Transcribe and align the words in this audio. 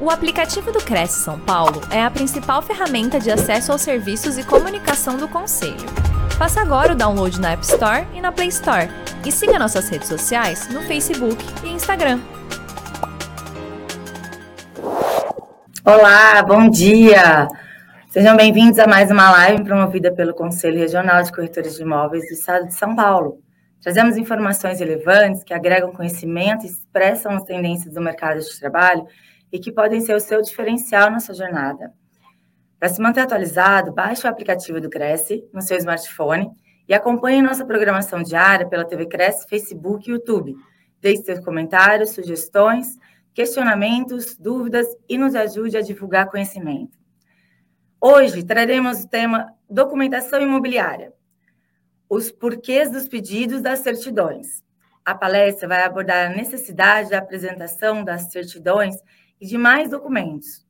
O 0.00 0.10
aplicativo 0.10 0.70
do 0.70 0.78
Cresce 0.78 1.24
São 1.24 1.40
Paulo 1.40 1.80
é 1.90 2.00
a 2.00 2.08
principal 2.08 2.62
ferramenta 2.62 3.18
de 3.18 3.32
acesso 3.32 3.72
aos 3.72 3.82
serviços 3.82 4.38
e 4.38 4.44
comunicação 4.44 5.16
do 5.16 5.26
Conselho. 5.26 5.74
Faça 6.38 6.60
agora 6.60 6.92
o 6.92 6.96
download 6.96 7.40
na 7.40 7.50
App 7.50 7.64
Store 7.64 8.06
e 8.14 8.20
na 8.20 8.30
Play 8.30 8.46
Store. 8.46 8.88
E 9.26 9.32
siga 9.32 9.58
nossas 9.58 9.88
redes 9.88 10.06
sociais 10.06 10.68
no 10.68 10.82
Facebook 10.82 11.44
e 11.64 11.70
Instagram. 11.70 12.20
Olá, 15.84 16.44
bom 16.44 16.70
dia! 16.70 17.48
Sejam 18.08 18.36
bem-vindos 18.36 18.78
a 18.78 18.86
mais 18.86 19.10
uma 19.10 19.32
live 19.32 19.64
promovida 19.64 20.14
pelo 20.14 20.32
Conselho 20.32 20.78
Regional 20.78 21.24
de 21.24 21.32
Corretores 21.32 21.74
de 21.74 21.82
Imóveis 21.82 22.22
do 22.28 22.34
Estado 22.34 22.68
de 22.68 22.74
São 22.74 22.94
Paulo. 22.94 23.40
Trazemos 23.82 24.16
informações 24.16 24.78
relevantes 24.78 25.42
que 25.42 25.52
agregam 25.52 25.90
conhecimento 25.90 26.64
e 26.64 26.68
expressam 26.68 27.32
as 27.32 27.42
tendências 27.42 27.94
do 27.94 28.00
mercado 28.00 28.38
de 28.38 28.60
trabalho 28.60 29.04
e 29.52 29.58
que 29.58 29.72
podem 29.72 30.00
ser 30.00 30.14
o 30.14 30.20
seu 30.20 30.42
diferencial 30.42 31.10
na 31.10 31.20
sua 31.20 31.34
jornada. 31.34 31.92
Para 32.78 32.88
se 32.88 33.00
manter 33.00 33.20
atualizado, 33.20 33.92
baixe 33.92 34.26
o 34.26 34.30
aplicativo 34.30 34.80
do 34.80 34.88
Cresce 34.88 35.44
no 35.52 35.60
seu 35.60 35.76
smartphone 35.78 36.50
e 36.88 36.94
acompanhe 36.94 37.42
nossa 37.42 37.66
programação 37.66 38.22
diária 38.22 38.68
pela 38.68 38.84
TV 38.84 39.06
Cresce, 39.06 39.48
Facebook 39.48 40.08
e 40.08 40.12
YouTube. 40.12 40.54
Deixe 41.00 41.22
seus 41.22 41.40
comentários, 41.40 42.10
sugestões, 42.10 42.96
questionamentos, 43.34 44.36
dúvidas 44.36 44.86
e 45.08 45.18
nos 45.18 45.34
ajude 45.34 45.76
a 45.76 45.82
divulgar 45.82 46.30
conhecimento. 46.30 46.96
Hoje 48.00 48.44
traremos 48.44 49.02
o 49.02 49.08
tema 49.08 49.52
documentação 49.68 50.40
imobiliária. 50.40 51.12
Os 52.08 52.30
porquês 52.30 52.90
dos 52.90 53.08
pedidos 53.08 53.60
das 53.60 53.80
certidões. 53.80 54.62
A 55.04 55.14
palestra 55.14 55.66
vai 55.66 55.82
abordar 55.82 56.30
a 56.30 56.34
necessidade 56.34 57.10
da 57.10 57.18
apresentação 57.18 58.04
das 58.04 58.30
certidões 58.30 58.96
e 59.40 59.46
de 59.46 59.58
mais 59.58 59.90
documentos, 59.90 60.66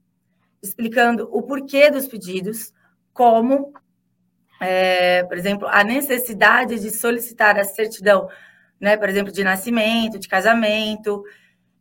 explicando 0.62 1.28
o 1.32 1.42
porquê 1.42 1.90
dos 1.90 2.06
pedidos, 2.06 2.72
como, 3.12 3.72
é, 4.60 5.22
por 5.24 5.36
exemplo, 5.36 5.68
a 5.68 5.82
necessidade 5.84 6.78
de 6.80 6.90
solicitar 6.90 7.58
a 7.58 7.64
certidão, 7.64 8.28
né, 8.80 8.96
por 8.96 9.08
exemplo, 9.08 9.32
de 9.32 9.42
nascimento, 9.42 10.18
de 10.18 10.28
casamento, 10.28 11.24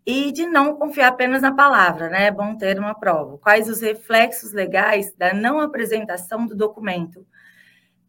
e 0.07 0.31
de 0.31 0.45
não 0.47 0.73
confiar 0.77 1.09
apenas 1.09 1.41
na 1.41 1.53
palavra, 1.53 2.07
né? 2.07 2.27
É 2.27 2.31
bom 2.31 2.55
ter 2.55 2.79
uma 2.79 2.95
prova. 2.95 3.37
Quais 3.39 3.67
os 3.67 3.81
reflexos 3.81 4.53
legais 4.53 5.13
da 5.15 5.33
não 5.33 5.59
apresentação 5.59 6.47
do 6.47 6.55
documento 6.55 7.27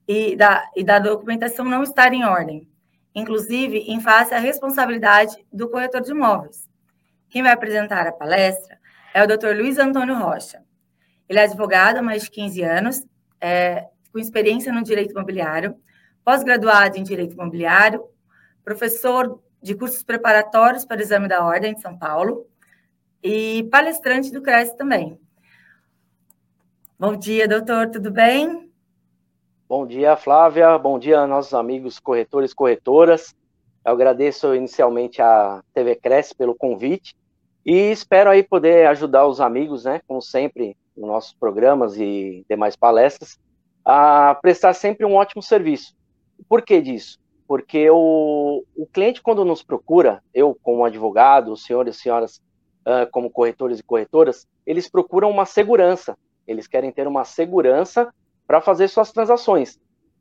e 0.06 0.36
da, 0.36 0.70
e 0.76 0.84
da 0.84 1.00
documentação 1.00 1.64
não 1.64 1.82
estar 1.82 2.14
em 2.14 2.24
ordem, 2.24 2.68
inclusive 3.12 3.78
em 3.78 4.00
face 4.00 4.32
à 4.32 4.38
responsabilidade 4.38 5.44
do 5.52 5.68
corretor 5.68 6.00
de 6.00 6.12
imóveis. 6.12 6.67
Quem 7.30 7.42
vai 7.42 7.52
apresentar 7.52 8.06
a 8.06 8.12
palestra 8.12 8.78
é 9.12 9.22
o 9.22 9.26
Dr. 9.26 9.54
Luiz 9.54 9.78
Antônio 9.78 10.16
Rocha. 10.16 10.62
Ele 11.28 11.38
é 11.38 11.42
advogado 11.42 11.98
há 11.98 12.02
mais 12.02 12.22
de 12.22 12.30
15 12.30 12.62
anos, 12.62 13.06
é, 13.40 13.86
com 14.10 14.18
experiência 14.18 14.72
no 14.72 14.82
direito 14.82 15.12
imobiliário, 15.12 15.76
pós-graduado 16.24 16.96
em 16.96 17.02
direito 17.02 17.34
imobiliário, 17.34 18.02
professor 18.64 19.40
de 19.62 19.74
cursos 19.74 20.02
preparatórios 20.02 20.86
para 20.86 20.98
o 20.98 21.02
exame 21.02 21.28
da 21.28 21.44
ordem 21.44 21.74
de 21.74 21.82
São 21.82 21.98
Paulo 21.98 22.46
e 23.22 23.68
palestrante 23.70 24.32
do 24.32 24.40
CRES 24.40 24.72
também. 24.74 25.20
Bom 26.98 27.14
dia, 27.14 27.46
doutor, 27.46 27.90
tudo 27.90 28.10
bem? 28.10 28.72
Bom 29.68 29.86
dia, 29.86 30.16
Flávia. 30.16 30.78
Bom 30.78 30.98
dia, 30.98 31.26
nossos 31.26 31.52
amigos 31.52 31.98
corretores 31.98 32.52
e 32.52 32.54
corretoras. 32.54 33.36
Eu 33.84 33.92
agradeço 33.92 34.54
inicialmente 34.54 35.20
a 35.20 35.62
TV 35.74 35.94
Cresce 35.96 36.34
pelo 36.34 36.54
convite 36.54 37.14
e 37.68 37.90
espero 37.90 38.30
aí 38.30 38.42
poder 38.42 38.86
ajudar 38.86 39.26
os 39.26 39.42
amigos, 39.42 39.84
né, 39.84 40.00
como 40.08 40.22
sempre, 40.22 40.74
nos 40.96 41.06
nossos 41.06 41.34
programas 41.34 41.98
e 41.98 42.42
demais 42.48 42.74
palestras, 42.74 43.38
a 43.84 44.34
prestar 44.40 44.72
sempre 44.72 45.04
um 45.04 45.16
ótimo 45.16 45.42
serviço. 45.42 45.94
Por 46.48 46.62
que 46.62 46.80
disso? 46.80 47.18
Porque 47.46 47.90
o, 47.90 48.64
o 48.74 48.86
cliente, 48.86 49.20
quando 49.20 49.44
nos 49.44 49.62
procura, 49.62 50.22
eu 50.32 50.58
como 50.62 50.82
advogado, 50.82 51.52
os 51.52 51.62
senhores 51.62 51.96
e 51.96 52.00
senhoras 52.00 52.36
uh, 52.86 53.06
como 53.12 53.30
corretores 53.30 53.80
e 53.80 53.84
corretoras, 53.84 54.48
eles 54.64 54.88
procuram 54.88 55.30
uma 55.30 55.44
segurança. 55.44 56.16
Eles 56.46 56.66
querem 56.66 56.90
ter 56.90 57.06
uma 57.06 57.26
segurança 57.26 58.10
para 58.46 58.62
fazer 58.62 58.88
suas 58.88 59.12
transações. 59.12 59.74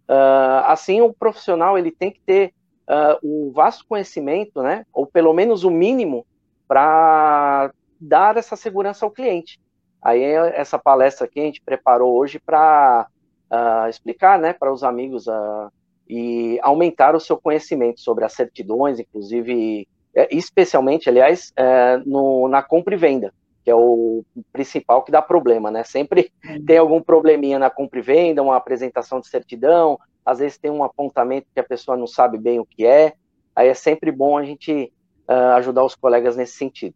Uh, 0.09 0.65
assim, 0.65 0.99
o 0.99 1.13
profissional 1.13 1.77
ele 1.77 1.91
tem 1.91 2.11
que 2.11 2.19
ter 2.25 2.53
uh, 2.89 3.17
o 3.23 3.53
vasto 3.53 3.85
conhecimento, 3.87 4.61
né, 4.61 4.85
ou 4.91 5.07
pelo 5.07 5.33
menos 5.33 5.63
o 5.63 5.71
mínimo, 5.71 6.25
para 6.67 7.71
dar 7.99 8.37
essa 8.37 8.55
segurança 8.55 9.05
ao 9.05 9.11
cliente. 9.11 9.59
Aí 10.01 10.23
essa 10.23 10.77
palestra 10.77 11.27
que 11.27 11.39
a 11.39 11.43
gente 11.43 11.61
preparou 11.61 12.15
hoje 12.15 12.39
para 12.39 13.07
uh, 13.51 13.89
explicar, 13.89 14.39
né, 14.39 14.53
para 14.53 14.71
os 14.71 14.83
amigos 14.83 15.27
uh, 15.27 15.71
e 16.07 16.59
aumentar 16.61 17.15
o 17.15 17.19
seu 17.19 17.37
conhecimento 17.37 17.99
sobre 17.99 18.23
as 18.23 18.33
certidões, 18.33 18.99
inclusive, 18.99 19.87
é, 20.15 20.33
especialmente, 20.35 21.09
aliás, 21.09 21.51
é, 21.55 21.97
no, 22.05 22.47
na 22.47 22.63
compra 22.63 22.93
e 22.93 22.97
venda, 22.97 23.33
que 23.63 23.69
é 23.69 23.75
o 23.75 24.23
principal 24.53 25.03
que 25.03 25.11
dá 25.11 25.21
problema, 25.21 25.69
né? 25.69 25.83
Sempre 25.83 26.31
tem 26.65 26.77
algum 26.77 27.01
probleminha 27.01 27.59
na 27.59 27.69
compra 27.69 27.99
e 27.99 28.01
venda, 28.01 28.41
uma 28.41 28.55
apresentação 28.55 29.19
de 29.19 29.27
certidão, 29.27 29.99
às 30.25 30.39
vezes 30.39 30.57
tem 30.57 30.71
um 30.71 30.83
apontamento 30.83 31.47
que 31.53 31.59
a 31.59 31.63
pessoa 31.63 31.97
não 31.97 32.07
sabe 32.07 32.37
bem 32.37 32.59
o 32.59 32.65
que 32.65 32.85
é, 32.85 33.13
aí 33.55 33.67
é 33.67 33.73
sempre 33.73 34.11
bom 34.11 34.37
a 34.37 34.43
gente 34.43 34.93
uh, 35.27 35.55
ajudar 35.57 35.83
os 35.83 35.95
colegas 35.95 36.35
nesse 36.35 36.53
sentido. 36.53 36.95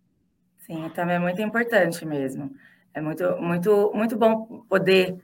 Sim, 0.59 0.90
também 0.94 1.16
é 1.16 1.19
muito 1.19 1.42
importante 1.42 2.06
mesmo. 2.06 2.52
É 2.94 3.02
muito, 3.02 3.38
muito, 3.42 3.92
muito 3.94 4.18
bom 4.18 4.64
poder, 4.69 5.16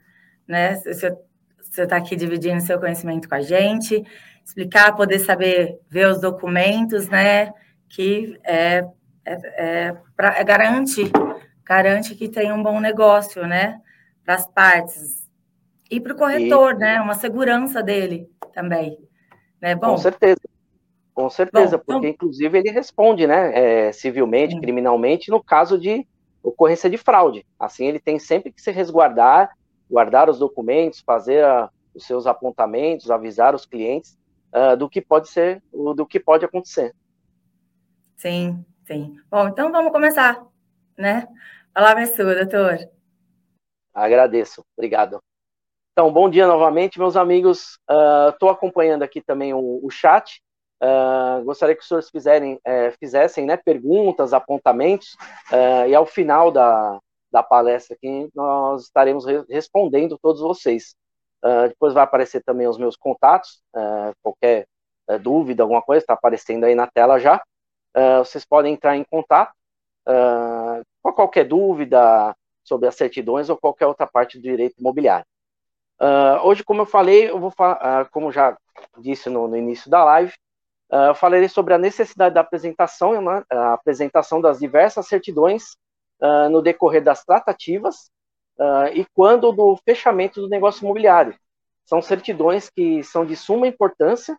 né, 0.46 0.74
você 0.76 1.82
está 1.82 1.96
aqui 1.96 2.16
dividindo 2.16 2.60
seu 2.62 2.78
conhecimento 2.78 3.28
com 3.28 3.34
a 3.34 3.40
gente, 3.42 4.02
explicar, 4.44 4.96
poder 4.96 5.18
saber 5.18 5.78
ver 5.90 6.08
os 6.08 6.20
documentos, 6.20 7.08
né, 7.08 7.52
que 7.88 8.38
é, 8.44 8.84
é, 9.24 9.38
é, 9.56 9.96
pra, 10.16 10.38
é 10.38 10.44
garante, 10.44 11.02
garante 11.62 12.14
que 12.14 12.28
tem 12.28 12.50
um 12.50 12.62
bom 12.62 12.80
negócio, 12.80 13.46
né, 13.46 13.80
para 14.24 14.34
as 14.34 14.46
partes, 14.46 15.28
e 15.90 16.00
para 16.00 16.12
o 16.12 16.16
corretor, 16.16 16.74
e... 16.74 16.78
né? 16.78 17.00
Uma 17.00 17.14
segurança 17.14 17.82
dele 17.82 18.28
também. 18.52 18.98
Né? 19.60 19.74
Bom, 19.74 19.92
Com 19.92 19.98
certeza. 19.98 20.40
Com 21.18 21.28
certeza, 21.28 21.76
Bom, 21.76 21.82
porque 21.84 22.06
então... 22.06 22.10
inclusive 22.10 22.58
ele 22.58 22.70
responde, 22.70 23.26
né, 23.26 23.88
é, 23.88 23.92
civilmente, 23.92 24.54
Sim. 24.54 24.60
criminalmente, 24.60 25.32
no 25.32 25.42
caso 25.42 25.76
de 25.76 26.06
ocorrência 26.40 26.88
de 26.88 26.96
fraude. 26.96 27.44
Assim, 27.58 27.86
ele 27.86 27.98
tem 27.98 28.20
sempre 28.20 28.52
que 28.52 28.62
se 28.62 28.70
resguardar, 28.70 29.50
guardar 29.90 30.30
os 30.30 30.38
documentos, 30.38 31.00
fazer 31.00 31.44
a, 31.44 31.68
os 31.92 32.06
seus 32.06 32.24
apontamentos, 32.24 33.10
avisar 33.10 33.52
os 33.52 33.66
clientes 33.66 34.16
uh, 34.54 34.76
do 34.76 34.88
que 34.88 35.00
pode 35.00 35.28
ser, 35.28 35.60
do 35.72 36.06
que 36.06 36.20
pode 36.20 36.44
acontecer. 36.44 36.94
Sim, 38.16 38.64
sim. 38.86 39.16
Bom, 39.28 39.48
então 39.48 39.72
vamos 39.72 39.90
começar, 39.90 40.40
né? 40.96 41.26
A 41.74 41.80
palavra 41.80 42.04
é 42.04 42.06
sua, 42.06 42.32
doutor. 42.36 42.78
Agradeço, 43.92 44.64
obrigado. 44.76 45.18
Então, 45.90 46.12
bom 46.12 46.30
dia 46.30 46.46
novamente, 46.46 46.96
meus 46.96 47.16
amigos. 47.16 47.76
Estou 48.30 48.50
uh, 48.50 48.52
acompanhando 48.52 49.02
aqui 49.02 49.20
também 49.20 49.52
o, 49.52 49.80
o 49.82 49.90
chat. 49.90 50.40
Uh, 50.80 51.44
gostaria 51.44 51.74
que 51.74 51.82
os 51.82 51.88
senhores 51.88 52.08
fizerem, 52.08 52.60
é, 52.64 52.92
fizessem 52.92 53.44
né, 53.44 53.56
perguntas, 53.56 54.32
apontamentos, 54.32 55.16
uh, 55.50 55.88
e 55.88 55.94
ao 55.94 56.06
final 56.06 56.52
da, 56.52 57.00
da 57.32 57.42
palestra 57.42 57.96
aqui 57.96 58.28
nós 58.32 58.84
estaremos 58.84 59.26
re 59.26 59.44
respondendo 59.48 60.18
todos 60.22 60.40
vocês. 60.40 60.94
Uh, 61.44 61.68
depois 61.68 61.94
vai 61.94 62.04
aparecer 62.04 62.42
também 62.44 62.68
os 62.68 62.78
meus 62.78 62.96
contatos, 62.96 63.60
qualquer 64.22 64.66
dúvida, 65.22 65.62
alguma 65.62 65.82
coisa, 65.82 66.02
está 66.02 66.14
aparecendo 66.14 66.64
aí 66.64 66.74
na 66.74 66.86
tela 66.86 67.18
já. 67.18 67.42
vocês 68.18 68.44
podem 68.44 68.74
entrar 68.74 68.96
em 68.96 69.04
contato 69.04 69.52
com 71.02 71.12
qualquer 71.12 71.44
dúvida 71.44 72.36
sobre 72.64 72.88
as 72.88 72.94
certidões 72.96 73.48
ou 73.48 73.56
qualquer 73.56 73.86
outra 73.86 74.06
parte 74.06 74.36
do 74.36 74.42
direito 74.42 74.78
imobiliário. 74.78 75.24
Hoje, 76.42 76.62
como 76.62 76.82
eu 76.82 76.86
falei, 76.86 77.30
eu 77.30 77.38
vou 77.38 77.52
como 78.10 78.30
já 78.30 78.58
disse 78.98 79.30
no, 79.30 79.48
no 79.48 79.56
início 79.56 79.88
da 79.88 80.04
live, 80.04 80.34
uh, 80.90 81.08
eu 81.08 81.14
falarei 81.14 81.48
sobre 81.48 81.74
a 81.74 81.78
necessidade 81.78 82.34
da 82.34 82.40
apresentação, 82.40 83.20
né, 83.20 83.42
a 83.50 83.74
apresentação 83.74 84.40
das 84.40 84.58
diversas 84.58 85.06
certidões 85.06 85.76
no 86.50 86.60
decorrer 86.60 87.00
das 87.00 87.24
tratativas 87.24 88.10
e 88.92 89.06
quando 89.14 89.52
do 89.52 89.76
fechamento 89.84 90.40
do 90.40 90.48
negócio 90.48 90.82
imobiliário. 90.82 91.32
São 91.86 92.02
certidões 92.02 92.68
que 92.68 93.04
são 93.04 93.24
de 93.24 93.36
suma 93.36 93.68
importância 93.68 94.36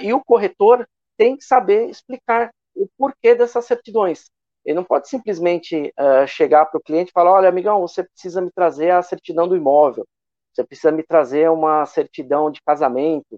e 0.00 0.14
o 0.14 0.24
corretor 0.24 0.88
tem 1.18 1.36
que 1.36 1.44
saber 1.44 1.90
explicar 1.90 2.50
o 2.74 2.88
porquê 2.96 3.34
dessas 3.34 3.66
certidões. 3.66 4.30
Ele 4.64 4.76
não 4.76 4.82
pode 4.82 5.06
simplesmente 5.06 5.92
chegar 6.26 6.64
para 6.64 6.78
o 6.78 6.82
cliente 6.82 7.10
e 7.10 7.12
falar: 7.12 7.32
olha, 7.32 7.50
amigão, 7.50 7.82
você 7.82 8.02
precisa 8.02 8.40
me 8.40 8.50
trazer 8.50 8.92
a 8.92 9.02
certidão 9.02 9.46
do 9.46 9.54
imóvel 9.54 10.06
você 10.54 10.64
precisa 10.64 10.92
me 10.92 11.02
trazer 11.02 11.50
uma 11.50 11.84
certidão 11.84 12.50
de 12.50 12.62
casamento. 12.62 13.36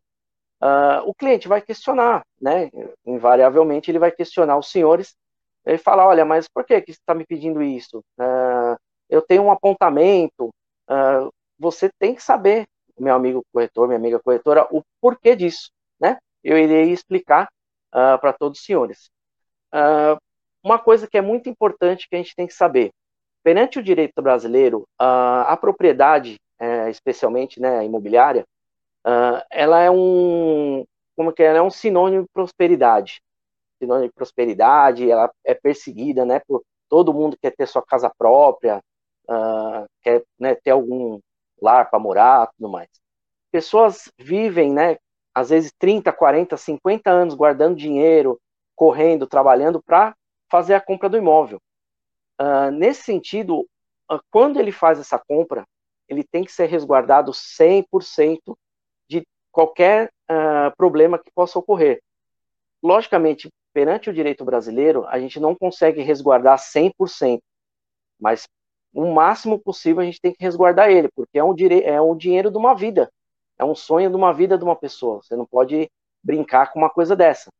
Uh, 0.60 1.04
o 1.06 1.14
cliente 1.14 1.48
vai 1.48 1.60
questionar, 1.60 2.24
né? 2.40 2.70
Invariavelmente 3.04 3.90
ele 3.90 3.98
vai 3.98 4.10
questionar 4.10 4.56
os 4.56 4.70
senhores 4.70 5.14
e 5.66 5.76
falar, 5.76 6.06
olha, 6.06 6.24
mas 6.24 6.48
por 6.48 6.64
que, 6.64 6.80
que 6.80 6.92
você 6.92 6.98
está 6.98 7.14
me 7.14 7.26
pedindo 7.26 7.62
isso? 7.62 7.98
Uh, 8.18 8.76
eu 9.08 9.20
tenho 9.20 9.42
um 9.42 9.50
apontamento, 9.50 10.48
uh, 10.88 11.30
você 11.58 11.90
tem 11.98 12.14
que 12.14 12.22
saber, 12.22 12.66
meu 12.98 13.14
amigo 13.14 13.44
corretor, 13.52 13.86
minha 13.86 13.98
amiga 13.98 14.18
corretora, 14.18 14.66
o 14.70 14.82
porquê 15.00 15.36
disso, 15.36 15.70
né? 16.00 16.18
Eu 16.42 16.56
irei 16.56 16.90
explicar 16.90 17.48
para 17.90 18.32
todos 18.32 18.58
os 18.58 18.64
senhores. 18.64 19.10
Uma 20.62 20.78
coisa 20.78 21.06
que 21.06 21.16
é 21.16 21.22
muito 21.22 21.48
importante 21.48 22.06
que 22.08 22.14
a 22.14 22.18
gente 22.18 22.36
tem 22.36 22.46
que 22.46 22.52
saber, 22.52 22.90
perante 23.42 23.78
o 23.78 23.82
direito 23.82 24.20
brasileiro, 24.20 24.86
a 24.98 25.56
propriedade, 25.58 26.36
é, 26.58 26.90
especialmente 26.90 27.60
né, 27.60 27.78
a 27.78 27.84
imobiliária, 27.84 28.44
ela 29.50 29.80
é 29.80 29.90
um, 29.90 30.84
como 31.16 31.32
que 31.32 31.42
é, 31.42 31.46
ela 31.46 31.58
é 31.58 31.62
um 31.62 31.70
sinônimo 31.70 32.22
de 32.22 32.28
prosperidade, 32.32 33.22
sinônimo 33.78 34.08
de 34.08 34.14
prosperidade, 34.14 35.10
ela 35.10 35.30
é 35.44 35.54
perseguida, 35.54 36.24
né, 36.24 36.40
por 36.46 36.62
todo 36.88 37.14
mundo 37.14 37.38
quer 37.40 37.54
ter 37.54 37.66
sua 37.66 37.82
casa 37.82 38.10
própria, 38.16 38.80
uh, 39.28 39.86
quer 40.02 40.22
né, 40.38 40.54
ter 40.54 40.70
algum 40.70 41.18
lar 41.60 41.90
para 41.90 41.98
morar, 41.98 42.50
tudo 42.56 42.70
mais. 42.70 42.88
Pessoas 43.50 44.10
vivem, 44.18 44.72
né, 44.72 44.96
às 45.34 45.50
vezes 45.50 45.72
30, 45.78 46.12
40, 46.12 46.56
50 46.56 47.10
anos 47.10 47.34
guardando 47.34 47.76
dinheiro, 47.76 48.40
correndo, 48.74 49.26
trabalhando 49.26 49.82
para 49.82 50.14
fazer 50.50 50.74
a 50.74 50.80
compra 50.80 51.08
do 51.08 51.16
imóvel. 51.16 51.60
Uh, 52.40 52.70
nesse 52.70 53.02
sentido, 53.02 53.60
uh, 54.10 54.20
quando 54.30 54.60
ele 54.60 54.72
faz 54.72 54.98
essa 54.98 55.18
compra, 55.18 55.64
ele 56.08 56.22
tem 56.22 56.44
que 56.44 56.52
ser 56.52 56.66
resguardado 56.66 57.32
100% 57.32 58.56
qualquer 59.56 60.12
problema 60.76 61.18
que 61.18 61.30
possa 61.34 61.58
ocorrer. 61.58 62.02
Logicamente, 62.82 63.48
perante 63.72 64.10
o 64.10 64.12
direito 64.12 64.44
brasileiro, 64.44 65.06
a 65.06 65.18
gente 65.18 65.40
não 65.40 65.54
consegue 65.54 66.02
resguardar 66.02 66.58
100%, 66.58 67.40
mas 68.20 68.46
o 68.92 69.14
máximo 69.14 69.58
possível 69.58 70.02
a 70.02 70.04
gente 70.04 70.20
tem 70.20 70.32
que 70.32 70.44
resguardar 70.44 70.90
ele, 70.90 71.08
porque 71.14 71.38
é 71.38 71.44
um, 71.44 71.54
é 71.82 72.00
um 72.02 72.14
dinheiro 72.14 72.50
de 72.50 72.58
uma 72.58 72.74
vida, 72.74 73.10
é 73.58 73.64
um 73.64 73.74
sonho 73.74 74.10
de 74.10 74.16
uma 74.16 74.30
vida 74.30 74.58
de 74.58 74.64
uma 74.64 74.76
pessoa. 74.76 75.22
Você 75.22 75.34
não 75.34 75.46
pode 75.46 75.90
brincar 76.22 76.70
com 76.70 76.78
uma 76.78 76.90
coisa 76.90 77.16
dessa. 77.16 77.50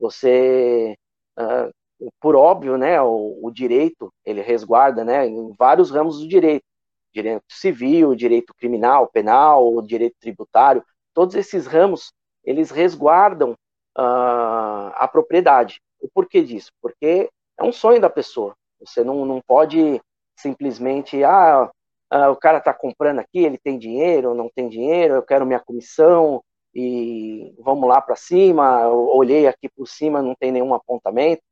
Você, 0.00 0.96
uh, 1.38 2.10
por 2.18 2.34
óbvio, 2.34 2.78
né, 2.78 3.00
o, 3.02 3.38
o, 3.42 3.50
direito 3.50 4.10
ele 4.24 4.40
resguarda, 4.40 5.04
né, 5.04 5.26
em 5.26 5.52
vários 5.52 5.90
ramos 5.90 6.18
do 6.18 6.26
direito, 6.26 6.64
direito 7.12 7.44
civil, 7.48 8.14
direito 8.14 8.54
criminal, 8.54 9.06
penal, 9.08 9.82
direito 9.82 10.16
tributário, 10.18 10.82
todos 11.14 11.34
esses 11.34 11.66
ramos 11.66 12.12
eles 12.44 12.70
resguardam 12.70 13.52
uh, 13.96 14.92
a 14.94 15.08
propriedade. 15.10 15.80
O 16.00 16.08
porquê 16.08 16.42
disso? 16.42 16.72
Porque 16.80 17.30
é 17.58 17.62
um 17.62 17.72
sonho 17.72 18.00
da 18.00 18.10
pessoa. 18.10 18.54
Você 18.80 19.04
não, 19.04 19.24
não 19.24 19.40
pode 19.40 20.00
simplesmente, 20.36 21.22
ah, 21.22 21.70
ah 22.10 22.30
o 22.30 22.36
cara 22.36 22.58
está 22.58 22.74
comprando 22.74 23.20
aqui, 23.20 23.38
ele 23.38 23.58
tem 23.58 23.78
dinheiro, 23.78 24.34
não 24.34 24.50
tem 24.52 24.68
dinheiro, 24.68 25.14
eu 25.14 25.22
quero 25.22 25.46
minha 25.46 25.60
comissão 25.60 26.42
e 26.74 27.54
vamos 27.58 27.88
lá 27.88 28.00
para 28.00 28.16
cima. 28.16 28.82
Eu 28.82 29.06
olhei 29.08 29.46
aqui 29.46 29.68
por 29.68 29.86
cima, 29.86 30.22
não 30.22 30.34
tem 30.34 30.50
nenhum 30.50 30.74
apontamento. 30.74 31.42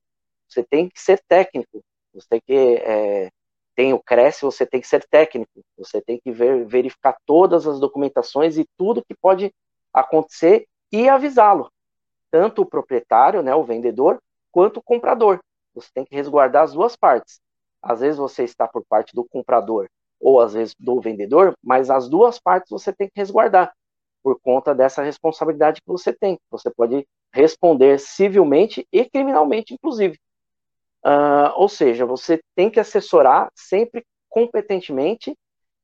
Você 0.49 0.65
tem 0.65 0.89
que 0.89 1.01
ser 1.01 1.23
técnico. 1.29 1.81
Você 2.13 2.27
tem 2.29 2.41
que 2.45 2.53
é, 2.53 3.31
tem 3.81 3.95
o 3.95 3.99
Cresce, 3.99 4.43
você 4.43 4.67
tem 4.67 4.79
que 4.79 4.87
ser 4.87 5.03
técnico. 5.09 5.65
Você 5.79 6.03
tem 6.03 6.21
que 6.23 6.31
ver, 6.31 6.67
verificar 6.67 7.17
todas 7.25 7.67
as 7.67 7.81
documentações 7.81 8.59
e 8.59 8.69
tudo 8.77 9.03
que 9.03 9.15
pode 9.15 9.51
acontecer 9.91 10.67
e 10.93 11.09
avisá-lo 11.09 11.73
tanto 12.31 12.61
o 12.61 12.67
proprietário, 12.67 13.43
né, 13.43 13.55
o 13.55 13.65
vendedor, 13.65 14.21
quanto 14.53 14.77
o 14.77 14.83
comprador. 14.83 15.41
Você 15.75 15.89
tem 15.95 16.05
que 16.05 16.15
resguardar 16.15 16.63
as 16.63 16.75
duas 16.75 16.95
partes. 16.95 17.41
Às 17.83 18.01
vezes 18.01 18.19
você 18.19 18.45
está 18.45 18.69
por 18.69 18.85
parte 18.87 19.15
do 19.15 19.25
comprador 19.25 19.89
ou 20.21 20.41
às 20.41 20.53
vezes 20.53 20.75
do 20.79 21.01
vendedor, 21.01 21.55
mas 21.65 21.89
as 21.89 22.07
duas 22.07 22.39
partes 22.39 22.71
você 22.71 22.93
tem 22.93 23.09
que 23.09 23.19
resguardar 23.19 23.73
por 24.23 24.39
conta 24.43 24.75
dessa 24.75 25.03
responsabilidade 25.03 25.81
que 25.81 25.89
você 25.89 26.13
tem. 26.13 26.39
Você 26.51 26.71
pode 26.71 27.07
responder 27.33 27.99
civilmente 27.99 28.87
e 28.93 29.07
criminalmente, 29.07 29.73
inclusive. 29.73 30.19
Uh, 31.05 31.53
ou 31.57 31.69
seja, 31.69 32.05
você 32.05 32.41
tem 32.55 32.71
que 32.71 32.81
assessorar 32.81 33.51
sempre 33.55 34.05
competentemente 34.29 35.37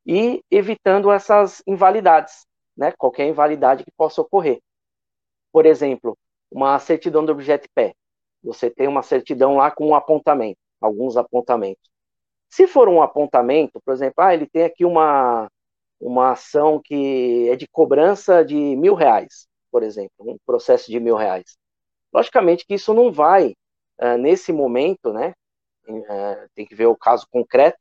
e 0.04 0.42
evitando 0.50 1.10
essas 1.10 1.62
invalidades, 1.66 2.46
né? 2.76 2.92
Qualquer 2.96 3.26
invalidade 3.26 3.84
que 3.84 3.90
possa 3.90 4.20
ocorrer. 4.20 4.60
Por 5.52 5.66
exemplo, 5.66 6.16
uma 6.50 6.78
certidão 6.78 7.24
do 7.24 7.32
objeto 7.32 7.68
pé. 7.74 7.94
Você 8.42 8.70
tem 8.70 8.86
uma 8.86 9.02
certidão 9.02 9.56
lá 9.56 9.70
com 9.70 9.88
um 9.88 9.94
apontamento, 9.94 10.58
alguns 10.80 11.16
apontamentos. 11.16 11.90
Se 12.48 12.66
for 12.66 12.88
um 12.88 13.02
apontamento, 13.02 13.80
por 13.84 13.92
exemplo, 13.92 14.22
ah, 14.22 14.32
ele 14.32 14.46
tem 14.46 14.64
aqui 14.64 14.84
uma, 14.84 15.50
uma 16.00 16.32
ação 16.32 16.80
que 16.82 17.48
é 17.50 17.56
de 17.56 17.66
cobrança 17.66 18.44
de 18.44 18.54
mil 18.54 18.94
reais, 18.94 19.48
por 19.70 19.82
exemplo, 19.82 20.12
um 20.20 20.38
processo 20.46 20.90
de 20.90 21.00
mil 21.00 21.16
reais. 21.16 21.56
Logicamente 22.12 22.64
que 22.64 22.74
isso 22.74 22.94
não 22.94 23.12
vai, 23.12 23.54
uh, 24.00 24.16
nesse 24.18 24.52
momento, 24.52 25.12
né, 25.12 25.32
uh, 25.88 26.48
tem 26.54 26.66
que 26.66 26.74
ver 26.74 26.86
o 26.86 26.96
caso 26.96 27.26
concreto, 27.30 27.78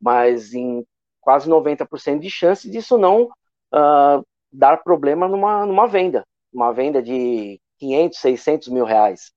mas 0.00 0.54
em 0.54 0.84
quase 1.20 1.48
90% 1.48 2.18
de 2.18 2.30
chance 2.30 2.70
disso 2.70 2.98
não 2.98 3.24
uh, 3.24 4.24
dar 4.52 4.82
problema 4.82 5.26
numa, 5.26 5.64
numa 5.66 5.86
venda. 5.86 6.24
Uma 6.52 6.72
venda 6.72 7.02
de 7.02 7.60
500, 7.78 8.18
600 8.18 8.68
mil 8.68 8.84
reais. 8.84 9.32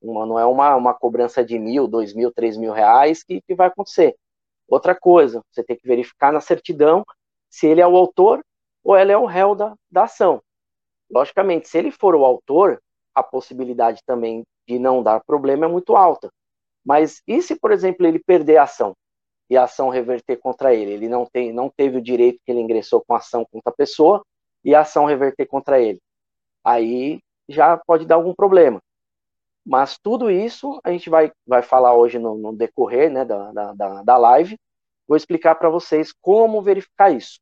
Uma, 0.00 0.24
não 0.24 0.38
é 0.38 0.46
uma, 0.46 0.74
uma 0.76 0.94
cobrança 0.94 1.44
de 1.44 1.58
mil, 1.58 1.88
dois 1.88 2.14
mil, 2.14 2.32
três 2.32 2.56
mil 2.56 2.72
reais 2.72 3.22
que, 3.22 3.40
que 3.42 3.54
vai 3.54 3.68
acontecer. 3.68 4.16
Outra 4.68 4.94
coisa, 4.94 5.42
você 5.50 5.62
tem 5.62 5.76
que 5.76 5.86
verificar 5.86 6.32
na 6.32 6.40
certidão 6.40 7.04
se 7.48 7.66
ele 7.66 7.80
é 7.80 7.86
o 7.86 7.96
autor 7.96 8.44
ou 8.82 8.96
ela 8.96 9.12
é 9.12 9.16
o 9.16 9.26
réu 9.26 9.54
da, 9.54 9.74
da 9.90 10.04
ação. 10.04 10.42
Logicamente, 11.10 11.68
se 11.68 11.78
ele 11.78 11.90
for 11.90 12.14
o 12.14 12.24
autor, 12.24 12.80
a 13.14 13.22
possibilidade 13.22 14.00
também 14.04 14.44
de 14.66 14.78
não 14.78 15.02
dar 15.02 15.20
problema 15.24 15.66
é 15.66 15.68
muito 15.68 15.96
alta. 15.96 16.30
Mas 16.84 17.22
e 17.26 17.42
se, 17.42 17.56
por 17.56 17.72
exemplo, 17.72 18.06
ele 18.06 18.18
perder 18.18 18.58
a 18.58 18.64
ação 18.64 18.96
e 19.50 19.56
a 19.56 19.64
ação 19.64 19.88
reverter 19.88 20.36
contra 20.36 20.74
ele? 20.74 20.92
Ele 20.92 21.08
não, 21.08 21.26
tem, 21.26 21.52
não 21.52 21.68
teve 21.68 21.98
o 21.98 22.02
direito 22.02 22.40
que 22.44 22.52
ele 22.52 22.60
ingressou 22.60 23.04
com 23.04 23.14
a 23.14 23.18
ação 23.18 23.44
contra 23.50 23.72
a 23.72 23.76
pessoa 23.76 24.24
e 24.64 24.74
a 24.74 24.80
ação 24.80 25.04
reverter 25.04 25.46
contra 25.46 25.80
ele. 25.80 26.00
Aí 26.64 27.20
já 27.48 27.76
pode 27.76 28.06
dar 28.06 28.16
algum 28.16 28.34
problema. 28.34 28.80
Mas 29.64 29.98
tudo 29.98 30.30
isso 30.30 30.80
a 30.84 30.90
gente 30.92 31.10
vai, 31.10 31.32
vai 31.44 31.60
falar 31.60 31.94
hoje 31.94 32.18
no, 32.18 32.36
no 32.36 32.52
decorrer 32.52 33.10
né, 33.10 33.24
da, 33.24 33.72
da, 33.72 34.02
da 34.02 34.16
live. 34.16 34.56
Vou 35.08 35.16
explicar 35.16 35.56
para 35.56 35.68
vocês 35.68 36.12
como 36.20 36.62
verificar 36.62 37.10
isso. 37.10 37.40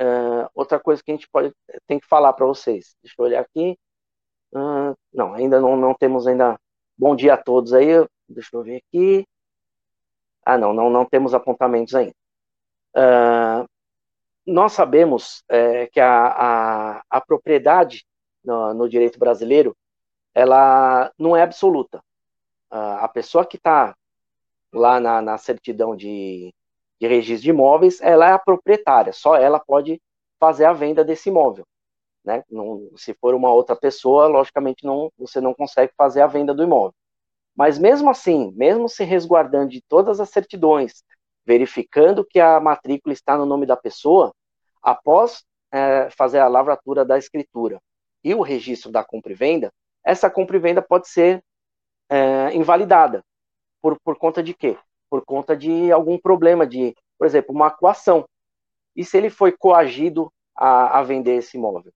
Uh, 0.00 0.48
outra 0.54 0.80
coisa 0.80 1.02
que 1.02 1.10
a 1.10 1.14
gente 1.14 1.28
pode 1.28 1.52
tem 1.86 2.00
que 2.00 2.06
falar 2.06 2.32
para 2.32 2.46
vocês. 2.46 2.96
Deixa 3.02 3.14
eu 3.18 3.24
olhar 3.24 3.40
aqui. 3.40 3.78
Uh, 4.52 4.96
não, 5.12 5.34
ainda 5.34 5.60
não, 5.60 5.76
não 5.76 5.94
temos 5.94 6.26
ainda. 6.26 6.58
Bom 6.98 7.14
dia 7.16 7.34
a 7.34 7.36
todos 7.36 7.72
aí. 7.72 7.88
Deixa 8.28 8.50
eu 8.52 8.62
ver 8.62 8.82
aqui. 8.86 9.26
Ah, 10.44 10.58
não, 10.58 10.72
não, 10.72 10.90
não 10.90 11.04
temos 11.04 11.34
apontamentos 11.34 11.94
ainda. 11.94 12.14
Uh, 12.96 13.68
nós 14.46 14.72
sabemos 14.72 15.44
é, 15.48 15.86
que 15.86 16.00
a, 16.00 16.26
a, 16.26 17.02
a 17.08 17.20
propriedade 17.20 18.04
no, 18.44 18.74
no 18.74 18.88
direito 18.88 19.18
brasileiro, 19.18 19.76
ela 20.34 21.12
não 21.18 21.36
é 21.36 21.42
absoluta. 21.42 22.02
a 22.70 23.08
pessoa 23.08 23.44
que 23.44 23.56
está 23.56 23.94
lá 24.72 25.00
na, 25.00 25.20
na 25.20 25.38
certidão 25.38 25.96
de, 25.96 26.54
de 27.00 27.06
registro 27.06 27.44
de 27.44 27.50
imóveis, 27.50 28.00
ela 28.00 28.28
é 28.28 28.32
a 28.32 28.38
proprietária, 28.38 29.12
só 29.12 29.36
ela 29.36 29.58
pode 29.60 30.00
fazer 30.38 30.64
a 30.64 30.72
venda 30.72 31.04
desse 31.04 31.28
imóvel. 31.28 31.66
Né? 32.24 32.44
Não, 32.50 32.90
se 32.96 33.14
for 33.14 33.34
uma 33.34 33.52
outra 33.52 33.74
pessoa, 33.74 34.26
logicamente 34.26 34.84
não, 34.84 35.10
você 35.18 35.40
não 35.40 35.54
consegue 35.54 35.92
fazer 35.96 36.20
a 36.20 36.26
venda 36.26 36.54
do 36.54 36.62
imóvel. 36.62 36.94
Mas 37.56 37.78
mesmo 37.78 38.10
assim, 38.10 38.52
mesmo 38.56 38.88
se 38.88 39.04
resguardando 39.04 39.70
de 39.70 39.82
todas 39.82 40.20
as 40.20 40.30
certidões, 40.30 41.04
verificando 41.44 42.24
que 42.24 42.38
a 42.38 42.60
matrícula 42.60 43.12
está 43.12 43.36
no 43.36 43.46
nome 43.46 43.66
da 43.66 43.76
pessoa, 43.76 44.32
após 44.82 45.44
é, 45.72 46.08
fazer 46.10 46.38
a 46.38 46.48
lavratura 46.48 47.04
da 47.04 47.18
escritura 47.18 47.80
e 48.22 48.34
o 48.34 48.42
registro 48.42 48.90
da 48.90 49.04
compra 49.04 49.32
e 49.32 49.34
venda, 49.34 49.72
essa 50.04 50.30
compra 50.30 50.56
e 50.56 50.60
venda 50.60 50.82
pode 50.82 51.08
ser 51.08 51.42
é, 52.08 52.54
invalidada. 52.54 53.22
Por, 53.82 53.98
por 54.00 54.16
conta 54.16 54.42
de 54.42 54.54
quê? 54.54 54.76
Por 55.08 55.24
conta 55.24 55.56
de 55.56 55.90
algum 55.90 56.18
problema 56.18 56.66
de, 56.66 56.94
por 57.18 57.26
exemplo, 57.26 57.54
uma 57.54 57.70
coação. 57.70 58.26
E 58.94 59.04
se 59.04 59.16
ele 59.16 59.30
foi 59.30 59.52
coagido 59.52 60.32
a, 60.54 60.98
a 60.98 61.02
vender 61.02 61.36
esse 61.36 61.56
imóvel? 61.56 61.92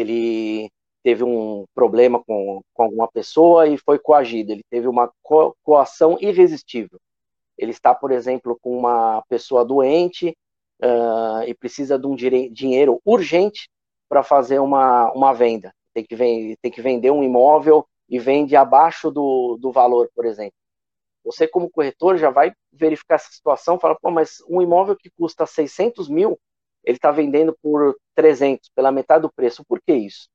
Ele 0.00 0.70
teve 1.02 1.24
um 1.24 1.64
problema 1.74 2.22
com, 2.24 2.60
com 2.74 2.82
alguma 2.82 3.08
pessoa 3.08 3.66
e 3.66 3.78
foi 3.78 3.98
coagido. 3.98 4.52
Ele 4.52 4.64
teve 4.70 4.88
uma 4.88 5.10
co 5.22 5.54
coação 5.62 6.18
irresistível. 6.20 6.98
Ele 7.56 7.72
está, 7.72 7.94
por 7.94 8.10
exemplo, 8.12 8.58
com 8.60 8.76
uma 8.78 9.22
pessoa 9.28 9.64
doente 9.64 10.36
uh, 10.82 11.42
e 11.46 11.54
precisa 11.54 11.98
de 11.98 12.06
um 12.06 12.14
dinheiro 12.14 13.00
urgente 13.04 13.68
para 14.08 14.22
fazer 14.22 14.58
uma, 14.60 15.12
uma 15.12 15.32
venda. 15.32 15.72
Tem 15.92 16.04
que, 16.04 16.14
vem, 16.14 16.56
tem 16.62 16.70
que 16.70 16.80
vender 16.80 17.10
um 17.10 17.22
imóvel 17.22 17.86
e 18.08 18.18
vende 18.18 18.56
abaixo 18.56 19.10
do, 19.10 19.58
do 19.60 19.70
valor, 19.70 20.10
por 20.14 20.24
exemplo. 20.24 20.54
você 21.24 21.46
como 21.46 21.70
corretor 21.70 22.16
já 22.16 22.30
vai 22.30 22.52
verificar 22.72 23.16
essa 23.16 23.30
situação, 23.30 23.78
fala, 23.78 23.96
pô, 24.00 24.10
mas 24.10 24.38
um 24.48 24.62
imóvel 24.62 24.96
que 24.96 25.10
custa 25.10 25.46
600 25.46 26.08
mil, 26.08 26.38
ele 26.88 26.96
está 26.96 27.12
vendendo 27.12 27.54
por 27.62 27.94
300, 28.14 28.70
pela 28.74 28.90
metade 28.90 29.20
do 29.20 29.30
preço, 29.30 29.62
por 29.62 29.78
que 29.78 29.92
isso? 29.92 30.26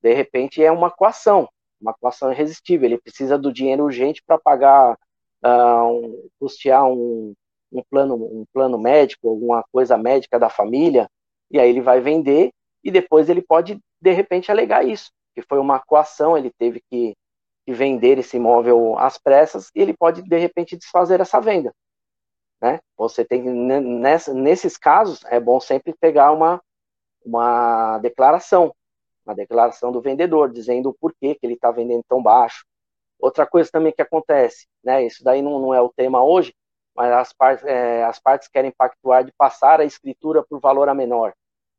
De 0.00 0.14
repente 0.14 0.62
é 0.62 0.70
uma 0.70 0.92
coação, 0.92 1.48
uma 1.80 1.92
coação 1.92 2.30
irresistível, 2.32 2.86
ele 2.86 3.00
precisa 3.00 3.36
do 3.36 3.52
dinheiro 3.52 3.82
urgente 3.82 4.22
para 4.24 4.38
pagar, 4.38 4.96
uh, 5.44 5.84
um, 5.90 6.28
custear 6.38 6.86
um, 6.86 7.34
um, 7.72 7.82
plano, 7.90 8.14
um 8.14 8.44
plano 8.52 8.78
médico, 8.78 9.28
alguma 9.28 9.64
coisa 9.72 9.98
médica 9.98 10.38
da 10.38 10.48
família, 10.48 11.10
e 11.50 11.58
aí 11.58 11.68
ele 11.68 11.80
vai 11.80 12.00
vender, 12.00 12.52
e 12.84 12.90
depois 12.92 13.28
ele 13.28 13.42
pode, 13.42 13.80
de 14.00 14.12
repente, 14.12 14.52
alegar 14.52 14.86
isso, 14.86 15.10
que 15.34 15.42
foi 15.42 15.58
uma 15.58 15.80
coação, 15.80 16.38
ele 16.38 16.52
teve 16.56 16.80
que 16.88 17.16
e 17.66 17.74
vender 17.74 18.18
esse 18.18 18.36
imóvel 18.36 18.98
às 18.98 19.18
pressas, 19.18 19.70
ele 19.74 19.94
pode, 19.96 20.22
de 20.22 20.38
repente, 20.38 20.76
desfazer 20.76 21.20
essa 21.20 21.40
venda. 21.40 21.72
Né? 22.60 22.80
Você 22.96 23.24
tem, 23.24 23.42
nessa, 23.42 24.34
nesses 24.34 24.76
casos, 24.76 25.24
é 25.26 25.40
bom 25.40 25.58
sempre 25.60 25.94
pegar 25.98 26.32
uma, 26.32 26.60
uma 27.24 27.98
declaração, 27.98 28.74
uma 29.24 29.34
declaração 29.34 29.90
do 29.90 30.00
vendedor, 30.00 30.52
dizendo 30.52 30.90
o 30.90 30.94
porquê 30.94 31.34
que 31.34 31.46
ele 31.46 31.54
está 31.54 31.70
vendendo 31.70 32.04
tão 32.08 32.22
baixo. 32.22 32.64
Outra 33.18 33.46
coisa 33.46 33.70
também 33.70 33.92
que 33.92 34.02
acontece, 34.02 34.66
né, 34.82 35.04
isso 35.04 35.22
daí 35.22 35.42
não, 35.42 35.58
não 35.58 35.74
é 35.74 35.80
o 35.80 35.92
tema 35.94 36.22
hoje, 36.22 36.54
mas 36.94 37.12
as 37.12 37.32
partes, 37.32 37.64
é, 37.64 38.04
as 38.04 38.18
partes 38.18 38.48
querem 38.48 38.70
pactuar 38.70 39.24
de 39.24 39.32
passar 39.32 39.80
a 39.80 39.84
escritura 39.84 40.42
por 40.42 40.60
valor 40.60 40.88
a 40.88 40.94
menor. 40.94 41.32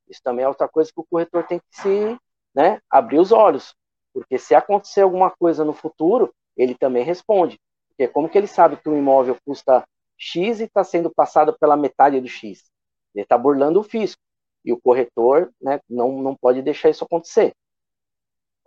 Isso 0.08 0.22
também 0.24 0.46
é 0.46 0.48
outra 0.48 0.68
coisa 0.68 0.92
que 0.92 1.00
o 1.00 1.06
corretor 1.10 1.46
tem 1.46 1.60
que 1.60 1.82
se 1.82 2.18
né, 2.54 2.80
abrir 2.90 3.20
os 3.20 3.32
olhos. 3.32 3.76
Porque 4.14 4.38
se 4.38 4.54
acontecer 4.54 5.02
alguma 5.02 5.32
coisa 5.32 5.64
no 5.64 5.74
futuro, 5.74 6.34
ele 6.56 6.76
também 6.76 7.04
responde. 7.04 7.60
Porque 7.90 8.08
como 8.08 8.28
que 8.28 8.38
ele 8.38 8.48
sabe 8.48 8.78
que 8.78 8.90
um 8.90 8.98
imóvel 8.98 9.38
custa 9.46 9.86
X 10.22 10.60
e 10.60 10.66
está 10.66 10.84
sendo 10.84 11.10
passado 11.10 11.58
pela 11.60 11.76
metade 11.76 12.22
do 12.22 12.28
X? 12.28 12.72
Ele 13.16 13.24
está 13.24 13.38
burlando 13.38 13.80
o 13.80 13.84
fisco. 13.84 14.22
E 14.64 14.72
o 14.72 14.80
corretor 14.80 15.52
né, 15.60 15.80
não, 15.90 16.22
não 16.22 16.36
pode 16.36 16.62
deixar 16.62 16.90
isso 16.90 17.04
acontecer. 17.04 17.56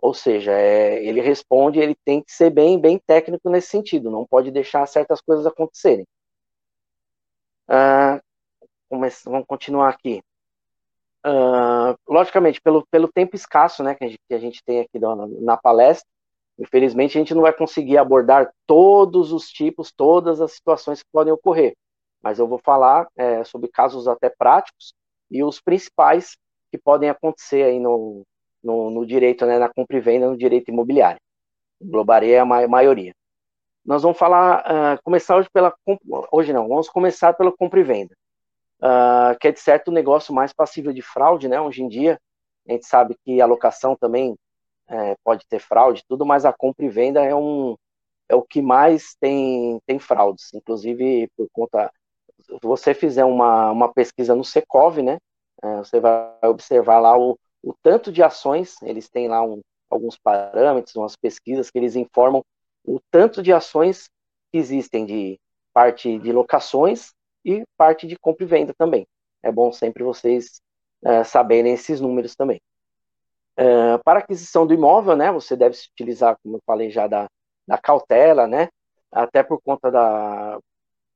Ou 0.01 0.13
seja, 0.13 0.51
é, 0.51 1.01
ele 1.03 1.21
responde, 1.21 1.79
ele 1.79 1.95
tem 2.03 2.21
que 2.21 2.31
ser 2.31 2.49
bem, 2.49 2.77
bem 2.77 2.99
técnico 2.99 3.49
nesse 3.49 3.69
sentido, 3.69 4.11
não 4.11 4.25
pode 4.25 4.51
deixar 4.51 4.85
certas 4.87 5.21
coisas 5.21 5.45
acontecerem. 5.45 6.05
Ah, 7.67 8.19
vamos 8.89 9.47
continuar 9.47 9.89
aqui. 9.89 10.21
Uh, 11.25 11.97
logicamente, 12.07 12.61
pelo, 12.61 12.85
pelo 12.87 13.11
tempo 13.11 13.35
escasso 13.35 13.81
né, 13.81 13.95
que, 13.95 14.03
a 14.03 14.07
gente, 14.07 14.19
que 14.27 14.33
a 14.33 14.37
gente 14.37 14.63
tem 14.63 14.81
aqui 14.81 14.99
na, 14.99 15.15
na, 15.15 15.57
palestra, 15.57 16.07
infelizmente 16.57 17.17
a 17.17 17.21
gente 17.21 17.33
não 17.33 17.41
vai 17.41 17.53
conseguir 17.53 17.97
abordar 17.97 18.51
todos 18.65 19.31
os 19.31 19.49
tipos, 19.49 19.91
todas 19.91 20.41
as 20.41 20.53
situações 20.53 21.01
que 21.01 21.09
podem 21.11 21.33
ocorrer. 21.33 21.75
Mas 22.21 22.39
eu 22.39 22.47
vou 22.47 22.59
falar 22.59 23.07
é, 23.15 23.43
sobre 23.43 23.69
casos 23.69 24.07
até 24.07 24.29
práticos 24.29 24.93
e 25.29 25.43
os 25.43 25.61
principais 25.61 26.35
que 26.71 26.77
podem 26.77 27.09
acontecer 27.09 27.63
aí 27.63 27.79
no, 27.79 28.23
no, 28.63 28.89
no 28.89 29.05
direito, 29.05 29.45
né, 29.45 29.59
na 29.59 29.69
compra 29.69 29.97
e 29.97 30.01
venda, 30.01 30.29
no 30.29 30.37
direito 30.37 30.69
imobiliário. 30.69 31.19
Globarei 31.81 32.33
é 32.33 32.39
a 32.39 32.45
maioria. 32.45 33.13
Nós 33.85 34.01
vamos 34.01 34.17
falar, 34.17 34.61
uh, 34.61 35.03
começar 35.03 35.37
hoje 35.37 35.49
pela, 35.53 35.73
hoje 36.31 36.51
não, 36.51 36.67
vamos 36.67 36.89
começar 36.89 37.33
pela 37.33 37.51
compra 37.51 37.79
e 37.79 37.83
venda 37.83 38.15
uh, 38.79 39.37
que 39.39 39.47
é 39.47 39.51
de 39.51 39.59
certo 39.59 39.89
um 39.89 39.93
negócio 39.93 40.33
mais 40.33 40.53
passível 40.53 40.93
de 40.93 41.01
fraude, 41.01 41.47
né? 41.47 41.59
Hoje 41.59 41.83
em 41.83 41.87
dia, 41.87 42.19
a 42.67 42.71
gente 42.71 42.85
sabe 42.85 43.15
que 43.23 43.41
a 43.41 43.45
locação 43.45 43.95
também 43.95 44.35
é, 44.87 45.15
pode 45.23 45.45
ter 45.47 45.59
fraude, 45.59 46.03
tudo, 46.07 46.25
mas 46.25 46.45
a 46.45 46.53
compra 46.53 46.85
e 46.85 46.89
venda 46.89 47.23
é 47.23 47.35
um 47.35 47.75
é 48.27 48.35
o 48.35 48.41
que 48.41 48.61
mais 48.61 49.15
tem, 49.19 49.79
tem 49.85 49.99
fraudes, 49.99 50.53
inclusive 50.53 51.29
por 51.37 51.47
conta. 51.53 51.91
Se 52.41 52.59
você 52.61 52.93
fizer 52.93 53.23
uma, 53.23 53.71
uma 53.71 53.93
pesquisa 53.93 54.35
no 54.35 54.43
Secov, 54.43 54.97
né? 55.01 55.19
É, 55.63 55.77
você 55.77 55.99
vai 55.99 56.33
observar 56.43 56.99
lá 56.99 57.17
o, 57.17 57.37
o 57.63 57.73
tanto 57.83 58.11
de 58.11 58.23
ações, 58.23 58.81
eles 58.81 59.09
têm 59.09 59.27
lá 59.27 59.43
um, 59.43 59.61
alguns 59.89 60.17
parâmetros, 60.17 60.95
umas 60.95 61.15
pesquisas 61.15 61.69
que 61.69 61.77
eles 61.77 61.95
informam 61.95 62.43
o 62.83 62.99
tanto 63.11 63.41
de 63.41 63.51
ações 63.51 64.09
que 64.51 64.57
existem 64.57 65.05
de 65.05 65.39
parte 65.73 66.17
de 66.19 66.31
locações 66.31 67.11
e 67.43 67.63
parte 67.77 68.07
de 68.07 68.17
compra 68.17 68.43
e 68.43 68.47
venda 68.47 68.73
também. 68.77 69.07
É 69.43 69.51
bom 69.51 69.71
sempre 69.71 70.03
vocês 70.03 70.61
uh, 71.03 71.23
saberem 71.25 71.73
esses 71.73 71.99
números 71.99 72.35
também. 72.35 72.59
Uh, 73.57 73.97
para 74.03 74.19
aquisição 74.19 74.67
do 74.67 74.73
imóvel, 74.73 75.15
né, 75.15 75.31
você 75.31 75.55
deve 75.55 75.75
se 75.75 75.87
utilizar, 75.89 76.37
como 76.43 76.57
eu 76.57 76.61
falei 76.65 76.91
já, 76.91 77.07
da, 77.07 77.27
da 77.67 77.77
cautela, 77.77 78.47
né, 78.47 78.67
até 79.11 79.43
por 79.43 79.61
conta 79.61 79.89
da, 79.89 80.59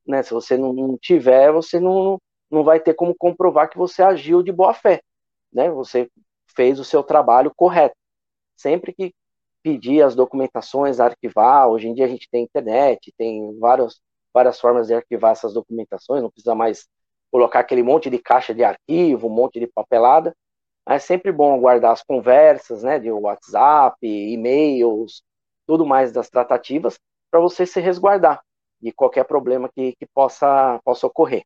né, 0.06 0.22
se 0.22 0.32
você 0.32 0.56
não 0.56 0.96
tiver, 0.98 1.52
você 1.52 1.78
não, 1.78 2.18
não 2.50 2.64
vai 2.64 2.80
ter 2.80 2.94
como 2.94 3.14
comprovar 3.14 3.68
que 3.68 3.76
você 3.76 4.02
agiu 4.02 4.42
de 4.42 4.52
boa 4.52 4.72
fé, 4.72 5.02
né, 5.52 5.70
você 5.70 6.10
fez 6.56 6.80
o 6.80 6.84
seu 6.84 7.02
trabalho 7.02 7.52
correto. 7.54 7.94
Sempre 8.56 8.92
que 8.92 9.14
pedir 9.62 10.02
as 10.02 10.14
documentações, 10.14 11.00
arquivar, 11.00 11.68
hoje 11.68 11.88
em 11.88 11.94
dia 11.94 12.06
a 12.06 12.08
gente 12.08 12.28
tem 12.30 12.44
internet, 12.44 13.12
tem 13.18 13.58
vários, 13.58 14.00
várias 14.32 14.58
formas 14.58 14.86
de 14.86 14.94
arquivar 14.94 15.32
essas 15.32 15.54
documentações, 15.54 16.22
não 16.22 16.30
precisa 16.30 16.54
mais 16.54 16.88
colocar 17.30 17.60
aquele 17.60 17.82
monte 17.82 18.10
de 18.10 18.18
caixa 18.18 18.54
de 18.54 18.64
arquivo, 18.64 19.28
um 19.28 19.30
monte 19.30 19.60
de 19.60 19.66
papelada. 19.66 20.34
É 20.90 20.98
sempre 20.98 21.30
bom 21.30 21.60
guardar 21.60 21.92
as 21.92 22.02
conversas, 22.02 22.82
né, 22.82 22.98
de 22.98 23.12
WhatsApp, 23.12 23.96
e-mails, 24.02 25.22
tudo 25.64 25.86
mais 25.86 26.10
das 26.10 26.28
tratativas, 26.28 26.98
para 27.30 27.38
você 27.38 27.64
se 27.64 27.80
resguardar 27.80 28.42
de 28.82 28.90
qualquer 28.90 29.22
problema 29.22 29.70
que, 29.72 29.94
que 29.94 30.06
possa, 30.12 30.80
possa 30.84 31.06
ocorrer. 31.06 31.44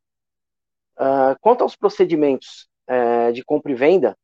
Uh, 0.97 1.37
quanto 1.41 1.61
aos 1.61 1.75
procedimentos 1.75 2.67
uh, 2.89 3.31
de 3.33 3.43
compra 3.43 3.71
e 3.71 3.75
venda, 3.75 4.17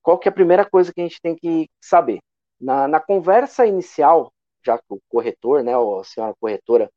qual 0.00 0.16
que 0.16 0.28
é 0.28 0.30
a 0.30 0.34
primeira 0.34 0.64
coisa 0.64 0.92
que 0.94 1.00
a 1.00 1.04
gente 1.04 1.20
tem 1.20 1.34
que 1.34 1.68
saber? 1.80 2.20
Na, 2.60 2.86
na 2.86 3.00
conversa 3.00 3.66
inicial, 3.66 4.32
já 4.64 4.78
que 4.78 4.84
o 4.90 5.00
corretor, 5.08 5.64
né, 5.64 5.72
a 5.74 6.04
senhora 6.04 6.36
corretora, 6.38 6.88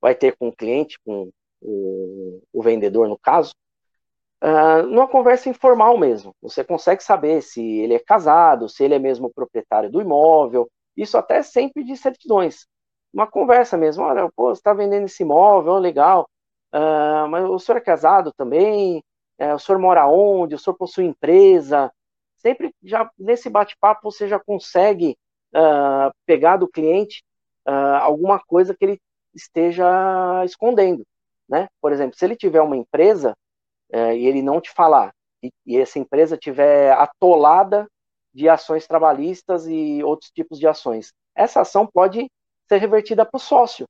vai 0.00 0.14
ter 0.14 0.34
com 0.38 0.48
o 0.48 0.56
cliente, 0.56 0.98
com 1.04 1.30
o, 1.60 2.42
o 2.50 2.62
vendedor 2.62 3.06
no 3.08 3.18
caso, 3.18 3.52
uh, 4.42 4.82
numa 4.86 5.08
conversa 5.08 5.48
informal 5.48 5.98
mesmo. 5.98 6.34
Você 6.42 6.64
consegue 6.64 7.02
saber 7.02 7.42
se 7.42 7.62
ele 7.62 7.94
é 7.94 7.98
casado, 7.98 8.68
se 8.68 8.82
ele 8.84 8.94
é 8.94 8.98
mesmo 8.98 9.30
proprietário 9.32 9.90
do 9.90 10.00
imóvel, 10.00 10.68
isso 10.96 11.16
até 11.16 11.42
sempre 11.42 11.84
de 11.84 11.96
certidões. 11.96 12.66
Uma 13.12 13.26
conversa 13.26 13.76
mesmo, 13.76 14.04
olha, 14.04 14.30
pô, 14.34 14.54
você 14.54 14.60
está 14.60 14.72
vendendo 14.72 15.04
esse 15.04 15.22
imóvel, 15.22 15.78
legal, 15.78 16.28
uh, 16.74 17.28
mas 17.28 17.44
o 17.48 17.58
senhor 17.58 17.78
é 17.78 17.80
casado 17.80 18.32
também? 18.36 19.02
Uh, 19.40 19.54
o 19.54 19.58
senhor 19.58 19.78
mora 19.78 20.06
onde? 20.06 20.54
O 20.54 20.58
senhor 20.58 20.76
possui 20.76 21.04
empresa? 21.06 21.92
Sempre 22.36 22.74
já 22.82 23.10
nesse 23.18 23.50
bate-papo 23.50 24.10
você 24.10 24.28
já 24.28 24.38
consegue 24.38 25.16
uh, 25.54 26.12
pegar 26.26 26.56
do 26.56 26.68
cliente 26.68 27.22
alguma 28.02 28.40
coisa 28.40 28.74
que 28.74 28.84
ele 28.84 29.00
esteja 29.32 29.86
escondendo, 30.44 31.06
né? 31.48 31.68
Por 31.80 31.92
exemplo, 31.92 32.16
se 32.16 32.24
ele 32.24 32.34
tiver 32.34 32.60
uma 32.60 32.76
empresa 32.76 33.36
é, 33.92 34.16
e 34.16 34.26
ele 34.26 34.42
não 34.42 34.60
te 34.60 34.70
falar 34.70 35.12
e, 35.42 35.50
e 35.66 35.78
essa 35.78 35.98
empresa 35.98 36.36
tiver 36.36 36.92
atolada 36.92 37.88
de 38.32 38.48
ações 38.48 38.86
trabalhistas 38.86 39.66
e 39.66 40.02
outros 40.04 40.30
tipos 40.30 40.58
de 40.58 40.66
ações, 40.66 41.12
essa 41.34 41.62
ação 41.62 41.86
pode 41.86 42.30
ser 42.68 42.76
revertida 42.78 43.24
para 43.24 43.36
o 43.36 43.40
sócio 43.40 43.86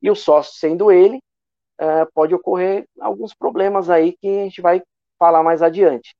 e 0.00 0.10
o 0.10 0.14
sócio 0.14 0.58
sendo 0.58 0.90
ele 0.90 1.20
é, 1.78 2.06
pode 2.06 2.34
ocorrer 2.34 2.86
alguns 3.00 3.34
problemas 3.34 3.90
aí 3.90 4.16
que 4.16 4.28
a 4.28 4.44
gente 4.44 4.62
vai 4.62 4.82
falar 5.18 5.42
mais 5.42 5.62
adiante. 5.62 6.14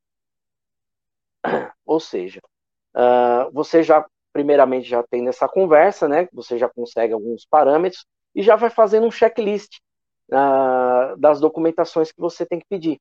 Ou 1.84 2.00
seja, 2.00 2.40
uh, 2.94 3.50
você 3.52 3.82
já 3.82 4.04
primeiramente 4.32 4.88
já 4.88 5.02
tem 5.02 5.22
nessa 5.22 5.48
conversa, 5.48 6.08
né? 6.08 6.28
Você 6.32 6.58
já 6.58 6.68
consegue 6.68 7.12
alguns 7.12 7.46
parâmetros 7.46 8.04
e 8.34 8.42
já 8.42 8.56
vai 8.56 8.68
fazendo 8.68 9.06
um 9.06 9.10
checklist 9.10 9.78
uh, 10.30 11.16
das 11.18 11.40
documentações 11.40 12.12
que 12.12 12.20
você 12.20 12.44
tem 12.44 12.58
que 12.58 12.66
pedir. 12.68 12.98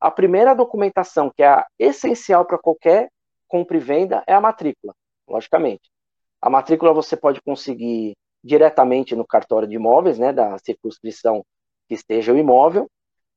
A 0.00 0.10
primeira 0.10 0.54
documentação, 0.54 1.30
que 1.34 1.42
é 1.42 1.48
a 1.48 1.66
essencial 1.78 2.44
para 2.44 2.58
qualquer 2.58 3.08
compra 3.48 3.76
e 3.76 3.80
venda, 3.80 4.22
é 4.26 4.34
a 4.34 4.40
matrícula, 4.40 4.94
logicamente. 5.28 5.90
A 6.40 6.50
matrícula 6.50 6.92
você 6.92 7.16
pode 7.16 7.40
conseguir 7.40 8.14
diretamente 8.44 9.16
no 9.16 9.26
cartório 9.26 9.66
de 9.66 9.74
imóveis, 9.74 10.18
né, 10.18 10.32
da 10.32 10.56
circunscrição 10.58 11.44
que 11.88 11.94
esteja 11.94 12.32
o 12.32 12.38
imóvel, 12.38 12.88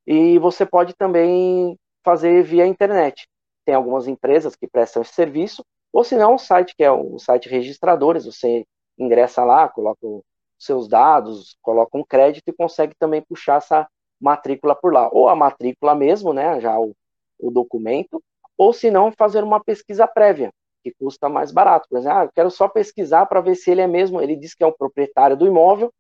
e 0.06 0.38
você 0.40 0.66
pode 0.66 0.94
também 0.96 1.78
fazer 2.04 2.44
via 2.44 2.66
internet. 2.66 3.28
Tem 3.66 3.76
algumas 3.76 4.08
empresas 4.08 4.56
que 4.56 4.68
prestam 4.68 5.02
esse 5.02 5.14
serviço, 5.14 5.64
ou 5.94 6.04
se 6.04 6.16
não, 6.16 6.36
o 6.36 6.40
site 6.40 6.76
que 6.76 6.84
é 6.84 6.92
o 6.92 7.18
site 7.18 7.50
registradores, 7.50 8.26
você 8.26 8.66
ingressa 8.98 9.44
lá, 9.44 9.68
coloca 9.68 10.06
o 10.06 10.24
seus 10.60 10.88
dados, 10.88 11.58
coloca 11.62 11.98
um 11.98 12.04
crédito 12.04 12.50
e 12.50 12.54
consegue 12.54 12.94
também 13.00 13.22
puxar 13.22 13.58
essa 13.58 13.88
matrícula 14.20 14.76
por 14.76 14.94
lá. 14.94 15.10
Ou 15.12 15.30
a 15.30 15.36
matrícula 15.36 15.96
mesmo, 15.96 16.34
né, 16.34 16.60
já 16.60 16.78
o, 16.80 16.94
o 17.40 17.50
documento, 17.50 18.22
ou 18.58 18.74
se 18.74 18.92
não, 18.92 19.12
fazer 19.12 19.44
uma 19.44 19.64
pesquisa 19.64 20.06
prévia, 20.06 20.52
que 20.84 20.94
custa 21.00 21.30
mais 21.30 21.52
barato. 21.52 21.88
Por 21.90 21.98
exemplo, 21.98 22.18
ah, 22.18 22.24
eu 22.26 22.32
quero 22.36 22.52
só 22.52 22.68
pesquisar 22.68 23.26
para 23.26 23.42
ver 23.42 23.56
se 23.56 23.72
ele 23.72 23.82
é 23.82 23.88
mesmo, 23.88 24.22
ele 24.22 24.36
diz 24.36 24.54
que 24.54 24.64
é 24.64 24.68
o 24.68 24.76
proprietário 24.76 25.38
do 25.38 25.48
imóvel, 25.48 25.92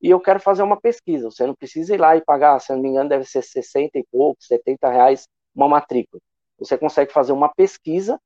e 0.00 0.10
eu 0.10 0.20
quero 0.20 0.40
fazer 0.40 0.62
uma 0.62 0.80
pesquisa. 0.80 1.30
Você 1.30 1.46
não 1.46 1.54
precisa 1.54 1.94
ir 1.94 1.98
lá 1.98 2.16
e 2.16 2.24
pagar, 2.24 2.58
se 2.60 2.72
não 2.72 2.80
me 2.80 2.88
engano, 2.88 3.08
deve 3.08 3.24
ser 3.24 3.42
60 3.42 3.98
e 3.98 4.04
pouco, 4.10 4.42
70 4.42 4.88
reais 4.90 5.28
uma 5.54 5.68
matrícula. 5.68 6.20
Você 6.58 6.76
consegue 6.76 7.12
fazer 7.12 7.32
uma 7.32 7.48
pesquisa, 7.48 8.20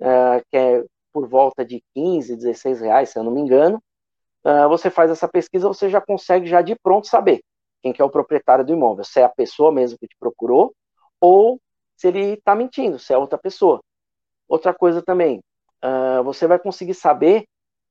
uh, 0.00 0.44
que 0.50 0.56
é 0.56 0.84
por 1.12 1.26
volta 1.28 1.64
de 1.64 1.82
15, 1.94 2.36
16 2.36 2.80
reais, 2.80 3.10
se 3.10 3.18
eu 3.18 3.24
não 3.24 3.32
me 3.32 3.40
engano. 3.40 3.82
Uh, 4.46 4.68
você 4.68 4.90
faz 4.90 5.10
essa 5.10 5.26
pesquisa, 5.26 5.66
você 5.66 5.90
já 5.90 6.00
consegue 6.00 6.46
já 6.46 6.62
de 6.62 6.76
pronto 6.76 7.08
saber 7.08 7.42
quem 7.82 7.92
que 7.92 8.00
é 8.00 8.04
o 8.04 8.10
proprietário 8.10 8.64
do 8.64 8.72
imóvel, 8.72 9.04
se 9.04 9.18
é 9.18 9.24
a 9.24 9.28
pessoa 9.28 9.72
mesmo 9.72 9.98
que 9.98 10.06
te 10.06 10.16
procurou, 10.20 10.72
ou 11.20 11.60
se 11.96 12.06
ele 12.06 12.34
está 12.34 12.54
mentindo, 12.54 12.96
se 12.96 13.12
é 13.12 13.18
outra 13.18 13.36
pessoa. 13.36 13.80
Outra 14.48 14.72
coisa 14.72 15.02
também, 15.02 15.40
uh, 15.84 16.22
você 16.22 16.46
vai 16.46 16.60
conseguir 16.60 16.94
saber, 16.94 17.44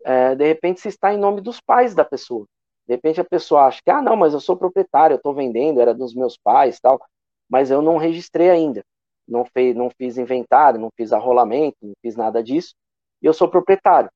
uh, 0.06 0.34
de 0.38 0.46
repente, 0.46 0.80
se 0.80 0.88
está 0.88 1.14
em 1.14 1.18
nome 1.18 1.42
dos 1.42 1.60
pais 1.60 1.94
da 1.94 2.06
pessoa. 2.06 2.46
De 2.88 2.94
repente 2.94 3.20
a 3.20 3.26
pessoa 3.26 3.66
acha 3.66 3.82
que, 3.84 3.92
ah, 3.92 4.02
não, 4.02 4.16
mas 4.16 4.34
eu 4.34 4.40
sou 4.40 4.56
proprietário, 4.56 5.16
eu 5.16 5.18
estou 5.18 5.34
vendendo, 5.34 5.82
era 5.82 5.94
dos 5.94 6.14
meus 6.16 6.38
pais 6.38 6.80
tal, 6.80 7.02
mas 7.50 7.70
eu 7.70 7.82
não 7.82 7.98
registrei 7.98 8.50
ainda. 8.50 8.82
Não, 9.28 9.44
fez, 9.44 9.76
não 9.76 9.90
fiz 9.90 10.18
inventário, 10.18 10.80
não 10.80 10.90
fiz 10.96 11.12
arrolamento, 11.12 11.78
não 11.82 11.94
fiz 12.02 12.16
nada 12.16 12.42
disso, 12.42 12.76
e 13.22 13.26
eu 13.26 13.34
sou 13.34 13.50
proprietário. 13.50 14.10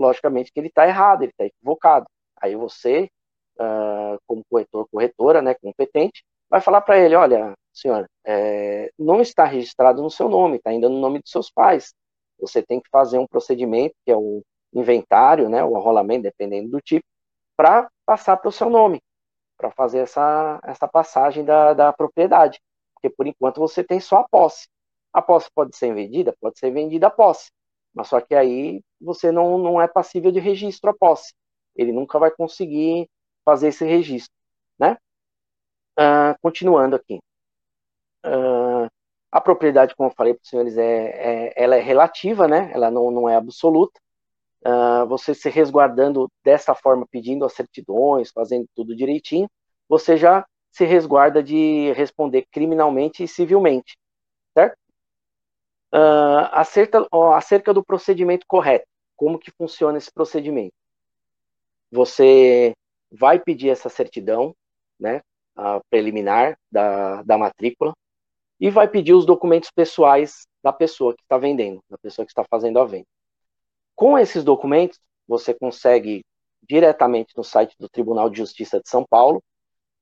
Logicamente 0.00 0.50
que 0.50 0.58
ele 0.58 0.68
está 0.68 0.88
errado, 0.88 1.22
ele 1.22 1.30
está 1.30 1.44
equivocado. 1.44 2.06
Aí 2.40 2.56
você, 2.56 3.10
uh, 3.58 4.18
como 4.26 4.42
corretor, 4.48 4.88
corretora, 4.90 5.42
né, 5.42 5.54
competente, 5.54 6.24
vai 6.48 6.62
falar 6.62 6.80
para 6.80 6.98
ele, 6.98 7.14
olha, 7.14 7.54
senhor, 7.70 8.08
é, 8.24 8.90
não 8.98 9.20
está 9.20 9.44
registrado 9.44 10.02
no 10.02 10.10
seu 10.10 10.26
nome, 10.26 10.56
está 10.56 10.70
ainda 10.70 10.88
no 10.88 10.98
nome 10.98 11.20
dos 11.20 11.30
seus 11.30 11.50
pais. 11.50 11.94
Você 12.38 12.62
tem 12.62 12.80
que 12.80 12.88
fazer 12.90 13.18
um 13.18 13.26
procedimento, 13.26 13.94
que 14.06 14.10
é 14.10 14.16
o 14.16 14.42
inventário, 14.72 15.50
né, 15.50 15.62
o 15.62 15.76
arrolamento, 15.76 16.22
dependendo 16.22 16.70
do 16.70 16.80
tipo, 16.80 17.04
para 17.54 17.90
passar 18.06 18.38
para 18.38 18.48
o 18.48 18.52
seu 18.52 18.70
nome, 18.70 19.02
para 19.58 19.70
fazer 19.70 19.98
essa, 19.98 20.58
essa 20.64 20.88
passagem 20.88 21.44
da, 21.44 21.74
da 21.74 21.92
propriedade. 21.92 22.58
Porque 22.94 23.10
por 23.10 23.26
enquanto 23.26 23.60
você 23.60 23.84
tem 23.84 24.00
só 24.00 24.20
a 24.20 24.28
posse. 24.28 24.66
A 25.12 25.20
posse 25.20 25.50
pode 25.54 25.76
ser 25.76 25.94
vendida? 25.94 26.34
Pode 26.40 26.58
ser 26.58 26.70
vendida 26.70 27.08
a 27.08 27.10
posse. 27.10 27.50
Mas 27.94 28.08
só 28.08 28.20
que 28.20 28.34
aí 28.34 28.80
você 29.00 29.32
não, 29.32 29.58
não 29.58 29.80
é 29.80 29.88
passível 29.88 30.30
de 30.30 30.40
registro 30.40 30.90
a 30.90 30.94
posse. 30.94 31.32
Ele 31.76 31.92
nunca 31.92 32.18
vai 32.18 32.30
conseguir 32.30 33.08
fazer 33.44 33.68
esse 33.68 33.84
registro, 33.84 34.34
né? 34.78 34.96
Uh, 35.98 36.36
continuando 36.42 36.96
aqui. 36.96 37.20
Uh, 38.24 38.88
a 39.32 39.40
propriedade, 39.40 39.94
como 39.94 40.10
eu 40.10 40.14
falei 40.14 40.34
para 40.34 40.42
os 40.42 40.48
senhores, 40.48 40.76
é, 40.76 41.48
é, 41.48 41.52
ela 41.56 41.76
é 41.76 41.80
relativa, 41.80 42.48
né? 42.48 42.70
Ela 42.74 42.90
não, 42.90 43.10
não 43.10 43.28
é 43.28 43.36
absoluta. 43.36 44.00
Uh, 44.66 45.06
você 45.06 45.34
se 45.34 45.48
resguardando 45.48 46.30
dessa 46.44 46.74
forma, 46.74 47.06
pedindo 47.10 47.44
as 47.44 47.54
certidões, 47.54 48.30
fazendo 48.30 48.66
tudo 48.74 48.94
direitinho, 48.94 49.48
você 49.88 50.16
já 50.16 50.44
se 50.70 50.84
resguarda 50.84 51.42
de 51.42 51.92
responder 51.92 52.46
criminalmente 52.50 53.24
e 53.24 53.28
civilmente? 53.28 53.96
Uh, 55.92 56.46
acerca, 56.52 57.06
ó, 57.10 57.32
acerca 57.34 57.74
do 57.74 57.84
procedimento 57.84 58.46
correto, 58.46 58.86
como 59.16 59.38
que 59.38 59.50
funciona 59.50 59.98
esse 59.98 60.10
procedimento? 60.12 60.72
Você 61.90 62.74
vai 63.10 63.40
pedir 63.40 63.70
essa 63.70 63.88
certidão, 63.88 64.54
né, 64.98 65.20
preliminar 65.90 66.56
da, 66.70 67.22
da 67.22 67.36
matrícula, 67.36 67.92
e 68.58 68.70
vai 68.70 68.86
pedir 68.86 69.14
os 69.14 69.26
documentos 69.26 69.70
pessoais 69.70 70.46
da 70.62 70.72
pessoa 70.72 71.14
que 71.14 71.22
está 71.22 71.38
vendendo, 71.38 71.82
da 71.88 71.98
pessoa 71.98 72.24
que 72.24 72.30
está 72.30 72.44
fazendo 72.44 72.78
a 72.78 72.84
venda. 72.84 73.06
Com 73.96 74.18
esses 74.18 74.44
documentos, 74.44 74.98
você 75.26 75.52
consegue 75.52 76.24
diretamente 76.62 77.32
no 77.36 77.42
site 77.42 77.74
do 77.78 77.88
Tribunal 77.88 78.30
de 78.30 78.38
Justiça 78.38 78.80
de 78.80 78.88
São 78.88 79.04
Paulo 79.08 79.42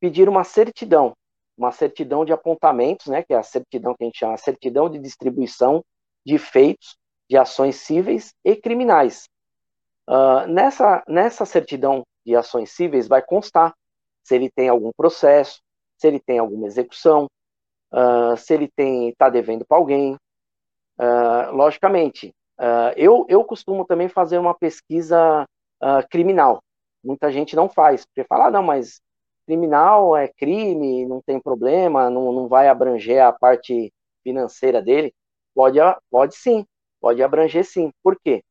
pedir 0.00 0.28
uma 0.28 0.44
certidão, 0.44 1.16
uma 1.58 1.72
certidão 1.72 2.24
de 2.24 2.32
apontamentos, 2.32 3.08
né, 3.08 3.22
que 3.22 3.34
é 3.34 3.36
a 3.36 3.42
certidão 3.42 3.94
que 3.94 4.04
a 4.04 4.06
gente 4.06 4.18
chama 4.18 4.34
a 4.34 4.38
certidão 4.38 4.88
de 4.88 4.98
distribuição 4.98 5.84
de 6.24 6.38
feitos 6.38 6.96
de 7.28 7.36
ações 7.36 7.76
cíveis 7.76 8.32
e 8.44 8.56
criminais. 8.56 9.28
Uh, 10.08 10.46
nessa, 10.46 11.04
nessa 11.06 11.44
certidão 11.44 12.02
de 12.24 12.34
ações 12.34 12.70
cíveis 12.70 13.06
vai 13.06 13.20
constar 13.20 13.74
se 14.24 14.34
ele 14.34 14.50
tem 14.50 14.68
algum 14.68 14.90
processo, 14.96 15.60
se 15.98 16.06
ele 16.06 16.20
tem 16.20 16.38
alguma 16.38 16.66
execução, 16.66 17.26
uh, 17.92 18.36
se 18.36 18.54
ele 18.54 18.70
tem 18.74 19.10
está 19.10 19.28
devendo 19.28 19.66
para 19.66 19.76
alguém. 19.76 20.14
Uh, 20.98 21.52
logicamente, 21.52 22.34
eu, 22.96 23.24
eu 23.28 23.44
costumo 23.44 23.84
também 23.84 24.08
fazer 24.08 24.36
uma 24.36 24.52
pesquisa 24.52 25.46
criminal. 26.10 26.60
Muita 27.04 27.30
gente 27.30 27.54
não 27.54 27.68
faz, 27.68 28.04
porque 28.04 28.26
fala, 28.26 28.46
ah, 28.46 28.50
não, 28.50 28.64
mas 28.64 29.00
criminal 29.48 30.14
é 30.14 30.28
crime, 30.28 31.06
não 31.06 31.22
tem 31.22 31.40
problema, 31.40 32.10
não, 32.10 32.32
não 32.32 32.48
vai 32.48 32.68
abranger 32.68 33.22
a 33.22 33.32
parte 33.32 33.90
financeira 34.22 34.82
dele. 34.82 35.14
Pode, 35.54 35.78
pode 36.10 36.36
sim, 36.36 36.66
pode 37.00 37.22
abranger 37.22 37.64
sim. 37.64 37.90
Por 38.02 38.20
quê? 38.22 38.44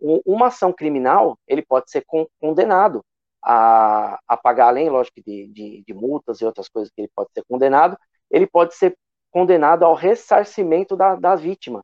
Uma 0.00 0.46
ação 0.46 0.72
criminal, 0.72 1.36
ele 1.48 1.60
pode 1.60 1.90
ser 1.90 2.04
condenado 2.40 3.04
a, 3.42 4.20
a 4.28 4.36
pagar 4.36 4.68
além, 4.68 4.88
lógico, 4.88 5.20
de, 5.26 5.48
de, 5.48 5.82
de 5.84 5.92
multas 5.94 6.40
e 6.40 6.44
outras 6.44 6.68
coisas 6.68 6.92
que 6.94 7.00
ele 7.00 7.10
pode 7.12 7.30
ser 7.34 7.42
condenado, 7.48 7.98
ele 8.30 8.46
pode 8.46 8.76
ser 8.76 8.96
condenado 9.32 9.84
ao 9.84 9.94
ressarcimento 9.94 10.96
da, 10.96 11.16
da 11.16 11.34
vítima. 11.34 11.82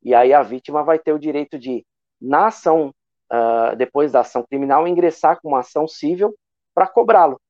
E 0.00 0.14
aí 0.14 0.32
a 0.32 0.42
vítima 0.42 0.84
vai 0.84 1.00
ter 1.00 1.12
o 1.12 1.18
direito 1.18 1.58
de, 1.58 1.84
na 2.20 2.46
ação, 2.46 2.94
uh, 3.32 3.74
depois 3.76 4.12
da 4.12 4.20
ação 4.20 4.44
criminal, 4.48 4.86
ingressar 4.86 5.40
com 5.40 5.48
uma 5.48 5.60
ação 5.60 5.88
civil 5.88 6.32
para 6.72 6.86
cobrá-lo. 6.86 7.40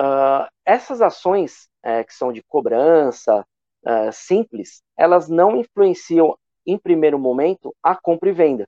Uh, 0.00 0.48
essas 0.64 1.02
ações 1.02 1.68
uh, 1.84 2.04
que 2.06 2.14
são 2.14 2.32
de 2.32 2.42
cobrança 2.42 3.44
uh, 3.84 4.12
simples, 4.12 4.82
elas 4.96 5.28
não 5.28 5.56
influenciam 5.56 6.38
em 6.66 6.78
primeiro 6.78 7.18
momento 7.18 7.74
a 7.82 7.94
compra 7.94 8.30
e 8.30 8.32
venda. 8.32 8.66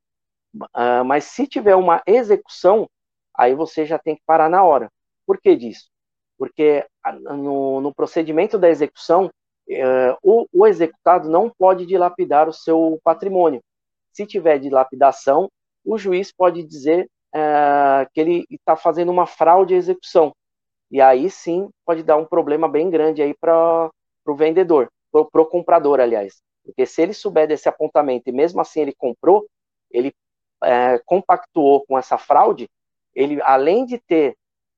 mas 1.06 1.24
se 1.24 1.46
tiver 1.46 1.76
uma 1.76 2.02
execução, 2.06 2.88
aí 3.34 3.54
você 3.54 3.86
já 3.86 3.98
tem 3.98 4.16
que 4.16 4.22
parar 4.26 4.48
na 4.50 4.62
hora. 4.62 4.90
Por 5.26 5.40
que 5.40 5.56
disso? 5.56 5.92
porque 6.42 6.84
no, 7.30 7.80
no 7.80 7.94
procedimento 7.94 8.58
da 8.58 8.68
execução, 8.68 9.30
é, 9.70 10.16
o, 10.24 10.44
o, 10.52 10.66
executado 10.66 11.28
não 11.28 11.48
pode 11.48 11.86
dilapidar 11.86 12.48
o 12.48 12.52
seu 12.52 12.98
patrimônio. 13.04 13.62
Se 14.12 14.26
tiver 14.26 14.58
dilapidação, 14.58 15.48
o 15.84 15.96
juiz 15.96 16.32
pode 16.32 16.64
dizer 16.64 17.08
é, 17.32 18.08
que 18.12 18.20
ele 18.20 18.44
está 18.50 18.74
fazendo 18.74 19.12
uma 19.12 19.24
fraude 19.24 19.72
à 19.72 19.76
execução. 19.76 20.34
E 20.92 21.00
aí 21.00 21.30
sim 21.30 21.70
pode 21.86 22.02
dar 22.02 22.18
um 22.18 22.26
problema 22.26 22.68
bem 22.68 22.90
grande 22.90 23.22
aí 23.22 23.34
para 23.34 23.90
o 24.26 24.34
vendedor, 24.36 24.92
para 25.10 25.40
o 25.40 25.46
comprador, 25.46 25.98
aliás. 25.98 26.42
Porque 26.62 26.84
se 26.84 27.00
ele 27.00 27.14
souber 27.14 27.48
desse 27.48 27.66
apontamento 27.66 28.28
e 28.28 28.32
mesmo 28.32 28.60
assim 28.60 28.82
ele 28.82 28.94
comprou, 28.94 29.46
ele 29.90 30.12
é, 30.62 30.98
compactuou 31.06 31.84
com 31.86 31.98
essa 31.98 32.18
fraude, 32.18 32.68
ele, 33.14 33.40
além 33.42 33.86
de 33.86 33.98
ter 33.98 34.36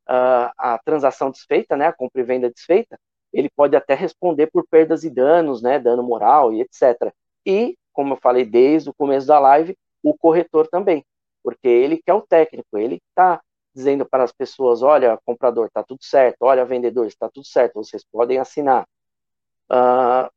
uh, 0.08 0.50
a 0.56 0.80
transação 0.84 1.30
desfeita, 1.30 1.76
né, 1.76 1.86
a 1.88 1.92
compra 1.92 2.20
e 2.20 2.24
venda 2.24 2.50
desfeita, 2.50 2.98
ele 3.32 3.50
pode 3.50 3.76
até 3.76 3.94
responder 3.94 4.46
por 4.46 4.64
perdas 4.68 5.02
e 5.04 5.10
danos, 5.10 5.62
né, 5.62 5.78
dano 5.78 6.02
moral 6.02 6.52
e 6.52 6.60
etc. 6.60 7.12
E, 7.44 7.76
como 7.92 8.14
eu 8.14 8.18
falei 8.18 8.44
desde 8.44 8.88
o 8.88 8.94
começo 8.94 9.26
da 9.26 9.38
live, 9.40 9.76
o 10.02 10.16
corretor 10.16 10.68
também, 10.68 11.04
porque 11.42 11.68
ele 11.68 11.96
que 11.96 12.10
é 12.10 12.14
o 12.14 12.22
técnico, 12.22 12.78
ele 12.78 13.00
está 13.10 13.40
dizendo 13.74 14.06
para 14.06 14.24
as 14.24 14.32
pessoas, 14.32 14.82
olha, 14.82 15.18
comprador, 15.24 15.66
está 15.66 15.82
tudo 15.82 16.02
certo, 16.02 16.42
olha, 16.42 16.64
vendedor, 16.64 17.06
está 17.06 17.28
tudo 17.28 17.46
certo, 17.46 17.74
vocês 17.74 18.04
podem 18.04 18.38
assinar. 18.38 18.86
Uh, 19.70 20.30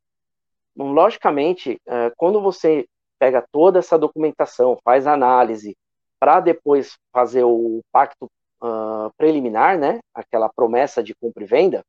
logicamente, 0.75 1.79
uh, 1.87 2.11
quando 2.17 2.41
você 2.41 2.87
pega 3.19 3.45
toda 3.51 3.79
essa 3.79 3.97
documentação, 3.97 4.77
faz 4.83 5.05
análise, 5.05 5.77
para 6.19 6.39
depois 6.39 6.97
fazer 7.11 7.43
o 7.43 7.81
pacto 7.91 8.25
uh, 8.61 9.11
preliminar, 9.17 9.77
né, 9.77 9.99
aquela 10.13 10.49
promessa 10.49 11.03
de 11.03 11.13
compra 11.13 11.43
e 11.43 11.47
venda, 11.47 11.83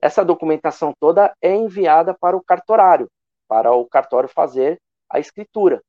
essa 0.00 0.24
documentação 0.24 0.92
toda 1.00 1.34
é 1.40 1.54
enviada 1.54 2.14
para 2.14 2.36
o 2.36 2.42
cartorário, 2.42 3.10
para 3.48 3.72
o 3.72 3.86
cartório 3.86 4.28
fazer 4.28 4.78
a 5.08 5.18
escritura. 5.18 5.82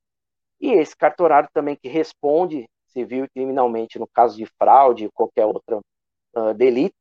E 0.60 0.72
esse 0.72 0.96
cartorário 0.96 1.48
também 1.52 1.76
que 1.76 1.88
responde 1.88 2.66
civil 2.96 3.26
e 3.26 3.28
criminalmente 3.28 3.98
no 3.98 4.06
caso 4.06 4.36
de 4.36 4.46
fraude 4.58 5.04
ou 5.04 5.12
qualquer 5.12 5.44
outro 5.44 5.80
uh, 6.34 6.54
delito, 6.54 6.94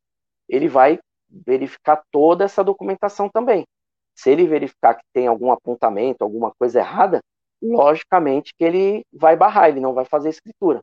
ele 0.50 0.68
vai 0.68 1.00
verificar 1.30 2.04
toda 2.12 2.44
essa 2.44 2.64
documentação 2.64 3.30
também. 3.30 3.66
Se 4.14 4.30
ele 4.30 4.46
verificar 4.46 4.96
que 4.96 5.04
tem 5.14 5.28
algum 5.28 5.52
apontamento, 5.52 6.24
alguma 6.24 6.52
coisa 6.60 6.80
errada, 6.80 7.22
logicamente 7.62 8.54
que 8.58 8.64
ele 8.64 9.06
vai 9.12 9.36
barrar, 9.36 9.70
ele 9.70 9.80
não 9.80 9.94
vai 9.94 10.06
fazer 10.06 10.30
escritura. 10.30 10.82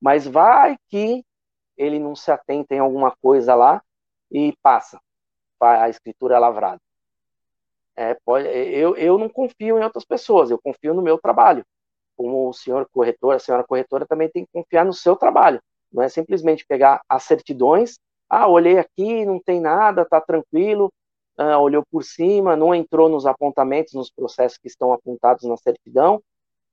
Mas 0.00 0.26
vai 0.26 0.76
que 0.88 1.24
ele 1.76 1.98
não 1.98 2.14
se 2.14 2.30
atenta 2.30 2.74
em 2.74 2.78
alguma 2.78 3.14
coisa 3.22 3.54
lá 3.54 3.82
e 4.30 4.54
passa 4.62 5.00
a 5.60 5.88
escritura 5.88 6.38
lavrada. 6.38 6.80
É, 7.94 8.16
pode, 8.24 8.46
eu, 8.48 8.96
eu 8.96 9.18
não 9.18 9.28
confio 9.28 9.78
em 9.78 9.84
outras 9.84 10.04
pessoas, 10.04 10.50
eu 10.50 10.58
confio 10.60 10.94
no 10.94 11.02
meu 11.02 11.18
trabalho. 11.18 11.64
Como 12.16 12.48
o 12.48 12.52
senhor 12.52 12.88
corretor, 12.92 13.34
a 13.34 13.38
senhora 13.38 13.64
corretora 13.64 14.06
também 14.06 14.28
tem 14.28 14.44
que 14.44 14.52
confiar 14.52 14.84
no 14.84 14.92
seu 14.92 15.16
trabalho. 15.16 15.60
Não 15.92 16.02
é 16.02 16.08
simplesmente 16.08 16.66
pegar 16.66 17.02
as 17.08 17.24
certidões, 17.24 17.98
Ah, 18.28 18.48
olhei 18.48 18.78
aqui, 18.78 19.26
não 19.26 19.38
tem 19.38 19.60
nada, 19.60 20.06
tá 20.06 20.18
tranquilo, 20.18 20.90
uh, 21.38 21.58
olhou 21.58 21.84
por 21.90 22.02
cima, 22.02 22.56
não 22.56 22.74
entrou 22.74 23.08
nos 23.08 23.26
apontamentos, 23.26 23.92
nos 23.92 24.10
processos 24.10 24.56
que 24.56 24.68
estão 24.68 24.90
apontados 24.92 25.44
na 25.46 25.56
certidão, 25.58 26.22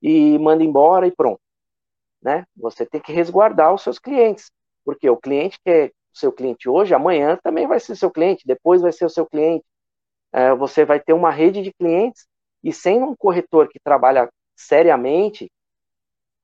e 0.00 0.38
manda 0.38 0.64
embora 0.64 1.06
e 1.06 1.10
pronto. 1.14 1.40
Né? 2.22 2.46
Você 2.56 2.86
tem 2.86 3.00
que 3.00 3.12
resguardar 3.12 3.74
os 3.74 3.82
seus 3.82 3.98
clientes, 3.98 4.50
porque 4.84 5.08
o 5.10 5.18
cliente 5.18 5.58
que 5.62 5.70
é 5.70 5.90
seu 6.14 6.32
cliente 6.32 6.68
hoje, 6.68 6.94
amanhã 6.94 7.38
também 7.42 7.66
vai 7.66 7.78
ser 7.78 7.94
seu 7.96 8.10
cliente, 8.10 8.46
depois 8.46 8.80
vai 8.80 8.92
ser 8.92 9.04
o 9.04 9.10
seu 9.10 9.26
cliente. 9.26 9.64
Uh, 10.34 10.56
você 10.56 10.84
vai 10.84 10.98
ter 10.98 11.12
uma 11.12 11.30
rede 11.30 11.62
de 11.62 11.72
clientes, 11.74 12.26
e 12.64 12.72
sem 12.72 13.02
um 13.02 13.14
corretor 13.14 13.68
que 13.68 13.78
trabalha 13.78 14.30
seriamente, 14.60 15.50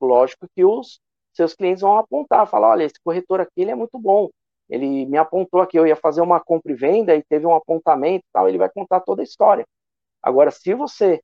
lógico 0.01 0.47
que 0.55 0.63
os 0.65 0.99
seus 1.33 1.53
clientes 1.53 1.81
vão 1.81 1.97
apontar, 1.97 2.47
falar, 2.47 2.69
olha, 2.69 2.83
esse 2.83 2.99
corretor 3.03 3.39
aqui 3.41 3.61
ele 3.61 3.71
é 3.71 3.75
muito 3.75 3.99
bom, 3.99 4.29
ele 4.69 5.05
me 5.05 5.17
apontou 5.17 5.61
aqui, 5.61 5.77
eu 5.77 5.87
ia 5.87 5.95
fazer 5.95 6.21
uma 6.21 6.39
compra 6.39 6.71
e 6.71 6.75
venda 6.75 7.15
e 7.15 7.23
teve 7.23 7.45
um 7.45 7.55
apontamento 7.55 8.25
tal, 8.33 8.49
ele 8.49 8.57
vai 8.57 8.69
contar 8.69 8.99
toda 9.01 9.21
a 9.21 9.23
história. 9.23 9.65
Agora, 10.21 10.51
se 10.51 10.73
você, 10.73 11.21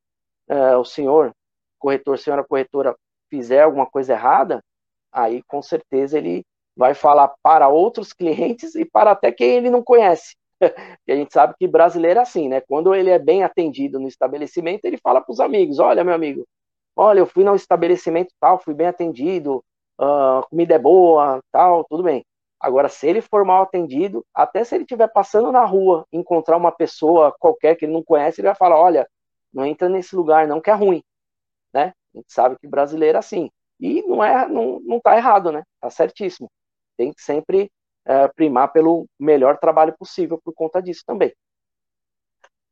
uh, 0.50 0.78
o 0.78 0.86
senhor 0.86 1.34
corretor, 1.80 2.18
senhora 2.18 2.44
corretora, 2.44 2.96
fizer 3.30 3.64
alguma 3.64 3.86
coisa 3.86 4.14
errada, 4.14 4.64
aí 5.12 5.44
com 5.44 5.62
certeza 5.62 6.18
ele 6.18 6.46
vai 6.76 6.94
falar 6.94 7.34
para 7.42 7.68
outros 7.68 8.14
clientes 8.14 8.76
e 8.76 8.86
para 8.86 9.12
até 9.12 9.32
quem 9.32 9.58
ele 9.58 9.70
não 9.70 9.84
conhece. 9.84 10.36
a 10.62 11.16
gente 11.16 11.34
sabe 11.34 11.56
que 11.60 11.68
brasileiro 11.68 12.20
é 12.20 12.24
assim, 12.24 12.48
né? 12.48 12.62
Quando 12.62 12.96
ele 12.96 13.10
é 13.10 13.20
bem 13.20 13.44
atendido 13.44 14.00
no 14.00 14.08
estabelecimento, 14.08 14.86
ele 14.86 14.98
fala 14.98 15.22
para 15.22 15.32
os 15.32 15.40
amigos: 15.40 15.80
olha, 15.80 16.04
meu 16.04 16.14
amigo, 16.14 16.48
olha, 16.96 17.20
eu 17.20 17.26
fui 17.26 17.44
no 17.44 17.56
estabelecimento 17.56 18.34
tal, 18.40 18.60
fui 18.60 18.74
bem 18.74 18.88
atendido, 18.88 19.64
uh, 20.00 20.40
a 20.40 20.48
comida 20.50 20.76
é 20.76 20.80
boa, 20.80 21.40
tal, 21.52 21.84
tudo 21.86 22.04
bem. 22.04 22.26
Agora, 22.60 22.88
se 22.88 23.08
ele 23.08 23.22
for 23.22 23.44
mal 23.44 23.64
atendido, 23.64 24.26
até 24.34 24.64
se 24.64 24.74
ele 24.76 24.84
estiver 24.86 25.08
passando 25.10 25.52
na 25.52 25.66
rua, 25.66 26.06
encontrar 26.14 26.56
uma 26.58 26.72
pessoa 26.72 27.36
qualquer 27.38 27.76
que 27.76 27.86
ele 27.86 27.94
não 27.94 28.04
conhece, 28.04 28.40
ele 28.40 28.48
vai 28.48 28.56
falar: 28.56 28.80
olha, 28.80 29.08
não 29.54 29.66
entra 29.66 29.90
nesse 29.90 30.16
lugar, 30.16 30.48
não, 30.48 30.62
que 30.62 30.70
é 30.70 30.74
ruim. 30.74 31.04
Né? 31.74 31.94
A 32.14 32.18
gente 32.18 32.32
sabe 32.32 32.58
que 32.58 32.68
brasileiro 32.68 33.18
é 33.18 33.20
assim. 33.20 33.50
E 33.80 34.02
não 34.04 34.24
é, 34.24 34.48
não, 34.48 34.80
não 34.82 35.00
tá 35.00 35.18
errado, 35.18 35.52
né? 35.52 35.64
Tá 35.82 35.90
certíssimo. 35.90 36.50
Tem 36.98 37.12
que 37.14 37.22
sempre 37.22 37.70
é, 38.06 38.28
primar 38.30 38.72
pelo 38.72 39.08
melhor 39.20 39.58
trabalho 39.58 39.94
possível 39.98 40.40
por 40.44 40.54
conta 40.54 40.82
disso 40.82 41.04
também. 41.06 41.34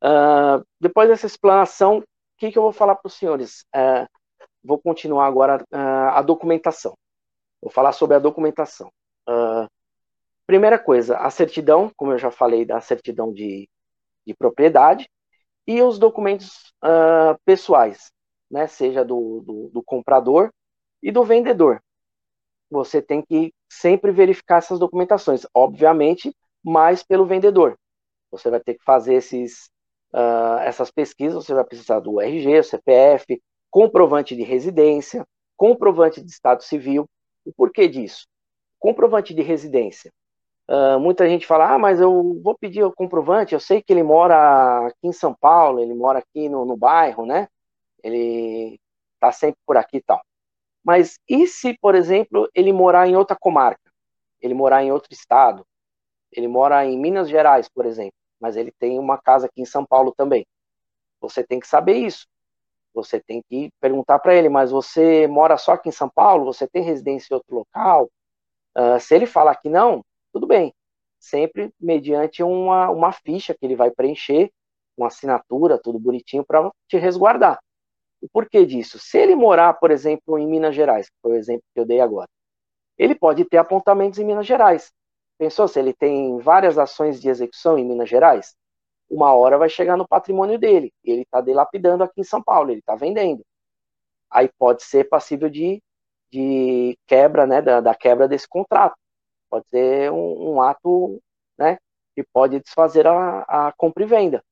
Uh, 0.02 0.64
depois 0.80 1.08
dessa 1.08 1.26
explanação, 1.26 2.02
que, 2.42 2.50
que 2.50 2.58
eu 2.58 2.62
vou 2.62 2.72
falar 2.72 2.96
para 2.96 3.06
os 3.06 3.14
senhores? 3.14 3.64
Uh, 3.74 4.06
vou 4.64 4.76
continuar 4.76 5.26
agora 5.26 5.62
uh, 5.72 6.10
a 6.12 6.22
documentação. 6.22 6.98
Vou 7.60 7.70
falar 7.70 7.92
sobre 7.92 8.16
a 8.16 8.20
documentação. 8.20 8.90
Primeira 10.44 10.76
coisa, 10.76 11.16
a 11.18 11.30
certidão, 11.30 11.92
como 11.96 12.10
eu 12.10 12.18
já 12.18 12.32
falei, 12.32 12.64
da 12.64 12.80
certidão 12.80 13.32
de, 13.32 13.68
de 14.26 14.34
propriedade, 14.34 15.08
e 15.64 15.80
os 15.80 15.96
documentos 15.96 16.74
pessoais, 17.44 18.10
né, 18.50 18.66
seja 18.66 19.04
do, 19.04 19.42
do, 19.46 19.70
do, 19.72 19.82
comprador 19.84 20.50
e 21.00 21.12
do 21.12 21.22
vendedor. 21.22 21.80
Você 22.68 23.00
tem 23.00 23.22
que 23.22 23.54
sempre 23.70 24.10
verificar 24.10 24.56
essas 24.56 24.80
documentações, 24.80 25.46
obviamente, 25.54 26.34
mais 26.64 27.04
pelo 27.04 27.24
vendedor. 27.24 27.78
Você 28.32 28.50
vai 28.50 28.58
ter 28.58 28.74
que 28.74 28.82
fazer 28.82 29.14
esses, 29.14 29.70
uh, 30.12 30.58
essas 30.60 30.90
pesquisas, 30.90 31.44
você 31.44 31.54
vai 31.54 31.64
precisar 31.64 32.00
do 32.00 32.20
RG, 32.20 32.62
CPF, 32.62 33.40
comprovante 33.70 34.36
de 34.36 34.42
residência, 34.42 35.26
comprovante 35.56 36.22
de 36.22 36.30
estado 36.30 36.62
civil. 36.62 37.08
O 37.44 37.52
porquê 37.52 37.88
disso? 37.88 38.26
Comprovante 38.78 39.34
de 39.34 39.42
residência 39.42 40.12
Uh, 40.68 40.98
muita 40.98 41.28
gente 41.28 41.46
fala, 41.46 41.74
ah, 41.74 41.78
mas 41.78 42.00
eu 42.00 42.40
vou 42.42 42.56
pedir 42.56 42.84
o 42.84 42.92
comprovante, 42.92 43.52
eu 43.52 43.60
sei 43.60 43.82
que 43.82 43.92
ele 43.92 44.02
mora 44.02 44.86
aqui 44.86 45.08
em 45.08 45.12
São 45.12 45.34
Paulo, 45.34 45.80
ele 45.80 45.92
mora 45.92 46.20
aqui 46.20 46.48
no, 46.48 46.64
no 46.64 46.76
bairro, 46.76 47.26
né? 47.26 47.48
Ele 48.02 48.80
tá 49.20 49.32
sempre 49.32 49.58
por 49.66 49.76
aqui 49.76 49.98
e 49.98 50.02
tal. 50.02 50.22
Mas 50.84 51.18
e 51.28 51.46
se, 51.46 51.76
por 51.78 51.94
exemplo, 51.94 52.48
ele 52.54 52.72
morar 52.72 53.08
em 53.08 53.16
outra 53.16 53.36
comarca? 53.38 53.92
Ele 54.40 54.54
morar 54.54 54.82
em 54.82 54.92
outro 54.92 55.12
estado? 55.12 55.66
Ele 56.32 56.48
mora 56.48 56.86
em 56.86 56.98
Minas 56.98 57.28
Gerais, 57.28 57.68
por 57.68 57.84
exemplo, 57.86 58.14
mas 58.42 58.56
ele 58.56 58.72
tem 58.72 58.98
uma 58.98 59.16
casa 59.16 59.46
aqui 59.46 59.62
em 59.62 59.64
São 59.64 59.86
Paulo 59.86 60.12
também. 60.16 60.44
Você 61.20 61.44
tem 61.44 61.60
que 61.60 61.68
saber 61.68 61.94
isso. 61.94 62.26
Você 62.92 63.20
tem 63.20 63.40
que 63.48 63.70
perguntar 63.80 64.18
para 64.18 64.34
ele, 64.34 64.48
mas 64.48 64.72
você 64.72 65.28
mora 65.28 65.56
só 65.56 65.72
aqui 65.72 65.88
em 65.88 65.92
São 65.92 66.10
Paulo? 66.10 66.52
Você 66.52 66.66
tem 66.66 66.82
residência 66.82 67.32
em 67.32 67.36
outro 67.36 67.54
local? 67.54 68.10
Uh, 68.76 68.98
se 69.00 69.14
ele 69.14 69.26
falar 69.26 69.54
que 69.54 69.68
não, 69.68 70.04
tudo 70.32 70.46
bem. 70.46 70.74
Sempre 71.20 71.72
mediante 71.80 72.42
uma, 72.42 72.90
uma 72.90 73.12
ficha 73.12 73.54
que 73.54 73.64
ele 73.64 73.76
vai 73.76 73.92
preencher, 73.92 74.50
uma 74.98 75.06
assinatura, 75.06 75.78
tudo 75.78 75.98
bonitinho, 75.98 76.44
para 76.44 76.68
te 76.88 76.98
resguardar. 76.98 77.60
O 78.20 78.28
porquê 78.28 78.66
disso? 78.66 78.98
Se 78.98 79.18
ele 79.18 79.36
morar, 79.36 79.74
por 79.74 79.92
exemplo, 79.92 80.36
em 80.36 80.46
Minas 80.46 80.74
Gerais, 80.74 81.08
que 81.08 81.16
foi 81.22 81.32
o 81.32 81.36
exemplo 81.36 81.62
que 81.72 81.80
eu 81.80 81.86
dei 81.86 82.00
agora, 82.00 82.28
ele 82.98 83.14
pode 83.14 83.44
ter 83.44 83.58
apontamentos 83.58 84.18
em 84.18 84.24
Minas 84.24 84.46
Gerais. 84.46 84.92
Pensou 85.42 85.66
se 85.66 85.76
ele 85.76 85.92
tem 85.92 86.38
várias 86.38 86.78
ações 86.78 87.20
de 87.20 87.28
execução 87.28 87.76
em 87.76 87.84
Minas 87.84 88.08
Gerais? 88.08 88.54
Uma 89.10 89.34
hora 89.34 89.58
vai 89.58 89.68
chegar 89.68 89.96
no 89.96 90.06
patrimônio 90.06 90.56
dele. 90.56 90.94
Ele 91.02 91.22
está 91.22 91.40
delapidando 91.40 92.04
aqui 92.04 92.20
em 92.20 92.24
São 92.24 92.40
Paulo, 92.40 92.70
ele 92.70 92.78
está 92.78 92.94
vendendo. 92.94 93.44
Aí 94.30 94.48
pode 94.56 94.84
ser 94.84 95.08
passível 95.08 95.50
de, 95.50 95.82
de 96.30 96.96
quebra, 97.08 97.44
né, 97.44 97.60
da, 97.60 97.80
da 97.80 97.92
quebra 97.92 98.28
desse 98.28 98.46
contrato. 98.48 98.94
Pode 99.50 99.66
ser 99.68 100.12
um, 100.12 100.52
um 100.52 100.62
ato 100.62 101.20
né, 101.58 101.76
que 102.14 102.22
pode 102.22 102.60
desfazer 102.60 103.08
a, 103.08 103.40
a 103.40 103.72
compra 103.76 104.04
e 104.04 104.06
venda. 104.06 104.44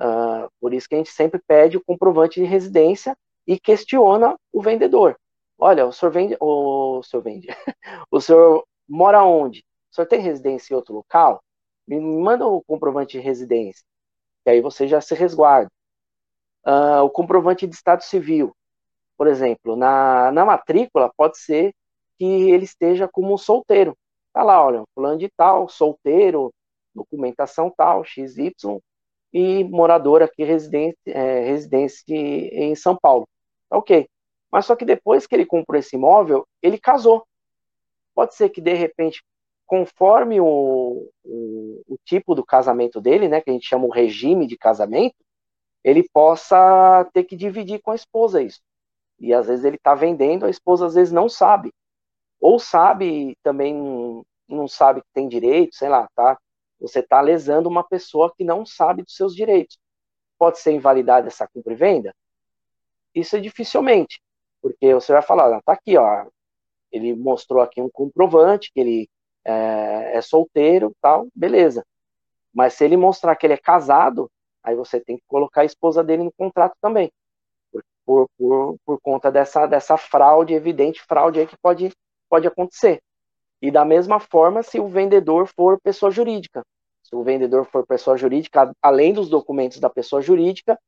Uh, 0.00 0.48
por 0.58 0.72
isso 0.72 0.88
que 0.88 0.94
a 0.94 0.98
gente 0.98 1.10
sempre 1.10 1.42
pede 1.46 1.76
o 1.76 1.84
comprovante 1.84 2.40
de 2.40 2.46
residência 2.46 3.14
e 3.46 3.60
questiona 3.60 4.34
o 4.50 4.62
vendedor. 4.62 5.14
Olha, 5.58 5.84
o 5.84 5.92
senhor 5.92 6.10
vende, 6.10 6.38
o 6.40 7.02
senhor 7.02 7.22
vende, 7.22 7.48
o 8.10 8.18
senhor 8.18 8.66
mora 8.88 9.22
onde? 9.22 9.62
O 9.96 10.02
senhor 10.04 10.08
tem 10.08 10.20
residência 10.20 10.74
em 10.74 10.76
outro 10.76 10.94
local? 10.94 11.42
Me 11.88 11.98
manda 11.98 12.46
o 12.46 12.62
comprovante 12.62 13.12
de 13.16 13.24
residência, 13.24 13.82
que 14.44 14.50
aí 14.50 14.60
você 14.60 14.86
já 14.86 15.00
se 15.00 15.14
resguarda. 15.14 15.70
Uh, 16.66 17.00
o 17.02 17.08
comprovante 17.08 17.66
de 17.66 17.74
estado 17.74 18.02
civil, 18.02 18.54
por 19.16 19.26
exemplo, 19.26 19.74
na, 19.74 20.30
na 20.32 20.44
matrícula 20.44 21.10
pode 21.16 21.38
ser 21.38 21.72
que 22.18 22.26
ele 22.26 22.64
esteja 22.64 23.08
como 23.08 23.38
solteiro. 23.38 23.96
Tá 24.34 24.42
lá, 24.42 24.62
olha, 24.62 24.84
fulano 24.94 25.16
de 25.16 25.30
tal, 25.34 25.66
solteiro, 25.66 26.52
documentação 26.94 27.72
tal, 27.74 28.04
XY, 28.04 28.52
e 29.32 29.64
morador 29.64 30.22
aqui 30.22 30.44
residente, 30.44 30.98
é, 31.06 31.40
residente 31.40 32.12
em 32.12 32.74
São 32.74 32.94
Paulo. 32.94 33.26
Tá 33.70 33.78
ok. 33.78 34.06
Mas 34.52 34.66
só 34.66 34.76
que 34.76 34.84
depois 34.84 35.26
que 35.26 35.34
ele 35.34 35.46
comprou 35.46 35.78
esse 35.78 35.96
imóvel, 35.96 36.46
ele 36.60 36.78
casou. 36.78 37.26
Pode 38.14 38.34
ser 38.34 38.50
que, 38.50 38.60
de 38.60 38.74
repente, 38.74 39.24
conforme 39.66 40.40
o, 40.40 41.10
o, 41.24 41.82
o, 41.88 41.98
tipo 42.04 42.34
do 42.34 42.44
casamento 42.44 43.00
dele, 43.00 43.28
né, 43.28 43.40
que 43.40 43.50
a 43.50 43.52
gente 43.52 43.66
chama 43.66 43.86
o 43.86 43.92
regime 43.92 44.46
de 44.46 44.56
casamento, 44.56 45.16
ele 45.84 46.08
possa 46.12 47.08
ter 47.12 47.24
que 47.24 47.36
dividir 47.36 47.80
com 47.80 47.90
a 47.90 47.94
esposa 47.94 48.42
isso. 48.42 48.60
E 49.18 49.32
às 49.34 49.46
vezes 49.46 49.64
ele 49.64 49.76
está 49.76 49.94
vendendo, 49.94 50.46
a 50.46 50.50
esposa 50.50 50.86
às 50.86 50.94
vezes 50.94 51.12
não 51.12 51.28
sabe 51.28 51.72
ou 52.40 52.58
sabe 52.58 53.36
também 53.42 54.22
não 54.48 54.68
sabe 54.68 55.00
que 55.00 55.08
tem 55.12 55.28
direito, 55.28 55.74
sei 55.74 55.88
lá, 55.88 56.08
tá? 56.14 56.38
Você 56.80 57.00
está 57.00 57.20
lesando 57.20 57.68
uma 57.68 57.82
pessoa 57.82 58.32
que 58.36 58.44
não 58.44 58.64
sabe 58.64 59.02
dos 59.02 59.16
seus 59.16 59.34
direitos. 59.34 59.78
Pode 60.38 60.58
ser 60.58 60.72
invalidada 60.72 61.26
essa 61.26 61.48
compra 61.48 61.72
e 61.72 61.76
venda? 61.76 62.14
Isso 63.14 63.34
é 63.36 63.40
dificilmente, 63.40 64.20
porque 64.62 64.94
você 64.94 65.12
vai 65.12 65.22
falar, 65.22 65.60
tá 65.62 65.72
aqui, 65.72 65.96
ó, 65.96 66.26
ele 66.92 67.14
mostrou 67.14 67.62
aqui 67.62 67.80
um 67.80 67.90
comprovante 67.90 68.70
que 68.72 68.78
ele 68.78 69.08
é, 69.46 70.16
é 70.16 70.20
solteiro, 70.20 70.92
tal, 71.00 71.28
beleza. 71.34 71.84
Mas 72.52 72.74
se 72.74 72.84
ele 72.84 72.96
mostrar 72.96 73.36
que 73.36 73.46
ele 73.46 73.54
é 73.54 73.58
casado, 73.58 74.30
aí 74.62 74.74
você 74.74 75.00
tem 75.00 75.16
que 75.16 75.24
colocar 75.28 75.62
a 75.62 75.64
esposa 75.66 76.02
dele 76.02 76.24
no 76.24 76.32
contrato 76.32 76.76
também, 76.80 77.12
por, 78.04 78.26
por, 78.36 78.76
por, 78.84 79.00
conta 79.00 79.30
dessa, 79.30 79.66
dessa 79.66 79.96
fraude, 79.96 80.54
evidente 80.54 81.02
fraude 81.02 81.40
aí 81.40 81.46
que 81.46 81.56
pode 81.58 81.92
pode 82.28 82.46
acontecer. 82.46 83.00
E 83.62 83.70
da 83.70 83.84
mesma 83.84 84.18
forma, 84.18 84.62
se 84.62 84.80
o 84.80 84.88
vendedor 84.88 85.46
for 85.46 85.80
pessoa 85.80 86.10
jurídica. 86.10 86.64
Se 87.02 87.14
o 87.14 87.22
vendedor 87.22 87.64
for 87.64 87.86
pessoa 87.86 88.16
jurídica, 88.16 88.72
além 88.82 89.12
dos 89.12 89.28
documentos 89.28 89.78
da 89.78 89.88
pessoa 89.88 90.20
jurídica, 90.20 90.78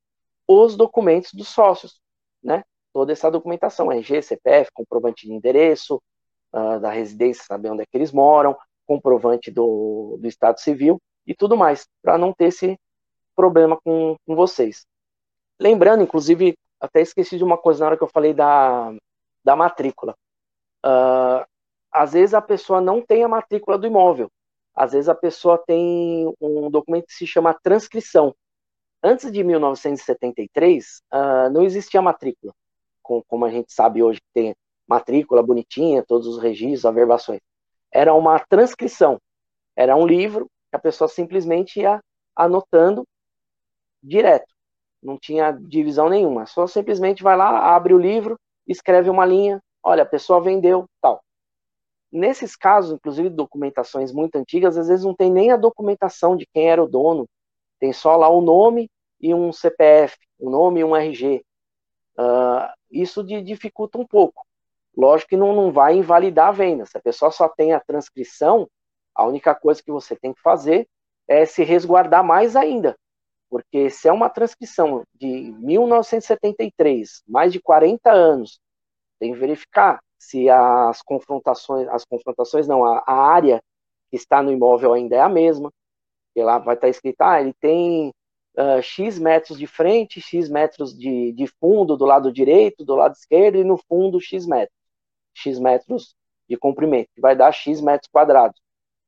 os 0.46 0.76
documentos 0.76 1.32
dos 1.32 1.48
sócios, 1.48 2.00
né? 2.42 2.64
Toda 2.92 3.12
essa 3.12 3.30
documentação, 3.30 3.92
RG, 3.92 4.22
CPF, 4.22 4.70
comprovante 4.74 5.26
de 5.26 5.32
endereço, 5.32 6.02
uh, 6.52 6.80
da 6.80 6.90
residência, 6.90 7.44
saber 7.44 7.70
onde 7.70 7.82
é 7.82 7.86
que 7.86 7.96
eles 7.96 8.12
moram, 8.12 8.56
comprovante 8.86 9.50
do, 9.50 10.18
do 10.20 10.26
Estado 10.26 10.58
Civil 10.60 11.00
e 11.26 11.34
tudo 11.34 11.56
mais, 11.56 11.86
para 12.02 12.16
não 12.16 12.32
ter 12.32 12.46
esse 12.46 12.78
problema 13.36 13.78
com, 13.84 14.16
com 14.26 14.34
vocês. 14.34 14.86
Lembrando, 15.60 16.02
inclusive, 16.02 16.56
até 16.80 17.00
esqueci 17.00 17.36
de 17.36 17.44
uma 17.44 17.58
coisa 17.58 17.80
na 17.80 17.86
hora 17.86 17.96
que 17.96 18.02
eu 18.02 18.08
falei 18.08 18.32
da, 18.32 18.92
da 19.44 19.54
matrícula. 19.54 20.14
Uh, 20.84 21.44
às 21.92 22.12
vezes 22.12 22.34
a 22.34 22.42
pessoa 22.42 22.80
não 22.80 23.00
tem 23.02 23.24
a 23.24 23.28
matrícula 23.28 23.78
do 23.78 23.86
imóvel. 23.86 24.30
às 24.74 24.92
vezes 24.92 25.08
a 25.08 25.14
pessoa 25.14 25.58
tem 25.58 26.32
um 26.40 26.70
documento 26.70 27.06
que 27.06 27.14
se 27.14 27.26
chama 27.26 27.58
transcrição. 27.62 28.34
Antes 29.02 29.30
de 29.30 29.44
1973, 29.44 30.98
uh, 30.98 31.02
ah, 31.10 31.50
não 31.50 31.62
existia 31.62 32.02
matrícula, 32.02 32.52
com, 33.02 33.22
como 33.28 33.44
a 33.44 33.50
gente 33.50 33.72
sabe 33.72 34.02
hoje, 34.02 34.20
que 34.20 34.32
tem 34.32 34.56
matrícula 34.88 35.42
bonitinha, 35.42 36.02
todos 36.02 36.26
os 36.26 36.38
registros, 36.38 36.86
averbações. 36.86 37.40
Era 37.92 38.14
uma 38.14 38.38
transcrição, 38.38 39.20
era 39.76 39.94
um 39.94 40.06
livro 40.06 40.46
que 40.70 40.76
a 40.76 40.78
pessoa 40.78 41.08
simplesmente 41.08 41.80
ia 41.80 42.00
anotando 42.34 43.06
direto, 44.02 44.52
não 45.02 45.18
tinha 45.18 45.52
divisão 45.52 46.08
nenhuma, 46.08 46.46
só 46.46 46.66
simplesmente 46.66 47.22
vai 47.22 47.36
lá, 47.36 47.74
abre 47.74 47.92
o 47.92 47.98
livro, 47.98 48.38
escreve 48.66 49.10
uma 49.10 49.26
linha, 49.26 49.60
olha, 49.82 50.02
a 50.02 50.06
pessoa 50.06 50.40
vendeu, 50.40 50.86
tal. 51.00 51.22
Nesses 52.10 52.56
casos, 52.56 52.92
inclusive 52.92 53.28
documentações 53.28 54.12
muito 54.12 54.36
antigas, 54.36 54.78
às 54.78 54.88
vezes 54.88 55.04
não 55.04 55.14
tem 55.14 55.30
nem 55.30 55.50
a 55.50 55.56
documentação 55.56 56.36
de 56.36 56.46
quem 56.46 56.68
era 56.68 56.82
o 56.82 56.88
dono, 56.88 57.28
tem 57.78 57.92
só 57.92 58.16
lá 58.16 58.28
o 58.28 58.40
nome 58.40 58.90
e 59.20 59.34
um 59.34 59.52
CPF, 59.52 60.16
o 60.38 60.48
um 60.48 60.50
nome 60.50 60.80
e 60.80 60.84
um 60.84 60.96
RG. 60.96 61.44
Uh, 62.16 62.20
ah, 62.20 62.74
isso 62.90 63.22
dificulta 63.22 63.98
um 63.98 64.06
pouco. 64.06 64.47
Lógico 64.96 65.30
que 65.30 65.36
não, 65.36 65.54
não 65.54 65.72
vai 65.72 65.96
invalidar 65.96 66.48
a 66.48 66.52
venda. 66.52 66.86
Se 66.86 66.96
a 66.96 67.00
pessoa 67.00 67.30
só 67.30 67.48
tem 67.48 67.72
a 67.72 67.80
transcrição, 67.80 68.68
a 69.14 69.26
única 69.26 69.54
coisa 69.54 69.82
que 69.82 69.92
você 69.92 70.16
tem 70.16 70.32
que 70.32 70.40
fazer 70.40 70.88
é 71.26 71.44
se 71.44 71.62
resguardar 71.62 72.24
mais 72.24 72.56
ainda. 72.56 72.96
Porque 73.50 73.88
se 73.90 74.08
é 74.08 74.12
uma 74.12 74.28
transcrição 74.28 75.04
de 75.14 75.52
1973, 75.58 77.22
mais 77.26 77.52
de 77.52 77.60
40 77.60 78.10
anos, 78.10 78.60
tem 79.18 79.32
que 79.32 79.38
verificar 79.38 80.00
se 80.18 80.48
as 80.50 81.00
confrontações, 81.02 81.88
as 81.88 82.04
confrontações 82.04 82.66
não, 82.66 82.84
a, 82.84 83.02
a 83.06 83.14
área 83.14 83.62
que 84.10 84.16
está 84.16 84.42
no 84.42 84.52
imóvel 84.52 84.92
ainda 84.92 85.16
é 85.16 85.20
a 85.20 85.28
mesma. 85.28 85.72
E 86.34 86.42
lá 86.42 86.58
vai 86.58 86.74
estar 86.74 86.88
escrito, 86.88 87.20
ah, 87.22 87.40
ele 87.40 87.54
tem 87.54 88.12
uh, 88.56 88.82
X 88.82 89.18
metros 89.18 89.58
de 89.58 89.66
frente, 89.66 90.20
X 90.20 90.48
metros 90.48 90.96
de, 90.96 91.32
de 91.32 91.46
fundo 91.60 91.96
do 91.96 92.04
lado 92.04 92.32
direito, 92.32 92.84
do 92.84 92.94
lado 92.94 93.14
esquerdo, 93.14 93.56
e 93.56 93.64
no 93.64 93.76
fundo 93.76 94.20
X 94.20 94.46
metros. 94.46 94.77
X 95.38 95.58
metros 95.58 96.14
de 96.48 96.56
comprimento, 96.56 97.10
que 97.14 97.20
vai 97.20 97.36
dar 97.36 97.52
X 97.52 97.80
metros 97.80 98.10
quadrados. 98.10 98.60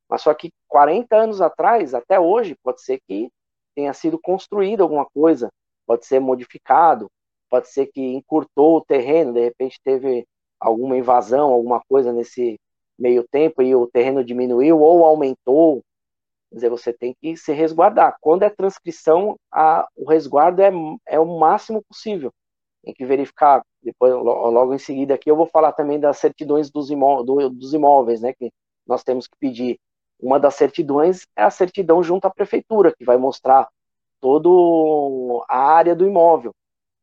Mas 0.08 0.22
só 0.22 0.34
que 0.34 0.52
40 0.68 1.16
anos 1.16 1.40
atrás, 1.40 1.94
até 1.94 2.18
hoje, 2.18 2.56
pode 2.62 2.82
ser 2.82 3.00
que 3.06 3.30
tenha 3.74 3.92
sido 3.92 4.18
construída 4.18 4.82
alguma 4.82 5.06
coisa, 5.06 5.50
pode 5.86 6.06
ser 6.06 6.20
modificado, 6.20 7.10
pode 7.48 7.68
ser 7.68 7.86
que 7.86 8.00
encurtou 8.00 8.76
o 8.76 8.84
terreno, 8.84 9.32
de 9.32 9.40
repente 9.40 9.80
teve 9.82 10.26
alguma 10.58 10.96
invasão, 10.96 11.52
alguma 11.52 11.80
coisa 11.88 12.12
nesse 12.12 12.60
meio 12.98 13.26
tempo 13.28 13.62
e 13.62 13.74
o 13.74 13.86
terreno 13.86 14.22
diminuiu 14.24 14.80
ou 14.80 15.04
aumentou. 15.04 15.82
Quer 16.50 16.54
dizer, 16.56 16.70
você 16.70 16.92
tem 16.92 17.14
que 17.20 17.36
se 17.36 17.52
resguardar. 17.52 18.16
Quando 18.20 18.42
é 18.42 18.50
transcrição, 18.50 19.36
a, 19.50 19.88
o 19.96 20.08
resguardo 20.08 20.60
é, 20.60 20.70
é 21.06 21.18
o 21.18 21.38
máximo 21.38 21.82
possível. 21.88 22.32
Tem 22.82 22.94
que 22.94 23.04
verificar. 23.04 23.62
Depois, 23.82 24.12
logo 24.12 24.74
em 24.74 24.78
seguida, 24.78 25.14
aqui 25.14 25.30
eu 25.30 25.36
vou 25.36 25.46
falar 25.46 25.72
também 25.72 25.98
das 25.98 26.18
certidões 26.18 26.70
dos, 26.70 26.90
imó 26.90 27.22
do, 27.22 27.50
dos 27.50 27.72
imóveis, 27.74 28.20
né? 28.20 28.32
Que 28.32 28.52
nós 28.86 29.02
temos 29.02 29.26
que 29.26 29.36
pedir. 29.38 29.78
Uma 30.18 30.38
das 30.38 30.54
certidões 30.54 31.26
é 31.36 31.42
a 31.42 31.50
certidão 31.50 32.02
junto 32.02 32.26
à 32.26 32.30
prefeitura, 32.30 32.94
que 32.96 33.04
vai 33.04 33.16
mostrar 33.16 33.68
toda 34.20 34.48
a 35.48 35.58
área 35.58 35.94
do 35.94 36.06
imóvel. 36.06 36.52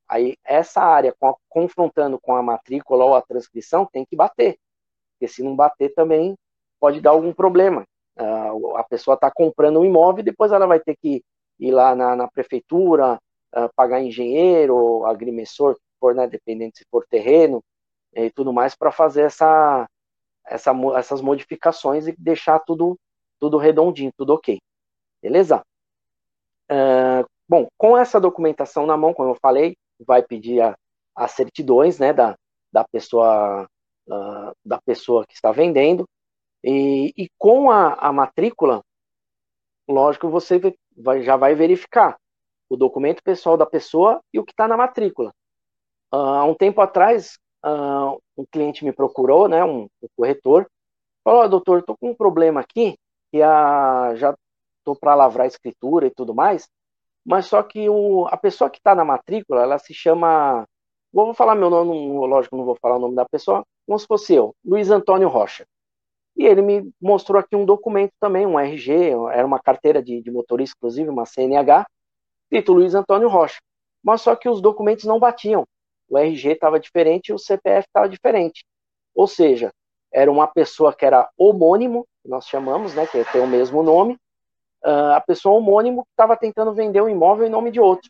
Aí 0.07 0.37
essa 0.45 0.81
área 0.81 1.13
confrontando 1.49 2.19
com 2.19 2.35
a 2.35 2.41
matrícula 2.41 3.03
ou 3.03 3.15
a 3.15 3.21
transcrição 3.21 3.85
tem 3.85 4.05
que 4.05 4.15
bater, 4.15 4.57
porque 5.13 5.27
se 5.27 5.43
não 5.43 5.55
bater 5.55 5.93
também 5.93 6.35
pode 6.79 7.01
dar 7.01 7.09
algum 7.09 7.33
problema. 7.33 7.83
Uh, 8.17 8.77
a 8.77 8.83
pessoa 8.83 9.15
está 9.15 9.29
comprando 9.29 9.79
um 9.79 9.85
imóvel 9.85 10.21
e 10.21 10.25
depois 10.25 10.51
ela 10.51 10.65
vai 10.65 10.79
ter 10.79 10.95
que 10.95 11.23
ir 11.59 11.71
lá 11.71 11.93
na, 11.93 12.15
na 12.15 12.27
prefeitura, 12.27 13.19
pagar 13.75 14.01
engenheiro, 14.01 15.05
agrimensor, 15.05 15.77
né, 16.15 16.27
dependendo 16.27 16.75
se 16.75 16.85
for 16.89 17.05
terreno 17.07 17.63
e 18.13 18.29
tudo 18.31 18.53
mais, 18.53 18.75
para 18.75 18.91
fazer 18.91 19.23
essa, 19.23 19.87
essa, 20.45 20.71
essas 20.95 21.21
modificações 21.21 22.07
e 22.07 22.15
deixar 22.17 22.59
tudo, 22.59 22.97
tudo 23.39 23.57
redondinho, 23.57 24.11
tudo 24.17 24.33
ok. 24.33 24.59
Beleza? 25.21 25.63
Uh, 26.69 27.27
bom, 27.47 27.67
com 27.77 27.97
essa 27.97 28.19
documentação 28.19 28.85
na 28.85 28.97
mão, 28.97 29.13
como 29.13 29.31
eu 29.31 29.37
falei, 29.41 29.75
vai 29.99 30.21
pedir 30.21 30.61
a, 30.61 30.75
as 31.15 31.31
certidões 31.31 31.99
né, 31.99 32.13
da, 32.13 32.35
da, 32.71 32.83
pessoa, 32.83 33.67
uh, 34.07 34.51
da 34.65 34.79
pessoa 34.81 35.25
que 35.25 35.33
está 35.33 35.51
vendendo. 35.51 36.07
E, 36.63 37.13
e 37.17 37.29
com 37.37 37.71
a, 37.71 37.93
a, 37.93 38.11
matrícula, 38.11 38.83
lógico, 39.87 40.29
você 40.29 40.59
vai, 40.95 41.23
já 41.23 41.37
vai 41.37 41.55
verificar 41.55 42.17
o 42.69 42.75
documento 42.75 43.23
pessoal 43.23 43.57
da 43.57 43.65
pessoa 43.65 44.21
e 44.33 44.39
o 44.39 44.43
que 44.43 44.51
está 44.51 44.67
na 44.67 44.77
matrícula. 44.77 45.33
Uh, 46.13 46.17
há 46.17 46.43
um 46.45 46.53
tempo 46.53 46.81
atrás, 46.81 47.37
uh, 47.65 48.21
um 48.37 48.45
cliente 48.51 48.85
me 48.85 48.91
procurou, 48.91 49.47
né, 49.47 49.63
um, 49.63 49.87
um 50.01 50.07
corretor, 50.15 50.67
falou, 51.23 51.43
oh, 51.43 51.47
doutor, 51.47 51.79
estou 51.79 51.97
com 51.97 52.11
um 52.11 52.15
problema 52.15 52.61
aqui, 52.61 52.97
que 53.31 53.41
a, 53.41 54.13
já 54.15 54.35
estou 54.79 54.95
para 54.95 55.15
lavrar 55.15 55.43
a 55.43 55.47
escritura 55.47 56.07
e 56.07 56.11
tudo 56.11 56.33
mais, 56.33 56.69
mas 57.25 57.45
só 57.45 57.61
que 57.61 57.89
o, 57.89 58.25
a 58.27 58.37
pessoa 58.37 58.69
que 58.69 58.77
está 58.77 58.95
na 58.95 59.03
matrícula, 59.03 59.61
ela 59.61 59.77
se 59.77 59.93
chama. 59.93 60.65
Vou 61.11 61.33
falar 61.33 61.55
meu 61.55 61.69
nome, 61.69 61.93
lógico, 62.27 62.55
não 62.55 62.63
vou 62.63 62.77
falar 62.81 62.95
o 62.95 62.99
nome 62.99 63.15
da 63.15 63.25
pessoa, 63.25 63.65
como 63.85 63.99
se 63.99 64.07
fosse 64.07 64.33
eu, 64.33 64.55
Luiz 64.63 64.89
Antônio 64.89 65.27
Rocha. 65.27 65.65
E 66.37 66.45
ele 66.45 66.61
me 66.61 66.91
mostrou 67.01 67.39
aqui 67.39 67.55
um 67.55 67.65
documento 67.65 68.13
também, 68.19 68.45
um 68.45 68.59
RG, 68.59 69.11
era 69.33 69.45
uma 69.45 69.59
carteira 69.59 70.01
de, 70.01 70.21
de 70.21 70.31
motorista, 70.31 70.75
inclusive, 70.77 71.09
uma 71.09 71.25
CNH, 71.25 71.85
escrito 72.47 72.73
Luiz 72.73 72.95
Antônio 72.95 73.27
Rocha. 73.27 73.59
Mas 74.03 74.21
só 74.21 74.35
que 74.35 74.47
os 74.47 74.61
documentos 74.61 75.05
não 75.05 75.19
batiam. 75.19 75.65
O 76.09 76.17
RG 76.17 76.53
estava 76.53 76.79
diferente 76.79 77.29
e 77.29 77.33
o 77.33 77.39
CPF 77.39 77.87
estava 77.87 78.07
diferente. 78.07 78.65
Ou 79.13 79.27
seja, 79.27 79.71
era 80.11 80.31
uma 80.31 80.47
pessoa 80.47 80.93
que 80.93 81.05
era 81.05 81.29
homônimo, 81.37 82.07
nós 82.23 82.47
chamamos, 82.47 82.93
né, 82.93 83.05
que 83.05 83.23
tem 83.25 83.41
o 83.41 83.47
mesmo 83.47 83.83
nome, 83.83 84.13
uh, 84.85 85.13
a 85.15 85.21
pessoa 85.21 85.57
homônimo 85.57 86.03
que 86.03 86.11
estava 86.11 86.37
tentando 86.37 86.73
vender 86.73 87.01
um 87.01 87.09
imóvel 87.09 87.45
em 87.45 87.49
nome 87.49 87.71
de 87.71 87.79
outro. 87.79 88.09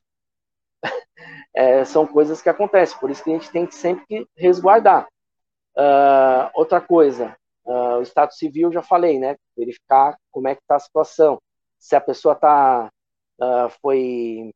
é, 1.55 1.83
são 1.85 2.05
coisas 2.05 2.41
que 2.41 2.49
acontecem, 2.49 2.99
por 2.99 3.09
isso 3.09 3.23
que 3.23 3.31
a 3.31 3.33
gente 3.33 3.51
tem 3.51 3.65
que 3.65 3.73
sempre 3.73 4.05
que 4.05 4.27
resguardar. 4.35 5.07
Uh, 5.75 6.49
outra 6.53 6.81
coisa, 6.81 7.35
uh, 7.65 7.97
o 7.97 8.01
estado 8.01 8.33
civil, 8.33 8.71
já 8.71 8.81
falei, 8.81 9.19
né? 9.19 9.35
Verificar 9.55 10.17
como 10.31 10.47
é 10.47 10.55
que 10.55 10.61
está 10.61 10.75
a 10.75 10.79
situação. 10.79 11.39
Se 11.79 11.95
a 11.95 12.01
pessoa 12.01 12.35
tá, 12.35 12.91
uh, 13.41 13.69
foi 13.81 14.51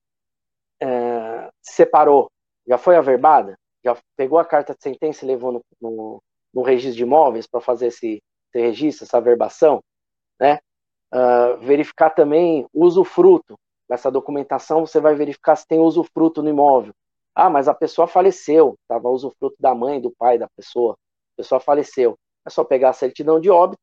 uh, 0.84 1.52
separou, 1.62 2.30
já 2.68 2.78
foi 2.78 2.96
averbada, 2.96 3.58
já 3.84 3.98
pegou 4.16 4.40
a 4.40 4.46
carta 4.46 4.74
de 4.74 4.82
sentença 4.82 5.26
e 5.26 5.28
levou 5.28 5.52
no, 5.52 5.62
no, 5.82 6.24
no 6.54 6.62
registro 6.62 6.98
de 6.98 7.04
imóveis 7.04 7.48
para 7.48 7.62
fazer 7.62 7.88
esse, 7.88 8.22
esse 8.54 8.66
registro, 8.66 9.06
essa 9.06 9.18
averbação, 9.18 9.82
né? 10.40 10.60
Uh, 11.14 11.58
verificar 11.60 12.10
também 12.12 12.66
usufruto. 12.74 13.56
Nessa 13.90 14.10
documentação 14.10 14.86
você 14.86 15.02
vai 15.02 15.14
verificar 15.14 15.58
se 15.58 15.68
tem 15.68 15.80
usufruto 15.80 16.42
no 16.42 16.50
imóvel. 16.50 16.94
Ah, 17.36 17.50
mas 17.50 17.68
a 17.68 17.74
pessoa 17.74 18.08
faleceu, 18.08 18.76
estava 18.82 19.10
usufruto 19.10 19.56
da 19.60 19.76
mãe, 19.76 20.00
do 20.00 20.12
pai 20.12 20.38
da 20.38 20.48
pessoa. 20.56 20.94
A 20.94 21.38
pessoa 21.38 21.60
faleceu. 21.60 22.18
É 22.46 22.50
só 22.50 22.64
pegar 22.64 22.90
a 22.90 22.94
certidão 22.94 23.40
de 23.40 23.50
óbito, 23.50 23.82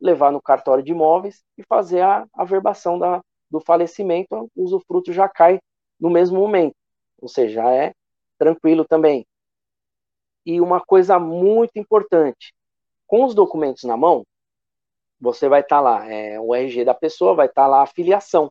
levar 0.00 0.30
no 0.32 0.40
cartório 0.40 0.82
de 0.82 0.92
imóveis 0.92 1.42
e 1.56 1.64
fazer 1.64 2.02
a 2.02 2.26
averbação 2.34 2.98
da, 2.98 3.20
do 3.50 3.60
falecimento. 3.60 4.50
O 4.54 4.64
usufruto 4.64 5.12
já 5.12 5.28
cai 5.28 5.60
no 6.00 6.10
mesmo 6.10 6.38
momento. 6.38 6.76
Ou 7.20 7.28
seja, 7.28 7.62
já 7.62 7.72
é 7.72 7.94
tranquilo 8.38 8.84
também. 8.84 9.26
E 10.46 10.60
uma 10.60 10.80
coisa 10.80 11.18
muito 11.18 11.78
importante: 11.78 12.54
com 13.06 13.24
os 13.24 13.34
documentos 13.34 13.84
na 13.84 13.96
mão, 13.96 14.24
você 15.20 15.48
vai 15.48 15.60
estar 15.60 15.76
tá 15.76 15.80
lá, 15.80 16.10
é, 16.10 16.38
o 16.40 16.54
RG 16.54 16.84
da 16.84 16.94
pessoa, 16.94 17.34
vai 17.34 17.46
estar 17.46 17.62
tá 17.62 17.68
lá 17.68 17.82
a 17.82 17.86
filiação, 17.86 18.50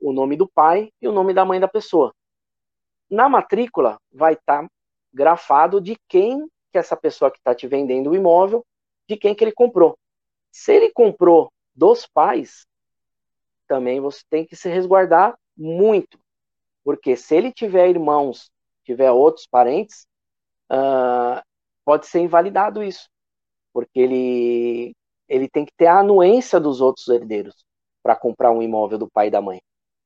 o 0.00 0.12
nome 0.12 0.36
do 0.36 0.48
pai 0.48 0.92
e 1.00 1.08
o 1.08 1.12
nome 1.12 1.32
da 1.32 1.44
mãe 1.44 1.60
da 1.60 1.68
pessoa. 1.68 2.12
Na 3.08 3.28
matrícula 3.28 3.98
vai 4.12 4.34
estar 4.34 4.62
tá 4.62 4.68
grafado 5.12 5.80
de 5.80 5.96
quem 6.08 6.46
que 6.72 6.78
essa 6.78 6.96
pessoa 6.96 7.30
que 7.30 7.38
está 7.38 7.54
te 7.54 7.68
vendendo 7.68 8.10
o 8.10 8.16
imóvel, 8.16 8.66
de 9.08 9.16
quem 9.16 9.32
que 9.32 9.44
ele 9.44 9.52
comprou. 9.52 9.96
Se 10.50 10.72
ele 10.72 10.90
comprou 10.90 11.52
dos 11.72 12.04
pais, 12.06 12.66
também 13.74 14.00
você 14.00 14.22
tem 14.30 14.46
que 14.46 14.54
se 14.54 14.68
resguardar 14.68 15.36
muito, 15.56 16.16
porque 16.84 17.16
se 17.16 17.34
ele 17.34 17.52
tiver 17.52 17.88
irmãos, 17.88 18.48
tiver 18.84 19.10
outros 19.10 19.48
parentes, 19.48 20.06
uh, 20.70 21.42
pode 21.84 22.06
ser 22.06 22.20
invalidado 22.20 22.84
isso, 22.84 23.08
porque 23.72 23.98
ele 23.98 24.94
ele 25.28 25.48
tem 25.48 25.64
que 25.64 25.72
ter 25.76 25.86
a 25.86 25.98
anuência 25.98 26.60
dos 26.60 26.80
outros 26.80 27.08
herdeiros 27.08 27.64
para 28.00 28.14
comprar 28.14 28.52
um 28.52 28.62
imóvel 28.62 28.98
do 28.98 29.10
pai 29.10 29.26
e 29.26 29.30
da 29.30 29.40
mãe. 29.40 29.60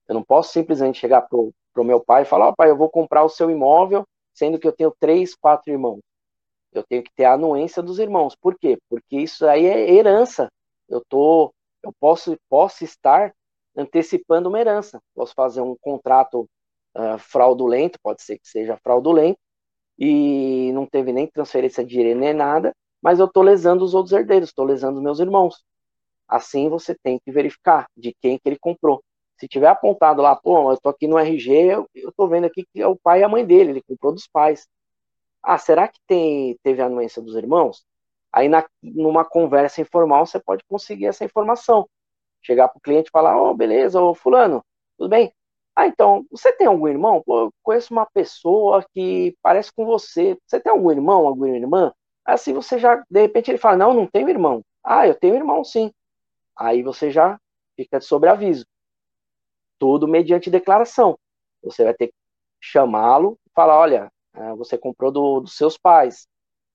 Eu 0.09 0.15
não 0.15 0.23
posso 0.23 0.51
simplesmente 0.53 0.99
chegar 0.99 1.23
pro, 1.23 1.53
pro 1.75 1.85
meu 1.85 2.01
pai 2.01 2.23
e 2.23 2.25
falar, 2.25 2.49
oh, 2.49 2.57
pai, 2.57 2.71
eu 2.71 2.77
vou 2.77 2.89
comprar 2.89 3.23
o 3.25 3.29
seu 3.29 3.51
imóvel, 3.51 4.07
sendo 4.33 4.59
que 4.59 4.67
eu 4.67 4.73
tenho 4.73 4.95
três, 4.99 5.35
quatro 5.35 5.71
irmãos. 5.71 6.01
Eu 6.73 6.85
tenho 6.85 7.03
que 7.03 7.11
ter 7.15 7.25
a 7.25 7.35
anuência 7.35 7.83
dos 7.83 7.99
irmãos. 7.99 8.35
Por 8.37 8.57
quê? 8.59 8.79
Porque 8.89 9.17
isso 9.19 9.47
aí 9.47 9.67
é 9.67 9.91
herança. 9.93 10.49
Eu 10.89 10.99
estou 11.01 11.53
Eu 11.83 11.93
posso, 12.01 12.37
posso 12.49 12.85
estar 12.85 13.35
antecipando 13.79 14.49
uma 14.49 14.61
herança. 14.61 15.01
Posso 15.15 15.33
fazer 15.35 15.61
um 15.61 15.77
contrato 15.81 16.49
uh, 16.97 17.19
fraudulento, 17.19 17.99
pode 18.03 18.23
ser 18.23 18.39
que 18.39 18.49
seja 18.49 18.77
fraudulento, 18.83 19.39
e 19.99 20.71
não 20.73 20.87
teve 20.87 21.13
nem 21.13 21.27
transferência 21.27 21.85
de 21.85 21.91
dinheiro 21.91 22.19
nem 22.19 22.35
nada, 22.35 22.75
mas 23.03 23.19
eu 23.19 23.27
estou 23.27 23.43
lesando 23.43 23.85
os 23.85 23.95
outros 23.95 24.13
herdeiros, 24.13 24.51
estou 24.51 24.65
lesando 24.65 25.03
meus 25.03 25.21
irmãos. 25.21 25.65
Assim 26.29 26.69
você 26.69 26.95
tem 26.95 27.19
que 27.25 27.33
verificar 27.33 27.89
de 27.97 28.15
quem 28.21 28.39
que 28.39 28.49
ele 28.49 28.59
comprou. 28.59 29.03
Se 29.39 29.49
tiver 29.49 29.69
apontado 29.69 30.21
lá, 30.21 30.35
pô, 30.37 30.71
eu 30.71 30.75
estou 30.75 30.91
aqui 30.91 31.07
no 31.07 31.19
RG, 31.19 31.53
eu 31.73 31.89
estou 31.95 32.29
vendo 32.29 32.47
aqui 32.47 32.65
que 32.73 32.83
é 32.83 32.87
o 32.87 32.97
pai 32.97 33.21
e 33.21 33.25
a 33.25 33.29
mãe 33.29 33.45
dele, 33.47 33.71
ele 33.71 33.83
comprou 33.83 34.13
dos 34.13 34.27
pais. 34.27 34.69
Ah, 35.43 35.59
será 35.59 35.89
que 35.89 36.01
tem, 36.07 36.59
teve 36.63 36.83
anuência 36.83 37.23
dos 37.23 37.37
irmãos? 37.37 37.85
Aí, 38.33 38.49
na, 38.49 38.67
numa 38.83 39.25
conversa 39.25 39.81
informal, 39.81 40.27
você 40.27 40.41
pode 40.41 40.63
conseguir 40.69 41.07
essa 41.07 41.25
informação. 41.25 41.89
Chegar 42.43 42.69
para 42.69 42.79
o 42.79 42.81
cliente 42.81 43.09
e 43.09 43.13
falar: 43.13 43.37
Ó, 43.41 43.51
oh, 43.51 43.55
beleza, 43.55 44.01
ô 44.01 44.15
Fulano, 44.15 44.65
tudo 44.99 45.11
bem? 45.11 45.33
Ah, 45.77 45.87
então, 45.87 46.27
você 46.31 46.53
tem 46.53 46.67
algum 46.67 46.89
irmão? 46.89 47.23
Pô, 47.25 47.43
eu 47.47 47.53
conheço 47.63 47.93
uma 47.93 48.07
pessoa 48.07 48.85
que 48.93 49.37
parece 49.43 49.73
com 49.73 49.85
você. 49.87 50.37
Você 50.47 50.61
tem 50.61 50.73
algum 50.73 50.91
irmão, 50.91 51.27
alguma 51.27 51.49
irmã? 51.51 51.93
Assim 52.25 52.53
você 52.53 52.79
já, 52.79 52.97
de 53.11 53.21
repente, 53.21 53.51
ele 53.51 53.59
fala: 53.59 53.77
Não, 53.77 53.95
não 53.95 54.07
tenho 54.07 54.29
irmão. 54.29 54.63
Ah, 54.85 55.07
eu 55.07 55.15
tenho 55.15 55.37
irmão, 55.37 55.65
sim. 55.65 55.93
Aí 56.57 56.83
você 56.83 57.11
já 57.11 57.39
fica 57.77 57.99
de 57.99 58.05
sobreaviso. 58.07 58.67
Tudo 59.79 60.09
mediante 60.09 60.51
declaração. 60.51 61.19
Você 61.63 61.85
vai 61.85 61.95
ter 61.95 62.09
que 62.09 62.15
chamá-lo 62.61 63.39
e 63.47 63.51
falar: 63.55 63.79
Olha, 63.79 64.13
ah, 64.35 64.55
você 64.55 64.77
comprou 64.79 65.11
do, 65.13 65.41
dos 65.41 65.57
seus 65.57 65.79
pais. 65.79 66.27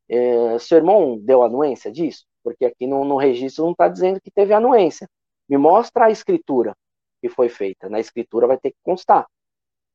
É, 0.09 0.59
seu 0.59 0.77
irmão 0.77 1.17
deu 1.19 1.43
anuência 1.43 1.91
disso? 1.91 2.25
Porque 2.43 2.65
aqui 2.65 2.87
no, 2.87 3.05
no 3.05 3.17
registro 3.17 3.65
não 3.65 3.71
está 3.71 3.87
dizendo 3.87 4.21
que 4.21 4.31
teve 4.31 4.53
anuência. 4.53 5.09
Me 5.49 5.57
mostra 5.57 6.05
a 6.05 6.11
escritura 6.11 6.75
que 7.21 7.29
foi 7.29 7.49
feita. 7.49 7.89
Na 7.89 7.99
escritura 7.99 8.47
vai 8.47 8.57
ter 8.57 8.71
que 8.71 8.77
constar 8.83 9.25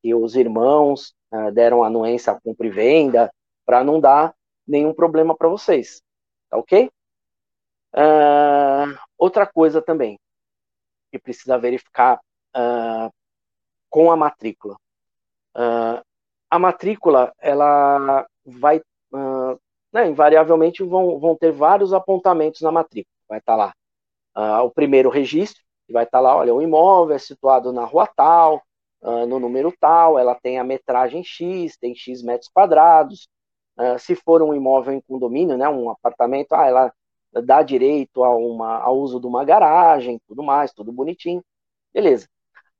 que 0.01 0.13
os 0.15 0.35
irmãos 0.35 1.13
uh, 1.31 1.51
deram 1.51 1.83
anuência 1.83 2.33
à 2.33 2.39
compra 2.39 2.65
e 2.65 2.69
venda 2.69 3.31
para 3.65 3.83
não 3.83 3.99
dar 3.99 4.33
nenhum 4.67 4.93
problema 4.93 5.35
para 5.35 5.47
vocês. 5.47 6.01
Tá 6.49 6.57
ok? 6.57 6.89
Uh, 7.93 8.97
outra 9.17 9.45
coisa 9.45 9.81
também 9.81 10.19
que 11.11 11.19
precisa 11.19 11.57
verificar 11.57 12.19
uh, 12.55 13.13
com 13.89 14.11
a 14.11 14.15
matrícula. 14.15 14.77
a 16.49 16.59
matrícula, 16.59 17.33
ela 17.39 18.27
vai, 18.45 18.79
né, 19.91 20.07
invariavelmente, 20.07 20.83
vão, 20.83 21.19
vão 21.19 21.35
ter 21.35 21.51
vários 21.51 21.91
apontamentos 21.91 22.61
na 22.61 22.71
matrícula. 22.71 23.15
Vai 23.27 23.39
estar 23.39 23.53
tá 23.53 23.57
lá 23.57 23.73
o 24.63 24.71
primeiro 24.71 25.09
registro, 25.09 25.61
que 25.87 25.93
vai 25.93 26.03
estar 26.03 26.19
lá, 26.19 26.35
olha, 26.35 26.53
o 26.53 26.61
imóvel 26.61 27.15
é 27.15 27.19
situado 27.19 27.73
na 27.73 27.83
rua 27.83 28.07
tal, 28.15 28.61
uh, 29.01 29.25
no 29.25 29.39
número 29.39 29.73
tal, 29.79 30.19
ela 30.19 30.35
tem 30.35 30.59
a 30.59 30.63
metragem 30.63 31.23
X, 31.23 31.77
tem 31.77 31.95
X 31.95 32.21
metros 32.21 32.49
quadrados. 32.53 33.27
Uh, 33.77 33.97
se 33.97 34.15
for 34.15 34.43
um 34.43 34.53
imóvel 34.53 34.93
em 34.93 35.01
condomínio, 35.01 35.57
né, 35.57 35.67
um 35.67 35.89
apartamento, 35.89 36.53
ah, 36.53 36.65
ela 36.67 36.93
dá 37.43 37.63
direito 37.63 38.23
a 38.23 38.35
uma, 38.35 38.77
ao 38.79 38.97
uso 38.99 39.19
de 39.19 39.27
uma 39.27 39.43
garagem, 39.43 40.19
tudo 40.27 40.43
mais, 40.43 40.71
tudo 40.73 40.91
bonitinho. 40.91 41.43
Beleza. 41.93 42.27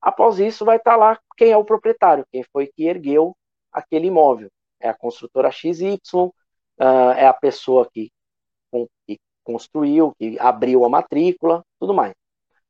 Após 0.02 0.40
isso, 0.40 0.66
vai 0.66 0.78
estar 0.78 0.96
lá 0.96 1.20
quem 1.38 1.52
é 1.52 1.58
o 1.58 1.66
proprietário, 1.66 2.26
quem 2.32 2.44
foi 2.52 2.68
que 2.68 2.86
ergueu 2.86 3.36
aquele 3.72 4.08
imóvel. 4.08 4.50
É 4.80 4.90
a 4.90 4.94
construtora 4.94 5.52
XY, 5.52 6.00
uh, 6.16 6.34
é 7.18 7.28
a 7.28 7.34
pessoa 7.34 7.90
que, 7.92 8.12
que 9.08 9.20
construiu, 9.52 10.14
que 10.20 10.38
abriu 10.40 10.86
a 10.86 10.90
matrícula, 10.90 11.64
tudo 11.80 11.92
mais. 11.92 12.14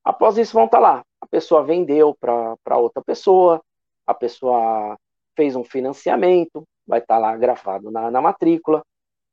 Após 0.03 0.37
isso, 0.37 0.53
vão 0.53 0.65
estar 0.65 0.77
tá 0.77 0.81
lá. 0.81 1.03
A 1.19 1.27
pessoa 1.27 1.61
vendeu 1.61 2.15
para 2.15 2.77
outra 2.77 3.03
pessoa, 3.03 3.61
a 4.07 4.13
pessoa 4.13 4.97
fez 5.35 5.57
um 5.57 5.63
financiamento, 5.63 6.63
vai 6.87 6.99
estar 6.99 7.15
tá 7.15 7.19
lá 7.19 7.35
gravado 7.35 7.91
na, 7.91 8.09
na 8.09 8.21
matrícula. 8.21 8.81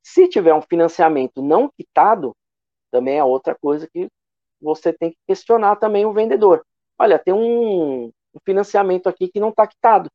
Se 0.03 0.27
tiver 0.27 0.53
um 0.53 0.61
financiamento 0.61 1.41
não 1.41 1.69
quitado, 1.69 2.35
também 2.91 3.17
é 3.17 3.23
outra 3.23 3.55
coisa 3.55 3.87
que 3.87 4.09
você 4.61 4.91
tem 4.91 5.11
que 5.11 5.17
questionar 5.25 5.77
também 5.77 6.05
o 6.05 6.13
vendedor. 6.13 6.65
Olha, 6.99 7.17
tem 7.17 7.33
um, 7.33 8.07
um 8.07 8.39
financiamento 8.43 9.07
aqui 9.07 9.29
que 9.29 9.39
não 9.39 9.49
está 9.49 9.65
quitado. 9.65 10.09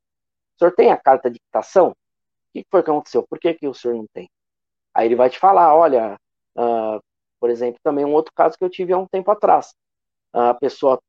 O 0.57 0.59
senhor 0.59 0.73
tem 0.73 0.90
a 0.92 0.97
carta 0.97 1.31
de 1.31 1.38
quitação? 1.38 1.90
O 1.90 1.95
que 2.53 2.66
foi 2.71 2.83
que 2.83 2.90
aconteceu? 2.90 3.27
Por 3.27 3.38
que, 3.38 3.55
que 3.55 3.66
o 3.66 3.75
senhor 3.75 3.97
não 3.97 4.07
tem? 4.12 4.29
Aí 4.95 5.07
ele 5.07 5.16
vai 5.16 5.31
te 5.31 5.38
falar, 5.38 5.75
olha, 5.75 6.18
uh, 6.57 7.01
por 7.42 7.50
exemplo, 7.50 7.81
também 7.83 8.05
um 8.05 8.14
outro 8.14 8.33
caso 8.33 8.57
que 8.57 8.62
eu 8.62 8.70
tive 8.70 8.92
há 8.92 8.98
um 8.98 9.09
tempo 9.09 9.28
atrás 9.33 9.74
a 10.33 10.55
pessoa 10.55 11.00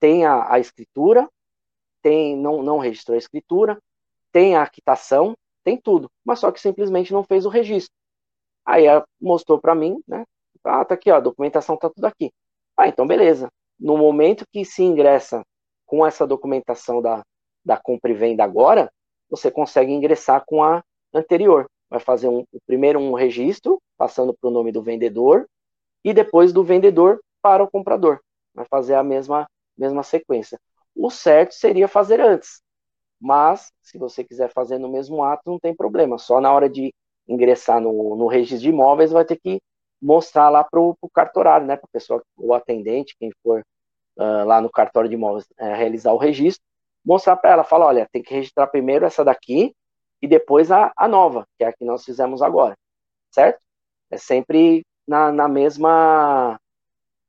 tem 0.00 0.24
a, 0.24 0.52
a 0.52 0.58
escritura, 0.58 1.28
tem 2.02 2.36
não, 2.36 2.62
não 2.62 2.78
registrou 2.78 3.14
a 3.14 3.18
escritura, 3.18 3.78
tem 4.32 4.56
a 4.56 4.66
quitação, 4.66 5.36
tem 5.62 5.76
tudo, 5.76 6.10
mas 6.24 6.40
só 6.40 6.50
que 6.50 6.60
simplesmente 6.60 7.12
não 7.12 7.22
fez 7.22 7.46
o 7.46 7.48
registro. 7.48 7.94
Aí 8.66 8.86
ela 8.86 9.04
mostrou 9.20 9.60
para 9.60 9.74
mim, 9.74 10.02
né? 10.06 10.24
Ah, 10.64 10.84
tá 10.84 10.94
aqui, 10.94 11.10
ó, 11.10 11.16
a 11.16 11.20
documentação 11.20 11.76
tá 11.76 11.88
tudo 11.88 12.04
aqui. 12.06 12.32
Ah, 12.76 12.88
então 12.88 13.06
beleza. 13.06 13.48
No 13.78 13.96
momento 13.96 14.44
que 14.52 14.64
se 14.64 14.82
ingressa 14.82 15.42
com 15.86 16.06
essa 16.06 16.26
documentação 16.26 17.00
da, 17.00 17.22
da 17.64 17.76
compra 17.76 18.10
e 18.10 18.14
venda 18.14 18.42
agora, 18.42 18.90
você 19.28 19.50
consegue 19.50 19.92
ingressar 19.92 20.44
com 20.46 20.62
a 20.62 20.82
anterior. 21.12 21.66
Vai 21.90 22.00
fazer 22.00 22.28
um, 22.28 22.44
primeiro 22.66 22.98
um 22.98 23.12
registro, 23.12 23.80
passando 23.98 24.34
para 24.34 24.48
o 24.48 24.52
nome 24.52 24.72
do 24.72 24.82
vendedor, 24.82 25.46
e 26.04 26.12
depois 26.12 26.52
do 26.52 26.64
vendedor 26.64 27.20
para 27.40 27.62
o 27.62 27.70
comprador 27.70 28.20
vai 28.54 28.66
fazer 28.66 28.94
a 28.94 29.02
mesma, 29.02 29.48
mesma 29.76 30.02
sequência. 30.02 30.58
O 30.94 31.10
certo 31.10 31.54
seria 31.54 31.88
fazer 31.88 32.20
antes, 32.20 32.62
mas 33.20 33.72
se 33.82 33.98
você 33.98 34.22
quiser 34.24 34.50
fazer 34.52 34.78
no 34.78 34.88
mesmo 34.88 35.22
ato, 35.22 35.42
não 35.46 35.58
tem 35.58 35.74
problema. 35.74 36.18
Só 36.18 36.40
na 36.40 36.52
hora 36.52 36.68
de 36.68 36.92
ingressar 37.26 37.80
no, 37.80 38.16
no 38.16 38.26
registro 38.26 38.62
de 38.62 38.68
imóveis, 38.68 39.10
vai 39.10 39.24
ter 39.24 39.38
que 39.38 39.60
mostrar 40.00 40.48
lá 40.50 40.64
para 40.64 40.80
o 40.80 40.96
cartorário, 41.14 41.66
né, 41.66 41.76
para 41.76 41.86
a 41.86 41.92
pessoa, 41.92 42.22
o 42.36 42.52
atendente, 42.52 43.16
quem 43.18 43.30
for 43.42 43.62
uh, 44.16 44.44
lá 44.44 44.60
no 44.60 44.68
cartório 44.68 45.08
de 45.08 45.14
imóveis 45.14 45.44
uh, 45.44 45.74
realizar 45.76 46.12
o 46.12 46.18
registro, 46.18 46.64
mostrar 47.04 47.36
para 47.36 47.50
ela, 47.50 47.64
falar, 47.64 47.86
olha, 47.86 48.08
tem 48.10 48.22
que 48.22 48.34
registrar 48.34 48.66
primeiro 48.66 49.04
essa 49.04 49.24
daqui 49.24 49.74
e 50.20 50.26
depois 50.26 50.72
a, 50.72 50.92
a 50.96 51.06
nova, 51.06 51.46
que 51.56 51.64
é 51.64 51.68
a 51.68 51.72
que 51.72 51.84
nós 51.84 52.04
fizemos 52.04 52.42
agora, 52.42 52.76
certo? 53.30 53.60
É 54.10 54.18
sempre 54.18 54.84
na, 55.06 55.32
na 55.32 55.48
mesma 55.48 56.58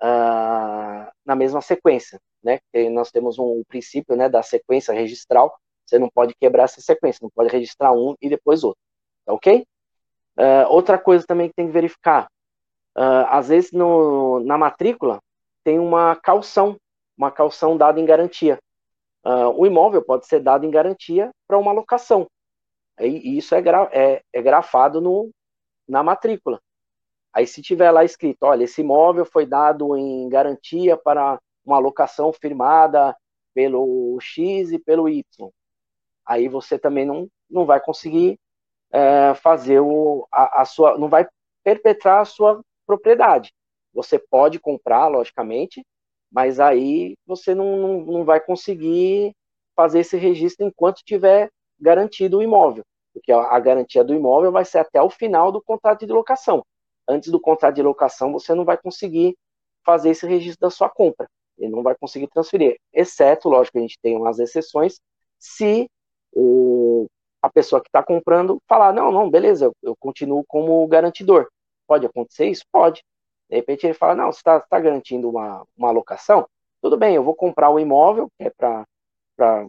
uh, 0.02 1.12
na 1.26 1.36
mesma 1.36 1.62
sequência, 1.62 2.20
né? 2.44 2.60
nós 2.92 3.12
temos 3.12 3.40
um 3.40 3.64
princípio, 3.68 4.16
né, 4.16 4.28
da 4.28 4.44
sequência 4.44 4.94
registral. 4.94 5.58
Você 5.86 5.98
não 5.98 6.10
pode 6.10 6.36
quebrar 6.36 6.64
essa 6.64 6.82
sequência, 6.82 7.20
não 7.22 7.30
pode 7.30 7.50
registrar 7.50 7.94
um 7.94 8.16
e 8.22 8.30
depois 8.30 8.64
outro, 8.64 8.80
tá 9.26 9.34
ok? 9.34 9.66
Uh, 10.38 10.68
outra 10.70 10.98
coisa 10.98 11.26
também 11.26 11.48
que 11.50 11.56
tem 11.56 11.68
que 11.68 11.74
verificar, 11.74 12.28
uh, 12.98 13.28
às 13.30 13.50
vezes 13.50 13.72
no, 13.72 14.40
na 14.42 14.58
matrícula 14.58 15.20
tem 15.64 15.80
uma 15.80 16.16
calção, 16.16 16.78
uma 17.18 17.32
calção 17.32 17.78
dada 17.78 18.00
em 18.00 18.06
garantia. 18.06 18.60
O 19.56 19.66
imóvel 19.66 20.04
pode 20.04 20.28
ser 20.28 20.42
dado 20.42 20.66
em 20.66 20.70
garantia 20.70 21.32
para 21.48 21.58
uma 21.58 21.72
locação. 21.72 22.28
E 23.00 23.38
isso 23.38 23.56
é, 23.56 23.62
gra 23.62 23.90
é, 23.94 24.22
é 24.34 24.42
grafado 24.42 25.00
no, 25.00 25.32
na 25.88 26.04
matrícula. 26.04 26.60
Aí 27.34 27.48
se 27.48 27.62
tiver 27.64 27.90
lá 27.90 28.04
escrito, 28.04 28.44
olha, 28.44 28.64
esse 28.64 28.82
imóvel 28.82 29.26
foi 29.26 29.46
dado 29.46 29.98
em 29.98 30.30
garantia 30.30 30.96
para 30.96 31.40
uma 31.66 31.80
locação 31.80 32.32
firmada 32.32 33.16
pelo 33.56 34.18
X 34.22 34.72
e 34.72 34.78
pelo 34.78 35.10
Y, 35.10 35.24
aí 36.26 36.48
você 36.48 36.78
também 36.78 37.06
não, 37.06 37.28
não 37.50 37.66
vai 37.66 37.80
conseguir 37.82 38.40
é, 38.92 39.34
fazer 39.36 39.80
o, 39.80 40.28
a, 40.32 40.62
a, 40.62 40.66
sua, 40.66 40.98
não 40.98 41.10
vai 41.10 41.28
perpetrar 41.64 42.22
a 42.22 42.26
sua 42.26 42.62
propriedade. 42.86 43.52
Você 43.94 44.20
pode 44.20 44.60
comprar, 44.60 45.08
logicamente, 45.08 45.84
mas 46.32 46.60
aí 46.60 47.16
você 47.26 47.56
não, 47.56 47.78
não, 47.78 48.00
não 48.02 48.26
vai 48.26 48.40
conseguir 48.40 49.34
fazer 49.76 50.00
esse 50.00 50.18
registro 50.18 50.66
enquanto 50.66 51.04
tiver 51.04 51.50
garantido 51.80 52.40
o 52.40 52.44
imóvel, 52.44 52.84
porque 53.14 53.32
a, 53.32 53.42
a 53.42 53.60
garantia 53.60 54.04
do 54.04 54.14
imóvel 54.14 54.52
vai 54.52 54.66
ser 54.66 54.80
até 54.80 55.02
o 55.02 55.10
final 55.10 55.52
do 55.52 55.62
contrato 55.62 56.06
de 56.06 56.14
locação 56.14 56.64
antes 57.08 57.32
do 57.32 57.40
contrato 57.40 57.76
de 57.76 57.82
locação, 57.82 58.32
você 58.32 58.54
não 58.54 58.66
vai 58.66 58.78
conseguir 58.78 59.38
fazer 59.86 60.12
esse 60.12 60.26
registro 60.26 60.62
da 60.62 60.70
sua 60.70 60.90
compra. 60.90 61.28
Ele 61.58 61.72
não 61.72 61.84
vai 61.84 61.96
conseguir 61.96 62.28
transferir, 62.28 62.80
exceto, 62.92 63.50
lógico, 63.50 63.78
a 63.78 63.82
gente 63.82 64.00
tem 64.02 64.18
umas 64.18 64.40
exceções, 64.40 65.00
se 65.38 65.90
o, 66.32 67.08
a 67.42 67.50
pessoa 67.50 67.82
que 67.82 67.90
está 67.90 68.02
comprando 68.02 68.62
falar, 68.68 68.94
não, 68.94 69.12
não, 69.12 69.30
beleza, 69.30 69.66
eu, 69.66 69.76
eu, 69.84 69.96
continuo 69.96 70.44
como 70.48 70.86
garantidor. 70.88 71.48
Pode 71.86 72.06
acontecer 72.06 72.48
isso? 72.48 72.64
Pode. 72.72 73.04
De 73.50 73.58
repente 73.58 73.86
ele 73.86 73.94
fala, 73.94 74.16
não, 74.16 74.32
você 74.32 74.40
está 74.40 74.60
tá 74.60 74.80
garantindo 74.80 75.30
uma, 75.30 75.64
uma 75.78 75.90
alocação? 75.90 76.48
Tudo 76.82 76.98
bem, 76.98 77.16
eu 77.16 77.24
vou 77.24 77.36
comprar 77.36 77.70
o 77.70 77.80
imóvel, 77.80 78.30
que 78.38 78.46
é 78.46 78.50
para 78.50 78.86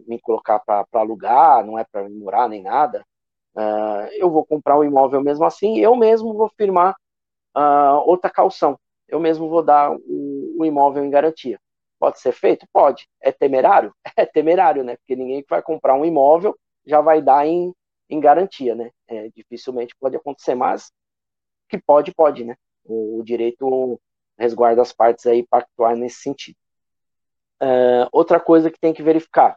me 0.06 0.20
colocar 0.20 0.58
para 0.60 0.86
alugar, 0.92 1.64
não 1.64 1.78
é 1.78 1.84
para 1.84 2.08
morar 2.08 2.48
nem 2.48 2.62
nada. 2.62 3.04
Uh, 3.54 4.08
eu 4.12 4.30
vou 4.30 4.44
comprar 4.44 4.76
o 4.78 4.84
imóvel 4.84 5.20
mesmo 5.20 5.44
assim, 5.44 5.78
eu 5.78 5.94
mesmo 5.94 6.34
vou 6.34 6.48
firmar 6.56 6.96
uh, 7.56 8.02
outra 8.06 8.30
calção. 8.30 8.78
Eu 9.08 9.20
mesmo 9.20 9.48
vou 9.48 9.62
dar 9.62 9.92
o, 9.92 10.56
o 10.58 10.64
imóvel 10.64 11.04
em 11.04 11.10
garantia. 11.10 11.58
Pode 11.98 12.20
ser 12.20 12.32
feito? 12.32 12.66
Pode. 12.72 13.08
É 13.20 13.32
temerário? 13.32 13.94
É 14.16 14.24
temerário, 14.24 14.84
né? 14.84 14.96
Porque 14.96 15.16
ninguém 15.16 15.42
que 15.42 15.50
vai 15.50 15.62
comprar 15.62 15.94
um 15.94 16.04
imóvel 16.04 16.56
já 16.86 17.00
vai 17.00 17.20
dar 17.20 17.46
em, 17.46 17.74
em 18.08 18.20
garantia, 18.20 18.74
né? 18.74 18.90
É, 19.08 19.28
dificilmente 19.34 19.94
pode 19.98 20.16
acontecer, 20.16 20.54
mas 20.54 20.92
que 21.68 21.78
pode, 21.78 22.14
pode, 22.14 22.44
né? 22.44 22.54
O, 22.84 23.20
o 23.20 23.24
direito 23.24 24.00
resguarda 24.38 24.82
as 24.82 24.92
partes 24.92 25.26
aí 25.26 25.46
pactuar 25.46 25.96
nesse 25.96 26.18
sentido. 26.18 26.56
Uh, 27.62 28.06
outra 28.12 28.38
coisa 28.38 28.70
que 28.70 28.78
tem 28.78 28.92
que 28.92 29.02
verificar, 29.02 29.56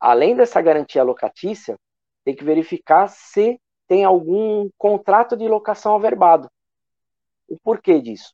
além 0.00 0.34
dessa 0.34 0.60
garantia 0.60 1.02
locatícia, 1.02 1.78
tem 2.24 2.34
que 2.34 2.44
verificar 2.44 3.08
se 3.08 3.60
tem 3.86 4.04
algum 4.04 4.68
contrato 4.78 5.36
de 5.36 5.46
locação 5.46 5.94
averbado. 5.94 6.50
O 7.48 7.58
porquê 7.58 8.00
disso? 8.00 8.32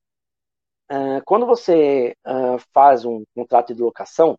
Uh, 0.91 1.23
quando 1.25 1.47
você 1.47 2.17
uh, 2.27 2.59
faz 2.75 3.05
um 3.05 3.23
contrato 3.35 3.73
de 3.73 3.81
locação, 3.81 4.37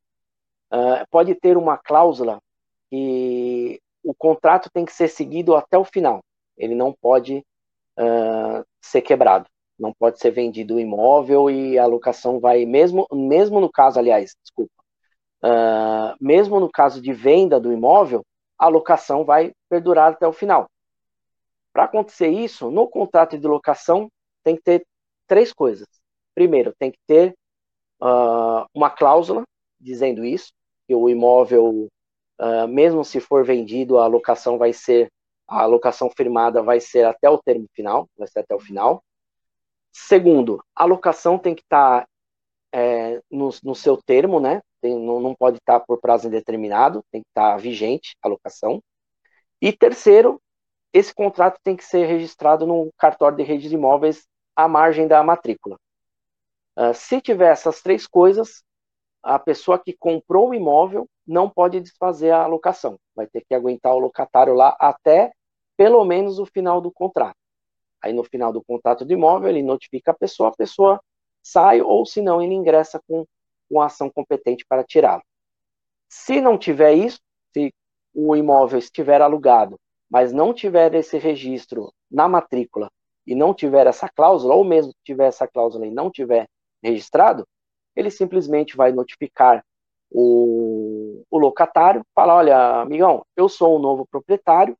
uh, 0.74 1.07
pode 1.09 1.34
ter 1.36 1.55
uma 1.55 1.78
cláusula 1.78 2.41
que 2.89 3.82
o 4.03 4.13
contrato 4.13 4.69
tem 4.69 4.84
que 4.84 4.91
ser 4.91 5.07
seguido 5.07 5.55
até 5.55 5.78
o 5.78 5.86
final. 5.86 6.22
Ele 6.57 6.76
não 6.76 6.93
pode 6.93 7.45
ser 8.82 9.01
quebrado, 9.03 9.45
não 9.78 9.93
pode 9.93 10.17
ser 10.19 10.32
vendido 10.32 10.76
o 10.76 10.80
imóvel 10.80 11.51
e 11.51 11.78
a 11.78 11.86
locação 11.86 12.39
vai 12.39 12.65
mesmo, 12.65 13.05
mesmo 13.11 13.61
no 13.61 13.72
caso, 13.72 13.99
aliás, 13.99 14.36
desculpa, 14.41 14.74
mesmo 16.19 16.59
no 16.59 16.67
caso 16.67 16.99
de 16.99 17.13
venda 17.13 17.59
do 17.59 17.72
imóvel, 17.72 18.26
a 18.57 18.67
locação 18.67 19.24
vai 19.24 19.53
perdurar 19.69 20.13
até 20.13 20.28
o 20.28 20.34
final. 20.34 20.67
Para 21.72 21.84
acontecer 21.84 22.30
isso, 22.30 22.72
no 22.72 22.88
contrato 22.88 23.38
de 23.38 23.45
locação 23.45 24.09
tem 24.43 24.55
que 24.55 24.63
ter 24.63 24.85
três 25.27 25.53
coisas. 25.53 25.87
Primeiro, 26.33 26.73
tem 26.77 26.91
que 26.91 26.99
ter 27.07 27.35
uh, 28.01 28.65
uma 28.73 28.89
cláusula 28.89 29.43
dizendo 29.79 30.23
isso, 30.23 30.51
que 30.87 30.95
o 30.95 31.09
imóvel, 31.09 31.87
uh, 32.39 32.67
mesmo 32.67 33.03
se 33.03 33.19
for 33.19 33.43
vendido, 33.43 33.97
a 33.97 34.07
locação 34.07 34.57
vai 34.57 34.73
ser, 34.73 35.11
a 35.47 35.65
locação 35.65 36.09
firmada 36.15 36.61
vai 36.61 36.79
ser 36.79 37.05
até 37.05 37.29
o 37.29 37.37
termo 37.37 37.67
final, 37.73 38.07
vai 38.17 38.27
ser 38.27 38.39
até 38.39 38.55
o 38.55 38.59
final. 38.59 39.03
Segundo, 39.91 40.63
a 40.75 40.85
locação 40.85 41.37
tem 41.37 41.53
que 41.55 41.61
estar 41.61 42.01
tá, 42.01 42.07
é, 42.73 43.21
no, 43.29 43.49
no, 43.63 43.75
seu 43.75 43.97
termo, 43.97 44.39
né? 44.39 44.61
Tem, 44.79 44.97
não, 44.97 45.19
não, 45.19 45.35
pode 45.35 45.57
estar 45.57 45.79
tá 45.79 45.85
por 45.85 45.99
prazo 45.99 46.27
indeterminado, 46.27 47.03
tem 47.11 47.21
que 47.21 47.27
estar 47.29 47.51
tá 47.51 47.57
vigente 47.57 48.15
a 48.21 48.27
locação. 48.27 48.81
E 49.61 49.73
terceiro, 49.73 50.41
esse 50.93 51.13
contrato 51.13 51.59
tem 51.63 51.75
que 51.75 51.83
ser 51.83 52.05
registrado 52.05 52.65
no 52.65 52.89
cartório 52.97 53.37
de 53.37 53.43
redes 53.43 53.69
de 53.69 53.75
imóveis 53.75 54.25
à 54.55 54.67
margem 54.67 55.07
da 55.07 55.23
matrícula. 55.23 55.77
Uh, 56.77 56.93
se 56.93 57.21
tiver 57.21 57.51
essas 57.51 57.81
três 57.81 58.07
coisas, 58.07 58.63
a 59.21 59.37
pessoa 59.37 59.77
que 59.77 59.93
comprou 59.93 60.49
o 60.49 60.53
imóvel 60.53 61.07
não 61.27 61.49
pode 61.49 61.79
desfazer 61.79 62.31
a 62.31 62.47
locação. 62.47 62.99
Vai 63.15 63.27
ter 63.27 63.43
que 63.47 63.53
aguentar 63.53 63.93
o 63.93 63.99
locatário 63.99 64.53
lá 64.53 64.75
até 64.79 65.31
pelo 65.77 66.03
menos 66.05 66.39
o 66.39 66.45
final 66.45 66.81
do 66.81 66.91
contrato. 66.91 67.35
Aí 68.01 68.13
no 68.13 68.23
final 68.23 68.51
do 68.51 68.63
contrato 68.63 69.05
do 69.05 69.13
imóvel, 69.13 69.49
ele 69.49 69.61
notifica 69.61 70.11
a 70.11 70.15
pessoa, 70.15 70.49
a 70.49 70.55
pessoa 70.55 70.99
sai 71.41 71.81
ou 71.81 72.05
se 72.05 72.21
não, 72.21 72.41
ele 72.41 72.53
ingressa 72.53 73.01
com 73.07 73.25
uma 73.69 73.85
ação 73.85 74.09
competente 74.09 74.65
para 74.67 74.83
tirá-lo. 74.83 75.23
Se 76.09 76.41
não 76.41 76.57
tiver 76.57 76.93
isso, 76.93 77.19
se 77.53 77.73
o 78.13 78.35
imóvel 78.35 78.79
estiver 78.79 79.21
alugado, 79.21 79.79
mas 80.09 80.33
não 80.33 80.53
tiver 80.53 80.93
esse 80.93 81.17
registro 81.17 81.93
na 82.09 82.27
matrícula 82.27 82.91
e 83.26 83.36
não 83.36 83.53
tiver 83.53 83.88
essa 83.88 84.09
cláusula, 84.09 84.55
ou 84.55 84.63
mesmo 84.63 84.93
tiver 85.03 85.28
essa 85.28 85.47
cláusula 85.47 85.86
e 85.86 85.91
não 85.91 86.09
tiver 86.09 86.47
registrado, 86.84 87.47
ele 87.95 88.09
simplesmente 88.09 88.76
vai 88.76 88.91
notificar 88.91 89.63
o, 90.09 91.24
o 91.30 91.38
locatário, 91.38 92.05
falar, 92.13 92.36
olha, 92.36 92.82
amigão, 92.82 93.26
eu 93.36 93.47
sou 93.47 93.76
o 93.76 93.80
novo 93.80 94.05
proprietário, 94.05 94.78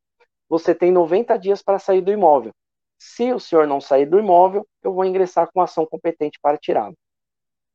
você 0.50 0.76
tem 0.76 0.92
90 0.92 1.38
dias 1.38 1.62
para 1.62 1.80
sair 1.80 2.02
do 2.02 2.12
imóvel. 2.12 2.52
Se 3.00 3.32
o 3.34 3.40
senhor 3.40 3.66
não 3.66 3.80
sair 3.82 4.06
do 4.06 4.20
imóvel, 4.20 4.68
eu 4.84 4.94
vou 4.94 5.06
ingressar 5.06 5.50
com 5.52 5.62
ação 5.62 5.86
competente 5.86 6.38
para 6.42 6.58
tirá-lo. 6.58 6.96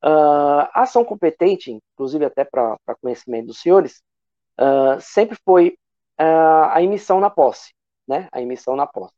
Uh, 0.05 0.69
ação 0.75 1.05
competente, 1.05 1.73
inclusive 1.73 2.25
até 2.25 2.45
para 2.45 2.79
conhecimento 3.01 3.47
dos 3.47 3.61
senhores, 3.61 4.03
uh, 4.61 5.01
sempre 5.01 5.37
foi 5.45 5.77
uh, 6.21 6.71
a 6.71 6.83
emissão 6.83 7.19
na 7.19 7.31
posse, 7.31 7.73
né? 8.07 8.29
A 8.31 8.41
emissão 8.41 8.77
na 8.77 8.87
posse. 8.87 9.14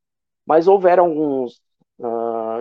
Mas 0.48 0.66
houveram 0.66 1.06
alguns 1.06 1.60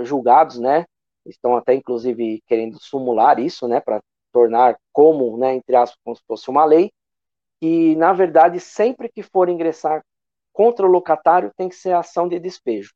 julgados, 0.04 0.60
né? 0.60 0.86
estão 1.30 1.56
até 1.56 1.74
inclusive 1.74 2.42
querendo 2.48 2.80
sumular 2.80 3.40
isso, 3.40 3.68
né, 3.68 3.80
para 3.80 4.02
tornar 4.32 4.78
como, 4.92 5.38
né, 5.38 5.56
entre 5.56 5.76
aspas, 5.76 5.98
como 6.04 6.16
se 6.16 6.24
fosse 6.28 6.50
uma 6.50 6.66
lei, 6.66 6.92
e 7.62 7.96
na 7.96 8.14
verdade 8.14 8.60
sempre 8.60 9.10
que 9.10 9.24
for 9.24 9.50
ingressar 9.50 10.04
contra 10.54 10.86
o 10.86 10.90
locatário 10.90 11.52
tem 11.56 11.70
que 11.70 11.76
ser 11.76 11.94
ação 11.94 12.28
de 12.28 12.40
despejo, 12.40 12.94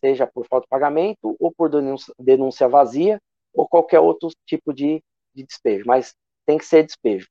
seja 0.00 0.26
por 0.26 0.46
falta 0.46 0.64
de 0.64 0.68
pagamento 0.70 1.36
ou 1.38 1.52
por 1.52 1.70
denúncia, 2.18 2.68
vazia 2.68 3.20
ou 3.52 3.68
qualquer 3.68 4.00
outro 4.00 4.30
tipo 4.46 4.72
de, 4.72 5.02
de 5.34 5.44
despejo, 5.44 5.84
mas 5.86 6.14
tem 6.46 6.58
que 6.58 6.64
ser 6.64 6.84
despejo. 6.84 7.28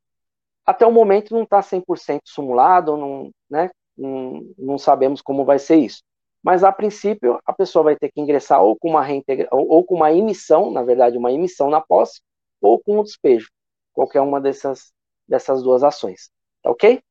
Até 0.66 0.86
o 0.86 0.92
momento 0.92 1.34
não 1.34 1.44
está 1.44 1.62
100% 1.62 2.22
sumulado, 2.26 2.96
não, 2.96 3.32
né, 3.50 3.70
não, 3.98 4.46
não 4.58 4.78
sabemos 4.78 5.22
como 5.22 5.44
vai 5.44 5.60
ser 5.60 5.78
isso. 5.78 6.02
Mas 6.44 6.64
a 6.64 6.72
princípio 6.72 7.39
a 7.46 7.54
pessoa 7.54 7.84
vai 7.84 7.96
ter 7.96 8.12
que 8.12 8.20
ingressar 8.20 8.62
ou 8.62 8.76
com 8.76 8.89
uma 8.89 9.04
reintegra 9.04 9.48
ou, 9.52 9.68
ou 9.70 9.84
com 9.84 9.96
uma 9.96 10.12
emissão, 10.12 10.72
na 10.72 10.84
verdade, 10.84 11.18
uma 11.18 11.32
emissão 11.32 11.70
na 11.70 11.80
posse, 11.80 12.22
ou 12.60 12.80
com 12.80 13.00
um 13.00 13.04
despejo, 13.04 13.50
qualquer 13.94 14.22
uma 14.22 14.42
dessas, 14.42 14.92
dessas 15.28 15.64
duas 15.64 15.84
ações. 15.84 16.32
Tá 16.62 16.72
ok? 16.72 17.02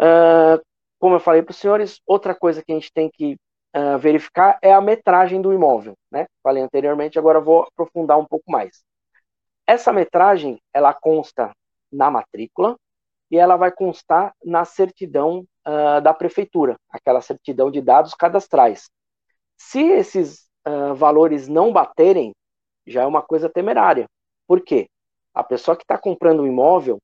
Uh, 0.00 0.62
como 0.98 1.16
eu 1.16 1.20
falei 1.20 1.42
para 1.42 1.52
os 1.52 1.56
senhores, 1.56 2.00
outra 2.06 2.34
coisa 2.34 2.62
que 2.62 2.72
a 2.72 2.74
gente 2.74 2.92
tem 2.92 3.10
que 3.10 3.36
uh, 3.76 3.98
verificar 3.98 4.58
é 4.62 4.72
a 4.72 4.80
metragem 4.80 5.40
do 5.40 5.52
imóvel. 5.52 5.94
Né? 6.10 6.26
Falei 6.42 6.62
anteriormente, 6.62 7.18
agora 7.18 7.40
vou 7.40 7.62
aprofundar 7.62 8.18
um 8.18 8.26
pouco 8.26 8.50
mais. 8.50 8.82
Essa 9.66 9.92
metragem, 9.92 10.60
ela 10.74 10.92
consta 10.92 11.52
na 11.92 12.10
matrícula 12.10 12.76
e 13.30 13.36
ela 13.36 13.56
vai 13.56 13.70
constar 13.70 14.34
na 14.44 14.64
certidão 14.64 15.46
uh, 15.66 16.00
da 16.02 16.12
prefeitura, 16.12 16.76
aquela 16.90 17.20
certidão 17.20 17.70
de 17.70 17.80
dados 17.80 18.14
cadastrais. 18.14 18.90
Se 19.56 19.80
esses 19.80 20.48
uh, 20.66 20.94
valores 20.94 21.46
não 21.46 21.72
baterem, 21.72 22.34
já 22.86 23.02
é 23.02 23.06
uma 23.06 23.22
coisa 23.22 23.48
temerária. 23.48 24.06
Por 24.46 24.62
quê? 24.62 24.88
A 25.32 25.44
pessoa 25.44 25.76
que 25.76 25.84
está 25.84 25.96
comprando 25.96 26.42
um 26.42 26.46
imóvel, 26.46 26.98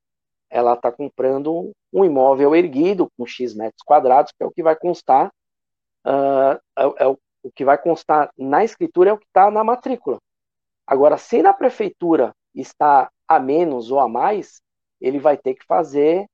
ela 0.50 0.74
está 0.74 0.90
comprando 0.90 1.72
um 1.92 2.04
imóvel 2.04 2.56
erguido 2.56 3.08
com 3.16 3.26
X 3.26 3.54
metros 3.54 3.82
quadrados, 3.84 4.32
que 4.32 4.42
é 4.42 4.46
o 4.46 4.50
que 4.50 4.62
vai 4.62 4.74
constar, 4.74 5.28
uh, 6.04 6.60
é, 6.76 7.04
é 7.04 7.06
o, 7.06 7.18
o 7.42 7.52
que 7.52 7.64
vai 7.64 7.78
constar 7.78 8.30
na 8.36 8.64
escritura 8.64 9.10
é 9.10 9.12
o 9.12 9.18
que 9.18 9.26
está 9.26 9.50
na 9.50 9.62
matrícula. 9.62 10.18
Agora, 10.84 11.16
se 11.16 11.42
na 11.42 11.52
prefeitura 11.52 12.34
está 12.54 13.10
a 13.28 13.38
menos 13.38 13.90
ou 13.90 14.00
a 14.00 14.08
mais, 14.08 14.60
ele 15.00 15.18
vai 15.18 15.36
ter 15.36 15.54
que 15.54 15.64
fazer 15.66 16.26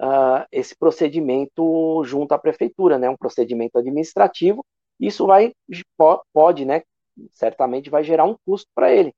uh, 0.00 0.46
esse 0.50 0.76
procedimento 0.76 2.02
junto 2.04 2.32
à 2.32 2.38
prefeitura, 2.38 2.98
né, 2.98 3.08
um 3.08 3.16
procedimento 3.16 3.78
administrativo. 3.78 4.64
Isso 5.00 5.26
vai 5.26 5.52
pode, 6.32 6.64
né, 6.64 6.82
certamente 7.32 7.90
vai 7.90 8.04
gerar 8.04 8.24
um 8.24 8.36
custo 8.44 8.68
para 8.74 8.92
ele. 8.92 9.14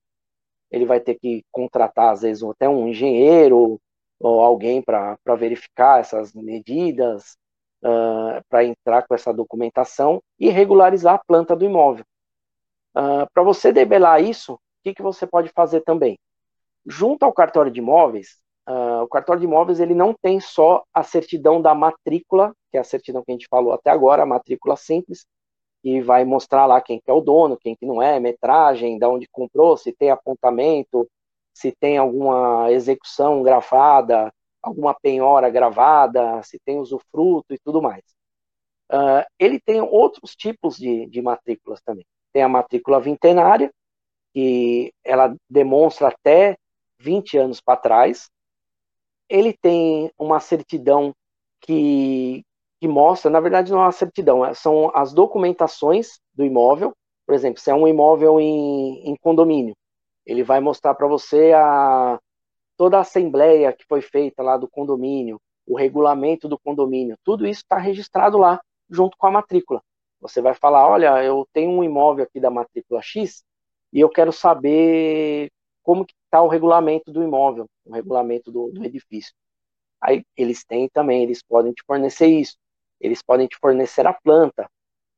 Ele 0.70 0.86
vai 0.86 1.00
ter 1.00 1.14
que 1.16 1.44
contratar 1.52 2.12
às 2.12 2.22
vezes 2.22 2.42
até 2.42 2.68
um 2.68 2.88
engenheiro 2.88 3.80
ou 4.20 4.40
alguém 4.40 4.80
para 4.82 5.16
verificar 5.36 6.00
essas 6.00 6.32
medidas, 6.32 7.36
uh, 7.82 8.42
para 8.48 8.64
entrar 8.64 9.06
com 9.06 9.14
essa 9.14 9.32
documentação 9.32 10.22
e 10.38 10.48
regularizar 10.48 11.14
a 11.14 11.24
planta 11.24 11.54
do 11.54 11.64
imóvel. 11.64 12.04
Uh, 12.96 13.28
para 13.32 13.42
você 13.42 13.72
debelar 13.72 14.22
isso, 14.22 14.54
o 14.54 14.58
que, 14.82 14.94
que 14.94 15.02
você 15.02 15.26
pode 15.26 15.50
fazer 15.50 15.82
também? 15.82 16.18
Junto 16.86 17.24
ao 17.24 17.32
cartório 17.32 17.70
de 17.70 17.80
imóveis, 17.80 18.40
Uh, 18.66 19.02
o 19.02 19.08
cartório 19.08 19.40
de 19.40 19.46
imóveis 19.46 19.78
ele 19.78 19.94
não 19.94 20.14
tem 20.14 20.40
só 20.40 20.84
a 20.92 21.02
certidão 21.02 21.60
da 21.60 21.74
matrícula, 21.74 22.54
que 22.70 22.78
é 22.78 22.80
a 22.80 22.84
certidão 22.84 23.22
que 23.22 23.30
a 23.30 23.34
gente 23.34 23.48
falou 23.48 23.72
até 23.72 23.90
agora, 23.90 24.22
a 24.22 24.26
matrícula 24.26 24.76
simples, 24.76 25.26
e 25.82 26.00
vai 26.00 26.24
mostrar 26.24 26.64
lá 26.64 26.80
quem 26.80 26.98
que 26.98 27.10
é 27.10 27.12
o 27.12 27.20
dono, 27.20 27.58
quem 27.58 27.76
que 27.76 27.84
não 27.84 28.00
é, 28.02 28.18
metragem, 28.18 28.98
da 28.98 29.08
onde 29.08 29.28
comprou, 29.30 29.76
se 29.76 29.92
tem 29.92 30.10
apontamento, 30.10 31.06
se 31.52 31.72
tem 31.72 31.98
alguma 31.98 32.72
execução 32.72 33.42
gravada, 33.42 34.32
alguma 34.62 34.94
penhora 34.94 35.50
gravada, 35.50 36.42
se 36.42 36.58
tem 36.64 36.78
usufruto 36.78 37.52
e 37.52 37.58
tudo 37.58 37.82
mais. 37.82 38.02
Uh, 38.90 39.24
ele 39.38 39.60
tem 39.60 39.80
outros 39.80 40.34
tipos 40.34 40.76
de, 40.76 41.06
de 41.06 41.20
matrículas 41.20 41.80
também. 41.82 42.06
Tem 42.32 42.42
a 42.42 42.48
matrícula 42.48 42.98
vintenária, 42.98 43.70
que 44.32 44.92
ela 45.04 45.34
demonstra 45.48 46.08
até 46.08 46.56
20 46.98 47.38
anos 47.38 47.60
para 47.60 47.76
trás, 47.76 48.30
ele 49.34 49.52
tem 49.52 50.12
uma 50.16 50.38
certidão 50.38 51.12
que, 51.60 52.44
que 52.80 52.86
mostra, 52.86 53.28
na 53.28 53.40
verdade 53.40 53.72
não 53.72 53.80
é 53.80 53.82
uma 53.86 53.92
certidão, 53.92 54.44
é, 54.44 54.54
são 54.54 54.92
as 54.94 55.12
documentações 55.12 56.20
do 56.32 56.44
imóvel, 56.44 56.92
por 57.26 57.34
exemplo, 57.34 57.60
se 57.60 57.68
é 57.68 57.74
um 57.74 57.88
imóvel 57.88 58.38
em, 58.38 59.10
em 59.10 59.16
condomínio, 59.16 59.74
Ele 60.24 60.44
vai 60.44 60.60
mostrar 60.60 60.94
para 60.94 61.08
você 61.08 61.52
a, 61.52 62.18
toda 62.76 62.98
a 62.98 63.00
assembleia 63.00 63.72
que 63.72 63.84
foi 63.88 64.00
feita 64.00 64.40
lá 64.40 64.56
do 64.56 64.68
condomínio, 64.68 65.40
o 65.66 65.76
regulamento 65.76 66.48
do 66.48 66.58
condomínio, 66.58 67.16
tudo 67.24 67.44
isso 67.44 67.62
está 67.62 67.78
registrado 67.78 68.38
lá 68.38 68.60
junto 68.88 69.16
com 69.16 69.26
a 69.26 69.30
matrícula. 69.32 69.82
Você 70.20 70.40
vai 70.40 70.54
falar, 70.54 70.86
olha, 70.88 71.24
eu 71.24 71.44
tenho 71.52 71.70
um 71.70 71.82
imóvel 71.82 72.24
aqui 72.24 72.38
da 72.38 72.50
matrícula 72.50 73.02
X 73.02 73.42
e 73.92 73.98
eu 74.00 74.08
quero 74.08 74.32
saber 74.32 75.50
como 75.84 76.04
está 76.24 76.42
o 76.42 76.48
regulamento 76.48 77.12
do 77.12 77.22
imóvel, 77.22 77.66
o 77.84 77.94
regulamento 77.94 78.50
do, 78.50 78.72
do 78.72 78.84
edifício. 78.84 79.32
Aí 80.00 80.24
eles 80.36 80.64
têm 80.64 80.88
também, 80.88 81.22
eles 81.22 81.42
podem 81.42 81.72
te 81.72 81.84
fornecer 81.86 82.26
isso. 82.26 82.56
Eles 83.00 83.22
podem 83.22 83.46
te 83.46 83.56
fornecer 83.58 84.06
a 84.06 84.12
planta. 84.12 84.68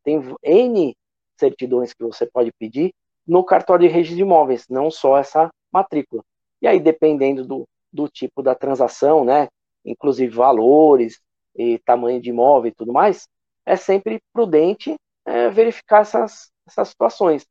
Tem 0.04 0.20
N 0.42 0.94
certidões 1.38 1.94
que 1.94 2.04
você 2.04 2.26
pode 2.26 2.52
pedir 2.58 2.92
no 3.26 3.44
cartório 3.44 3.88
de 3.88 3.92
registro 3.92 4.16
de 4.16 4.22
imóveis, 4.22 4.66
não 4.68 4.90
só 4.90 5.16
essa 5.18 5.50
matrícula. 5.72 6.22
E 6.60 6.66
aí, 6.66 6.80
dependendo 6.80 7.44
do, 7.44 7.64
do 7.92 8.08
tipo 8.08 8.42
da 8.42 8.54
transação, 8.54 9.24
né, 9.24 9.48
inclusive 9.84 10.34
valores 10.34 11.20
e 11.54 11.78
tamanho 11.80 12.20
de 12.20 12.30
imóvel 12.30 12.70
e 12.70 12.74
tudo 12.74 12.92
mais, 12.92 13.26
é 13.64 13.76
sempre 13.76 14.20
prudente 14.32 14.94
é, 15.24 15.48
verificar 15.50 16.02
essas, 16.02 16.50
essas 16.66 16.88
situações. 16.88 17.44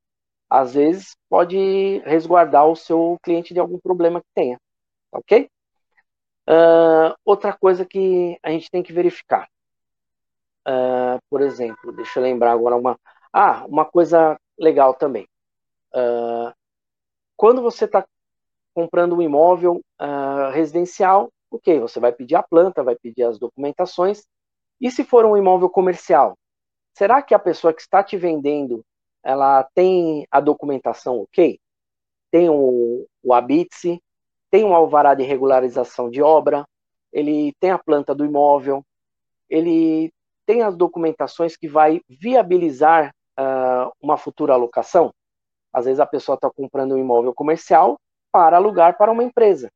Às 0.49 0.73
vezes 0.73 1.15
pode 1.29 1.99
resguardar 2.05 2.67
o 2.67 2.75
seu 2.75 3.17
cliente 3.23 3.53
de 3.53 3.59
algum 3.59 3.79
problema 3.79 4.21
que 4.21 4.27
tenha, 4.33 4.59
ok? 5.11 5.49
Uh, 6.47 7.15
outra 7.25 7.51
coisa 7.53 7.83
que 7.83 8.37
a 8.43 8.51
gente 8.51 8.69
tem 8.69 8.83
que 8.83 8.93
verificar, 8.93 9.49
uh, 10.67 11.19
por 11.29 11.41
exemplo, 11.41 11.91
deixa 11.93 12.19
eu 12.19 12.23
lembrar 12.23 12.51
agora 12.51 12.75
uma, 12.75 12.99
ah, 13.33 13.65
uma 13.65 13.83
coisa 13.83 14.39
legal 14.57 14.93
também. 14.93 15.27
Uh, 15.93 16.53
quando 17.35 17.61
você 17.63 17.85
está 17.85 18.05
comprando 18.73 19.15
um 19.15 19.21
imóvel 19.21 19.81
residencial, 20.53 21.29
ok, 21.49 21.79
você 21.79 21.99
vai 21.99 22.11
pedir 22.11 22.35
a 22.35 22.43
planta, 22.43 22.83
vai 22.83 22.95
pedir 22.95 23.23
as 23.23 23.39
documentações. 23.39 24.23
E 24.79 24.91
se 24.91 25.03
for 25.03 25.25
um 25.25 25.37
imóvel 25.37 25.69
comercial, 25.69 26.37
será 26.93 27.21
que 27.21 27.33
a 27.33 27.39
pessoa 27.39 27.73
que 27.73 27.81
está 27.81 28.03
te 28.03 28.17
vendendo, 28.17 28.85
ela 29.25 29.63
tem 29.73 30.27
a 30.29 30.39
documentação 30.39 31.21
ok? 31.21 31.59
Tem 32.29 32.47
o, 32.47 33.07
o 33.23 33.33
ABITSE, 33.33 33.99
tem 34.51 34.63
um 34.63 34.75
alvará 34.75 35.15
de 35.15 35.23
regularização 35.23 36.09
de 36.09 36.21
obra, 36.21 36.65
ele 37.11 37.53
tem 37.59 37.71
a 37.71 37.79
planta 37.79 38.13
do 38.13 38.23
imóvel, 38.23 38.85
ele 39.49 40.13
tem 40.45 40.61
as 40.61 40.75
documentações 40.77 41.57
que 41.57 41.67
vai 41.67 42.01
viabilizar 42.07 43.13
uh, 43.39 43.91
uma 43.99 44.15
futura 44.15 44.53
alocação. 44.53 45.11
Às 45.73 45.85
vezes 45.85 45.99
a 45.99 46.05
pessoa 46.05 46.35
está 46.35 46.49
comprando 46.49 46.93
um 46.93 46.97
imóvel 46.97 47.33
comercial 47.33 47.99
para 48.31 48.57
alugar 48.57 48.97
para 48.97 49.11
uma 49.11 49.23
empresa. 49.23 49.71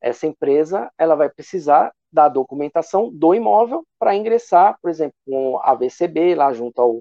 Essa 0.00 0.26
empresa 0.26 0.90
ela 0.96 1.14
vai 1.14 1.28
precisar 1.28 1.92
da 2.10 2.28
documentação 2.28 3.10
do 3.12 3.34
imóvel 3.34 3.84
para 3.98 4.14
ingressar, 4.14 4.78
por 4.80 4.90
exemplo, 4.90 5.14
com 5.26 5.58
a 5.60 5.74
VCB 5.74 6.34
lá 6.34 6.52
junto 6.52 6.80
ao, 6.80 7.00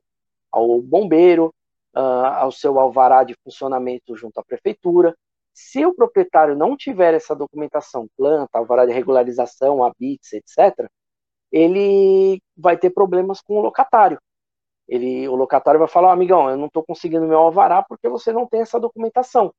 ao 0.52 0.82
bombeiro, 0.82 1.54
uh, 1.96 2.00
ao 2.00 2.52
seu 2.52 2.80
alvará 2.80 3.24
de 3.24 3.36
funcionamento 3.44 4.16
junto 4.16 4.40
à 4.40 4.44
prefeitura. 4.44 5.16
Se 5.54 5.86
o 5.86 5.94
proprietário 5.94 6.56
não 6.56 6.76
tiver 6.76 7.14
essa 7.14 7.36
documentação, 7.36 8.08
planta, 8.18 8.58
alvará 8.58 8.86
de 8.86 8.92
regularização, 8.94 9.84
habits, 9.84 10.34
etc., 10.34 10.90
ele 11.52 12.42
vai 12.58 12.78
ter 12.78 12.90
problemas 12.90 13.42
com 13.42 13.58
o 13.58 13.62
locatário. 13.62 14.20
Ele, 14.88 15.28
o 15.28 15.36
locatário 15.36 15.80
vai 15.80 15.88
falar, 15.88 16.10
oh, 16.10 16.12
amigão, 16.12 16.50
eu 16.50 16.58
não 16.58 16.68
estou 16.68 16.84
conseguindo 16.84 17.26
meu 17.26 17.40
alvará 17.40 17.82
porque 17.84 18.10
você 18.10 18.32
não 18.34 18.46
tem 18.46 18.62
essa 18.62 18.80
documentação 18.80 19.52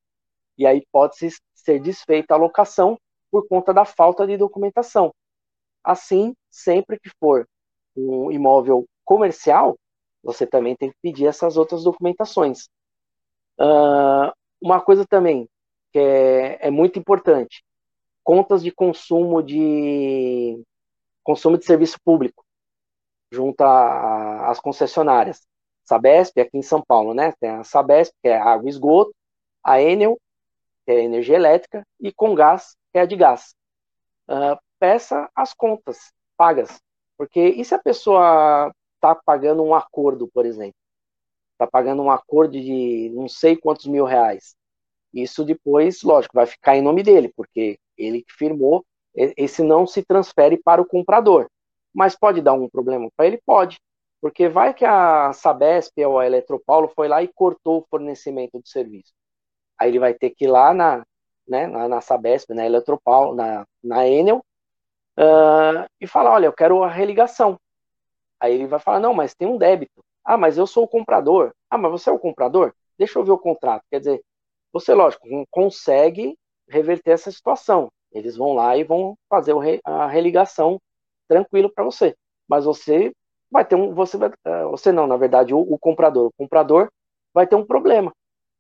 e 0.59 0.67
aí 0.67 0.85
pode 0.91 1.17
ser 1.17 1.81
desfeita 1.81 2.35
a 2.35 2.39
locação 2.39 2.99
por 3.31 3.47
conta 3.47 3.75
da 3.75 3.85
falta 3.85 4.27
de 4.27 4.37
documentação. 4.37 5.15
Assim, 5.85 6.35
sempre 6.51 6.99
que 6.99 7.11
for 7.21 7.47
um 7.97 8.31
imóvel 8.31 8.87
comercial, 9.05 9.77
você 10.27 10.45
também 10.45 10.75
tem 10.75 10.91
que 10.91 10.97
pedir 11.01 11.27
essas 11.27 11.57
outras 11.57 11.85
documentações. 11.85 12.69
Uh, 13.59 14.33
uma 14.61 14.81
coisa 14.81 15.07
também 15.07 15.49
que 15.93 15.99
é, 15.99 16.67
é, 16.67 16.71
muito 16.71 16.99
importante: 16.99 17.65
contas 18.25 18.63
de 18.63 18.73
consumo 18.73 19.43
de 19.43 20.61
consumo 21.23 21.57
de 21.57 21.65
serviço 21.65 21.99
público 22.05 22.45
junto 23.33 23.63
às 23.63 24.61
concessionárias. 24.61 25.47
Sabesp, 25.85 26.41
aqui 26.41 26.59
em 26.59 26.63
São 26.63 26.83
Paulo, 26.83 27.15
né? 27.15 27.33
Tem 27.41 27.51
a 27.51 27.65
Sabesp, 27.65 28.13
que 28.21 28.29
é 28.29 28.37
água 28.37 28.67
e 28.67 28.71
esgoto, 28.71 29.15
a 29.63 29.81
Enel, 29.81 30.19
que 30.85 30.93
é 30.93 31.05
energia 31.05 31.37
elétrica, 31.37 31.87
e 32.01 32.13
com 32.13 32.35
gás, 32.35 32.77
que 32.93 32.99
é 32.99 33.03
a 33.03 33.07
de 33.07 33.17
gás. 33.17 33.55
Uh, 34.29 34.59
peça 34.81 35.31
as 35.35 35.55
contas 35.55 36.13
pagas. 36.37 36.81
Porque 37.17 37.41
e 37.41 37.65
se 37.65 37.75
a 37.75 37.79
pessoa 37.79 38.73
está 39.13 39.23
pagando 39.25 39.63
um 39.63 39.75
acordo, 39.75 40.29
por 40.29 40.47
exemplo? 40.47 40.75
Está 41.53 41.67
pagando 41.67 42.03
um 42.03 42.11
acordo 42.11 42.61
de 42.61 43.11
não 43.15 43.29
sei 43.29 43.57
quantos 43.57 43.87
mil 43.87 44.05
reais. 44.05 44.55
Isso 45.13 45.45
depois, 45.45 46.03
lógico, 46.03 46.35
vai 46.35 46.47
ficar 46.47 46.77
em 46.77 46.83
nome 46.83 47.03
dele, 47.03 47.33
porque 47.35 47.79
ele 47.97 48.23
que 48.23 48.33
firmou, 48.35 48.85
esse 49.15 49.63
não 49.63 49.87
se 49.87 50.03
transfere 50.03 50.59
para 50.59 50.83
o 50.83 50.87
comprador. 50.87 51.49
Mas 51.95 52.15
pode 52.15 52.43
dar 52.43 52.53
um 52.53 52.69
problema 52.69 53.09
para 53.17 53.27
ele? 53.27 53.41
Pode. 53.47 53.79
Porque 54.21 54.49
vai 54.49 54.75
que 54.75 54.85
a 54.85 55.33
Sabesp 55.33 56.05
ou 56.05 56.19
a 56.19 56.27
Eletropaulo 56.27 56.89
foi 56.95 57.09
lá 57.09 57.23
e 57.23 57.29
cortou 57.29 57.79
o 57.79 57.87
fornecimento 57.89 58.59
do 58.59 58.69
serviço. 58.69 59.13
Aí 59.79 59.91
ele 59.91 59.99
vai 59.99 60.13
ter 60.13 60.31
que 60.31 60.45
ir 60.45 60.49
lá 60.49 60.75
na, 60.75 61.07
né, 61.49 61.67
na, 61.67 61.89
na 61.89 62.01
Sabesp, 62.01 62.53
na 62.53 62.67
Eletropau, 62.67 63.35
na, 63.35 63.67
na 63.83 64.07
Enel, 64.07 64.45
uh, 65.19 65.89
e 66.01 66.07
falar, 66.07 66.33
olha, 66.33 66.47
eu 66.47 66.53
quero 66.53 66.83
a 66.83 66.91
religação. 66.91 67.59
Aí 68.41 68.55
ele 68.55 68.67
vai 68.67 68.79
falar, 68.79 69.01
não, 69.01 69.15
mas 69.15 69.35
tem 69.35 69.49
um 69.49 69.59
débito. 69.59 70.05
Ah, 70.25 70.37
mas 70.37 70.59
eu 70.59 70.67
sou 70.67 70.85
o 70.85 70.89
comprador. 70.89 71.53
Ah, 71.71 71.79
mas 71.79 71.91
você 71.93 72.11
é 72.11 72.13
o 72.13 72.19
comprador? 72.19 72.75
Deixa 72.99 73.19
eu 73.19 73.25
ver 73.25 73.33
o 73.33 73.39
contrato. 73.39 73.85
Quer 73.91 74.01
dizer, 74.01 74.23
você, 74.73 74.95
lógico, 74.95 75.27
consegue 75.51 76.37
reverter 76.69 77.13
essa 77.13 77.31
situação. 77.31 77.91
Eles 78.13 78.37
vão 78.37 78.53
lá 78.55 78.77
e 78.77 78.85
vão 78.85 79.17
fazer 79.29 79.55
a 79.85 80.07
religação 80.07 80.81
tranquilo 81.29 81.71
para 81.73 81.85
você. 81.85 82.17
Mas 82.49 82.65
você 82.65 83.13
vai 83.51 83.65
ter 83.65 83.75
um, 83.77 83.95
você 83.95 84.17
vai, 84.17 84.31
ah, 84.45 84.65
você 84.67 84.93
não, 84.93 85.07
na 85.07 85.17
verdade, 85.17 85.55
o, 85.55 85.59
o 85.61 85.79
comprador, 85.79 86.27
o 86.29 86.33
comprador 86.33 86.91
vai 87.33 87.47
ter 87.47 87.57
um 87.57 87.65
problema. 87.67 88.13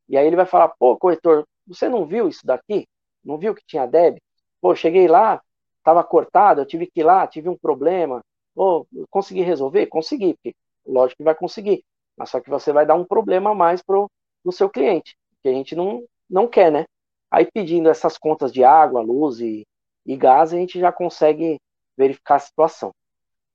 E 0.08 0.16
aí 0.16 0.26
ele 0.26 0.36
vai 0.36 0.46
falar, 0.46 0.68
pô, 0.78 0.96
corretor, 0.96 1.46
você 1.66 1.88
não 1.88 2.06
viu 2.06 2.28
isso 2.28 2.46
daqui? 2.46 2.86
Não 3.24 3.38
viu 3.38 3.54
que 3.54 3.64
tinha 3.66 3.86
débito? 3.86 4.22
Pô, 4.60 4.74
cheguei 4.74 5.08
lá, 5.08 5.42
estava 5.78 6.02
cortado, 6.04 6.60
eu 6.60 6.66
tive 6.66 6.86
que 6.86 7.00
ir 7.00 7.04
lá, 7.04 7.26
tive 7.26 7.48
um 7.48 7.56
problema. 7.58 8.22
Pô, 8.56 8.86
consegui 9.10 9.42
resolver? 9.42 9.86
Consegui, 9.86 10.34
porque 10.34 10.56
lógico 10.86 11.18
que 11.18 11.24
vai 11.24 11.34
conseguir. 11.34 11.84
Mas 12.16 12.30
só 12.30 12.40
que 12.40 12.48
você 12.48 12.72
vai 12.72 12.86
dar 12.86 12.94
um 12.94 13.04
problema 13.04 13.50
a 13.50 13.54
mais 13.54 13.82
pro, 13.82 14.10
pro 14.42 14.50
seu 14.50 14.70
cliente, 14.70 15.14
que 15.42 15.48
a 15.50 15.52
gente 15.52 15.76
não, 15.76 16.02
não 16.28 16.48
quer, 16.48 16.72
né? 16.72 16.86
Aí 17.30 17.44
pedindo 17.52 17.90
essas 17.90 18.16
contas 18.16 18.50
de 18.50 18.64
água, 18.64 19.02
luz 19.02 19.40
e, 19.40 19.66
e 20.06 20.16
gás, 20.16 20.54
a 20.54 20.56
gente 20.56 20.80
já 20.80 20.90
consegue 20.90 21.60
verificar 21.96 22.36
a 22.36 22.38
situação. 22.38 22.94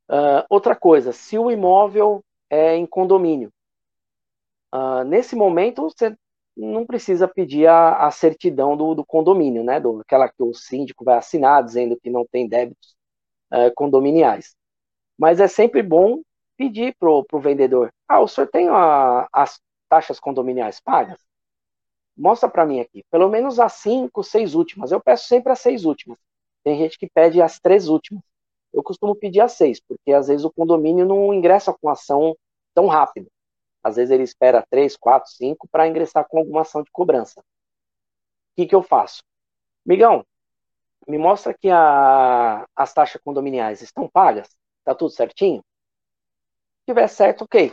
Uh, 0.07 0.45
outra 0.49 0.75
coisa, 0.75 1.11
se 1.11 1.37
o 1.39 1.49
imóvel 1.49 2.23
é 2.49 2.75
em 2.75 2.85
condomínio, 2.85 3.51
uh, 4.73 5.03
nesse 5.03 5.35
momento 5.35 5.83
você 5.83 6.15
não 6.55 6.85
precisa 6.85 7.27
pedir 7.27 7.65
a, 7.65 8.05
a 8.05 8.11
certidão 8.11 8.77
do, 8.77 8.93
do, 8.93 9.05
condomínio, 9.05 9.63
né? 9.63 9.79
Do, 9.79 10.01
aquela 10.01 10.29
que 10.29 10.43
o 10.43 10.53
síndico 10.53 11.03
vai 11.03 11.17
assinar 11.17 11.63
dizendo 11.63 11.97
que 11.99 12.09
não 12.09 12.25
tem 12.29 12.47
débitos 12.47 12.95
uh, 13.51 13.73
condominiais. 13.73 14.55
Mas 15.21 15.39
é 15.39 15.47
sempre 15.47 15.83
bom 15.83 16.23
pedir 16.57 16.95
para 16.97 17.07
o 17.07 17.39
vendedor: 17.39 17.93
ah, 18.07 18.19
o 18.21 18.27
senhor 18.27 18.47
tem 18.47 18.67
a, 18.69 19.29
as 19.31 19.61
taxas 19.87 20.19
condominiais 20.19 20.79
pagas? 20.79 21.19
Mostra 22.17 22.49
para 22.49 22.65
mim 22.65 22.79
aqui, 22.79 23.03
pelo 23.11 23.29
menos 23.29 23.59
as 23.59 23.73
cinco, 23.73 24.23
seis 24.23 24.55
últimas. 24.55 24.91
Eu 24.91 24.99
peço 24.99 25.27
sempre 25.27 25.51
as 25.51 25.59
seis 25.59 25.85
últimas. 25.85 26.17
Tem 26.63 26.75
gente 26.75 26.97
que 26.97 27.07
pede 27.07 27.39
as 27.39 27.59
três 27.59 27.87
últimas. 27.87 28.23
Eu 28.73 28.81
costumo 28.81 29.15
pedir 29.15 29.41
as 29.41 29.51
seis, 29.51 29.79
porque 29.79 30.11
às 30.11 30.27
vezes 30.27 30.43
o 30.43 30.51
condomínio 30.51 31.05
não 31.05 31.31
ingressa 31.31 31.71
com 31.71 31.87
ação 31.87 32.35
tão 32.73 32.87
rápido. 32.87 33.27
Às 33.83 33.97
vezes 33.97 34.09
ele 34.09 34.23
espera 34.23 34.65
três, 34.71 34.97
quatro, 34.97 35.29
cinco 35.29 35.67
para 35.71 35.87
ingressar 35.87 36.27
com 36.27 36.39
alguma 36.39 36.61
ação 36.61 36.81
de 36.81 36.89
cobrança. 36.89 37.41
O 37.41 37.43
que, 38.55 38.65
que 38.65 38.73
eu 38.73 38.81
faço? 38.81 39.21
Migão, 39.85 40.25
me 41.07 41.19
mostra 41.19 41.53
que 41.53 41.69
a, 41.69 42.65
as 42.75 42.91
taxas 42.91 43.21
condominiais 43.23 43.83
estão 43.83 44.09
pagas? 44.09 44.49
Está 44.81 44.93
tudo 44.95 45.11
certinho? 45.11 45.61
Se 45.61 46.85
tiver 46.87 47.07
certo, 47.07 47.43
ok. 47.45 47.71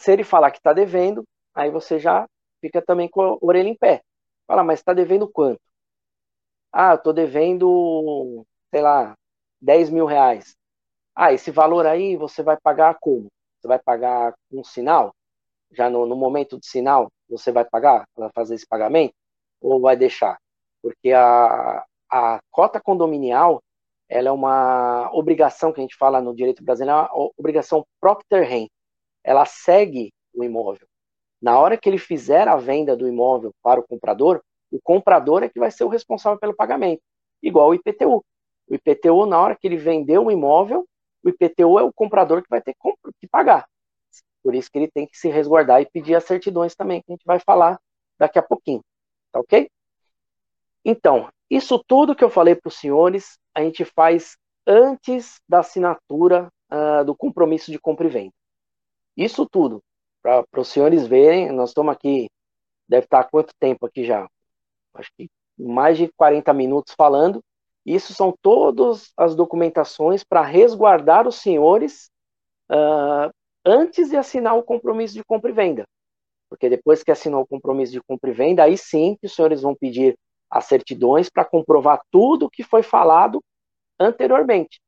Se 0.00 0.12
ele 0.12 0.24
falar 0.24 0.50
que 0.50 0.58
está 0.58 0.72
devendo, 0.72 1.24
aí 1.54 1.70
você 1.70 1.98
já 1.98 2.26
fica 2.60 2.82
também 2.82 3.08
com 3.08 3.22
a 3.22 3.38
orelha 3.42 3.68
em 3.68 3.76
pé. 3.76 4.02
Fala, 4.46 4.64
mas 4.64 4.80
está 4.80 4.92
devendo 4.94 5.28
quanto? 5.28 5.60
Ah, 6.72 6.92
eu 6.92 6.96
estou 6.96 7.12
devendo, 7.12 8.46
sei 8.70 8.80
lá, 8.82 9.14
10 9.60 9.90
mil 9.90 10.06
reais. 10.06 10.56
Ah, 11.14 11.32
esse 11.32 11.50
valor 11.50 11.86
aí 11.86 12.16
você 12.16 12.42
vai 12.42 12.58
pagar 12.60 12.96
como? 13.00 13.28
Você 13.60 13.68
vai 13.68 13.78
pagar 13.78 14.34
com 14.50 14.64
sinal? 14.64 15.14
Já 15.72 15.90
no, 15.90 16.06
no 16.06 16.16
momento 16.16 16.58
do 16.58 16.66
sinal, 16.66 17.10
você 17.28 17.52
vai 17.52 17.64
pagar 17.64 18.06
para 18.14 18.30
fazer 18.34 18.56
esse 18.56 18.66
pagamento? 18.66 19.14
ou 19.60 19.80
vai 19.80 19.96
deixar? 19.96 20.38
Porque 20.82 21.12
a, 21.12 21.84
a 22.10 22.40
cota 22.50 22.80
condominial 22.80 23.62
ela 24.10 24.28
é 24.28 24.32
uma 24.32 25.08
obrigação 25.12 25.72
que 25.72 25.80
a 25.80 25.82
gente 25.82 25.96
fala 25.96 26.20
no 26.20 26.34
direito 26.34 26.64
brasileiro, 26.64 26.98
é 26.98 27.02
uma 27.02 27.30
obrigação 27.38 27.86
propter 28.00 28.42
rem. 28.42 28.68
Ela 29.22 29.46
segue 29.46 30.12
o 30.34 30.42
imóvel. 30.42 30.86
Na 31.40 31.58
hora 31.58 31.78
que 31.78 31.88
ele 31.88 31.96
fizer 31.96 32.48
a 32.48 32.56
venda 32.56 32.96
do 32.96 33.06
imóvel 33.06 33.54
para 33.62 33.78
o 33.78 33.86
comprador, 33.86 34.42
o 34.70 34.80
comprador 34.82 35.44
é 35.44 35.48
que 35.48 35.60
vai 35.60 35.70
ser 35.70 35.84
o 35.84 35.88
responsável 35.88 36.38
pelo 36.40 36.54
pagamento, 36.54 37.00
igual 37.40 37.68
o 37.68 37.74
IPTU. 37.74 38.24
O 38.68 38.74
IPTU, 38.74 39.26
na 39.26 39.40
hora 39.40 39.56
que 39.56 39.66
ele 39.66 39.76
vendeu 39.76 40.26
o 40.26 40.30
imóvel, 40.30 40.86
o 41.22 41.28
IPTU 41.28 41.78
é 41.78 41.82
o 41.82 41.92
comprador 41.92 42.42
que 42.42 42.50
vai 42.50 42.60
ter 42.60 42.74
que 43.20 43.28
pagar. 43.28 43.68
Por 44.42 44.56
isso 44.56 44.70
que 44.70 44.78
ele 44.78 44.90
tem 44.90 45.06
que 45.06 45.16
se 45.16 45.28
resguardar 45.28 45.80
e 45.80 45.86
pedir 45.86 46.16
as 46.16 46.24
certidões 46.24 46.74
também, 46.74 47.00
que 47.00 47.12
a 47.12 47.14
gente 47.14 47.24
vai 47.24 47.38
falar 47.38 47.78
daqui 48.18 48.38
a 48.38 48.42
pouquinho. 48.42 48.82
Tá 49.30 49.38
ok? 49.38 49.70
Então, 50.84 51.28
isso 51.50 51.82
tudo 51.86 52.14
que 52.14 52.22
eu 52.22 52.30
falei 52.30 52.54
para 52.54 52.68
os 52.68 52.78
senhores, 52.78 53.38
a 53.54 53.62
gente 53.62 53.84
faz 53.84 54.36
antes 54.66 55.40
da 55.48 55.58
assinatura 55.58 56.48
uh, 56.70 57.04
do 57.04 57.14
compromisso 57.14 57.72
de 57.72 57.78
compra 57.78 58.06
e 58.06 58.10
venda. 58.10 58.32
Isso 59.16 59.44
tudo, 59.44 59.82
para 60.22 60.44
os 60.56 60.68
senhores 60.68 61.06
verem, 61.06 61.50
nós 61.50 61.70
estamos 61.70 61.92
aqui, 61.92 62.30
deve 62.88 63.04
estar 63.04 63.20
há 63.20 63.24
quanto 63.24 63.52
tempo 63.58 63.84
aqui 63.84 64.04
já? 64.04 64.28
Acho 64.94 65.10
que 65.16 65.28
mais 65.58 65.98
de 65.98 66.08
40 66.16 66.52
minutos 66.52 66.94
falando. 66.96 67.42
Isso 67.84 68.14
são 68.14 68.32
todas 68.40 69.12
as 69.16 69.34
documentações 69.34 70.22
para 70.22 70.42
resguardar 70.42 71.26
os 71.26 71.36
senhores 71.36 72.10
uh, 72.70 73.32
antes 73.64 74.10
de 74.10 74.16
assinar 74.16 74.56
o 74.56 74.62
compromisso 74.62 75.14
de 75.14 75.24
compra 75.24 75.50
e 75.50 75.54
venda. 75.54 75.84
Porque 76.48 76.68
depois 76.68 77.02
que 77.02 77.10
assinou 77.10 77.42
o 77.42 77.46
compromisso 77.46 77.92
de 77.92 78.02
compra 78.02 78.30
e 78.30 78.32
venda, 78.32 78.64
aí 78.64 78.76
sim 78.76 79.16
que 79.20 79.26
os 79.26 79.34
senhores 79.34 79.62
vão 79.62 79.74
pedir 79.74 80.16
as 80.50 80.64
certidões 80.64 81.30
para 81.30 81.44
comprovar 81.44 82.00
tudo 82.10 82.46
o 82.46 82.50
que 82.50 82.62
foi 82.62 82.82
falado 82.82 83.42
anteriormente. 83.98 84.80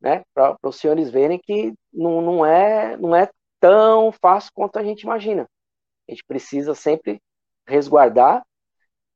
Né? 0.00 0.22
Para 0.34 0.56
os 0.62 0.76
senhores 0.76 1.10
verem 1.10 1.38
que 1.38 1.72
não, 1.92 2.20
não, 2.20 2.46
é, 2.46 2.96
não 2.96 3.16
é 3.16 3.30
tão 3.58 4.12
fácil 4.12 4.50
quanto 4.54 4.78
a 4.78 4.84
gente 4.84 5.02
imagina. 5.02 5.48
A 6.08 6.12
gente 6.12 6.24
precisa 6.24 6.74
sempre 6.74 7.20
resguardar 7.66 8.44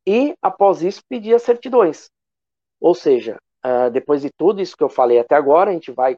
e, 0.06 0.34
após 0.40 0.82
isso, 0.82 1.02
pedir 1.08 1.34
as 1.34 1.42
certidões. 1.42 2.10
Ou 2.80 2.94
seja, 2.94 3.38
uh, 3.64 3.90
depois 3.90 4.22
de 4.22 4.30
tudo 4.30 4.60
isso 4.60 4.76
que 4.76 4.82
eu 4.82 4.88
falei 4.88 5.18
até 5.18 5.34
agora, 5.34 5.70
a 5.70 5.72
gente 5.72 5.92
vai, 5.92 6.16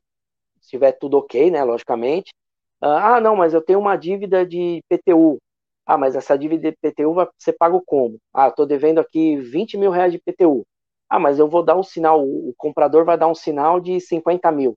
se 0.60 0.70
tiver 0.70 0.92
tudo 0.92 1.18
ok, 1.18 1.50
né, 1.50 1.62
logicamente. 1.64 2.32
Uh, 2.80 2.86
ah, 2.86 3.20
não, 3.20 3.36
mas 3.36 3.52
eu 3.52 3.60
tenho 3.60 3.80
uma 3.80 3.96
dívida 3.96 4.46
de 4.46 4.82
PTU. 4.88 5.38
Ah, 5.86 5.98
mas 5.98 6.14
essa 6.14 6.36
dívida 6.38 6.70
de 6.70 6.76
PTU 6.76 7.14
vai 7.14 7.26
ser 7.38 7.52
pago 7.54 7.82
como? 7.84 8.18
Ah, 8.32 8.48
estou 8.48 8.66
devendo 8.66 9.00
aqui 9.00 9.36
20 9.36 9.76
mil 9.76 9.90
reais 9.90 10.12
de 10.12 10.18
PTU. 10.18 10.64
Ah, 11.08 11.18
mas 11.18 11.38
eu 11.38 11.48
vou 11.48 11.62
dar 11.64 11.76
um 11.76 11.82
sinal, 11.82 12.22
o 12.24 12.54
comprador 12.56 13.04
vai 13.04 13.18
dar 13.18 13.28
um 13.28 13.34
sinal 13.34 13.80
de 13.80 14.00
50 14.00 14.50
mil. 14.52 14.74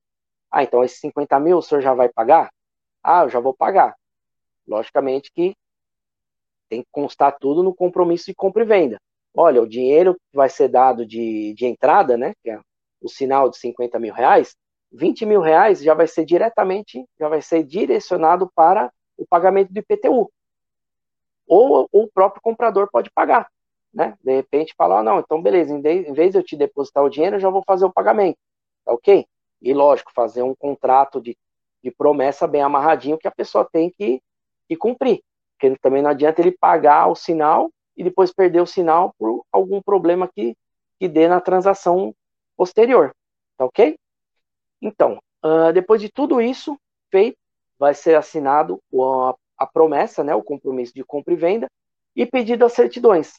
Ah, 0.52 0.64
então 0.64 0.84
esses 0.84 1.00
50 1.00 1.40
mil 1.40 1.58
o 1.60 1.62
senhor 1.62 1.82
já 1.82 1.94
vai 1.94 2.10
pagar? 2.10 2.50
Ah, 3.04 3.24
eu 3.24 3.30
já 3.30 3.40
vou 3.40 3.54
pagar. 3.56 3.96
Logicamente 4.68 5.32
que 5.34 5.56
tem 6.70 6.82
que 6.82 6.88
constar 6.92 7.38
tudo 7.40 7.64
no 7.64 7.74
compromisso 7.74 8.26
de 8.26 8.36
compra 8.36 8.64
e 8.64 8.66
venda. 8.66 8.98
Olha, 9.36 9.62
o 9.62 9.68
dinheiro 9.68 10.14
que 10.16 10.36
vai 10.38 10.50
ser 10.50 10.68
dado 10.70 11.06
de, 11.06 11.54
de 11.54 11.66
entrada, 11.66 12.18
né, 12.18 12.34
que 12.44 12.50
é 12.50 12.60
o 13.02 13.10
sinal 13.10 13.50
de 13.50 13.58
50 13.58 14.00
mil 14.00 14.14
reais, 14.14 14.56
20 14.92 15.26
mil 15.26 15.42
reais 15.42 15.82
já 15.82 15.94
vai 15.94 16.08
ser 16.08 16.26
diretamente, 16.26 17.04
já 17.20 17.28
vai 17.28 17.42
ser 17.42 17.64
direcionado 17.64 18.50
para 18.56 18.92
o 19.18 19.26
pagamento 19.28 19.72
do 19.72 19.80
IPTU 19.80 20.30
ou, 21.48 21.88
o 21.92 22.08
próprio 22.08 22.42
comprador 22.42 22.90
pode 22.92 23.10
pagar, 23.12 23.50
né? 23.94 24.18
De 24.24 24.36
repente 24.36 24.74
falar, 24.78 25.00
ah, 25.00 25.04
não, 25.04 25.20
então 25.20 25.42
beleza, 25.42 25.74
em 25.74 25.82
vez 25.82 26.32
de 26.32 26.38
eu 26.38 26.44
te 26.44 26.56
depositar 26.56 27.04
o 27.04 27.10
dinheiro, 27.10 27.36
eu 27.36 27.40
já 27.40 27.50
vou 27.50 27.64
fazer 27.66 27.86
o 27.86 27.94
pagamento, 27.94 28.38
tá 28.84 28.94
ok? 28.94 29.26
E 29.62 29.74
lógico, 29.74 30.12
fazer 30.14 30.42
um 30.42 30.56
contrato 30.56 31.22
de, 31.22 31.38
de 31.84 31.92
promessa 31.92 32.48
bem 32.48 32.62
amarradinho 32.62 33.18
que 33.18 33.28
a 33.28 33.32
pessoa 33.32 33.68
tem 33.72 33.90
que, 33.90 34.22
que 34.68 34.76
cumprir, 34.76 35.22
porque 35.54 35.78
também 35.78 36.02
não 36.02 36.10
adianta 36.10 36.42
ele 36.42 36.52
pagar 36.52 37.08
o 37.08 37.16
sinal 37.16 37.70
e 37.96 38.04
depois 38.04 38.34
perder 38.34 38.62
o 38.62 38.68
sinal 38.68 39.14
por 39.18 39.44
algum 39.52 39.82
problema 39.82 40.28
que, 40.28 40.56
que 41.00 41.08
dê 41.08 41.28
na 41.28 41.40
transação 41.40 42.14
posterior, 42.58 43.14
tá 43.58 43.66
ok? 43.66 43.98
Então, 44.82 45.20
uh, 45.44 45.72
depois 45.74 46.02
de 46.02 46.10
tudo 46.10 46.42
isso 46.42 46.78
feito, 47.10 47.38
vai 47.78 47.94
ser 47.94 48.16
assinado 48.16 48.80
a 48.94 49.36
a 49.58 49.66
promessa, 49.66 50.24
né, 50.24 50.36
o 50.36 50.44
compromisso 50.44 50.94
de 50.94 51.04
compra 51.04 51.34
e 51.34 51.38
venda, 51.38 51.68
e 52.16 52.26
pedido 52.26 52.66
as 52.66 52.74
certidões. 52.74 53.34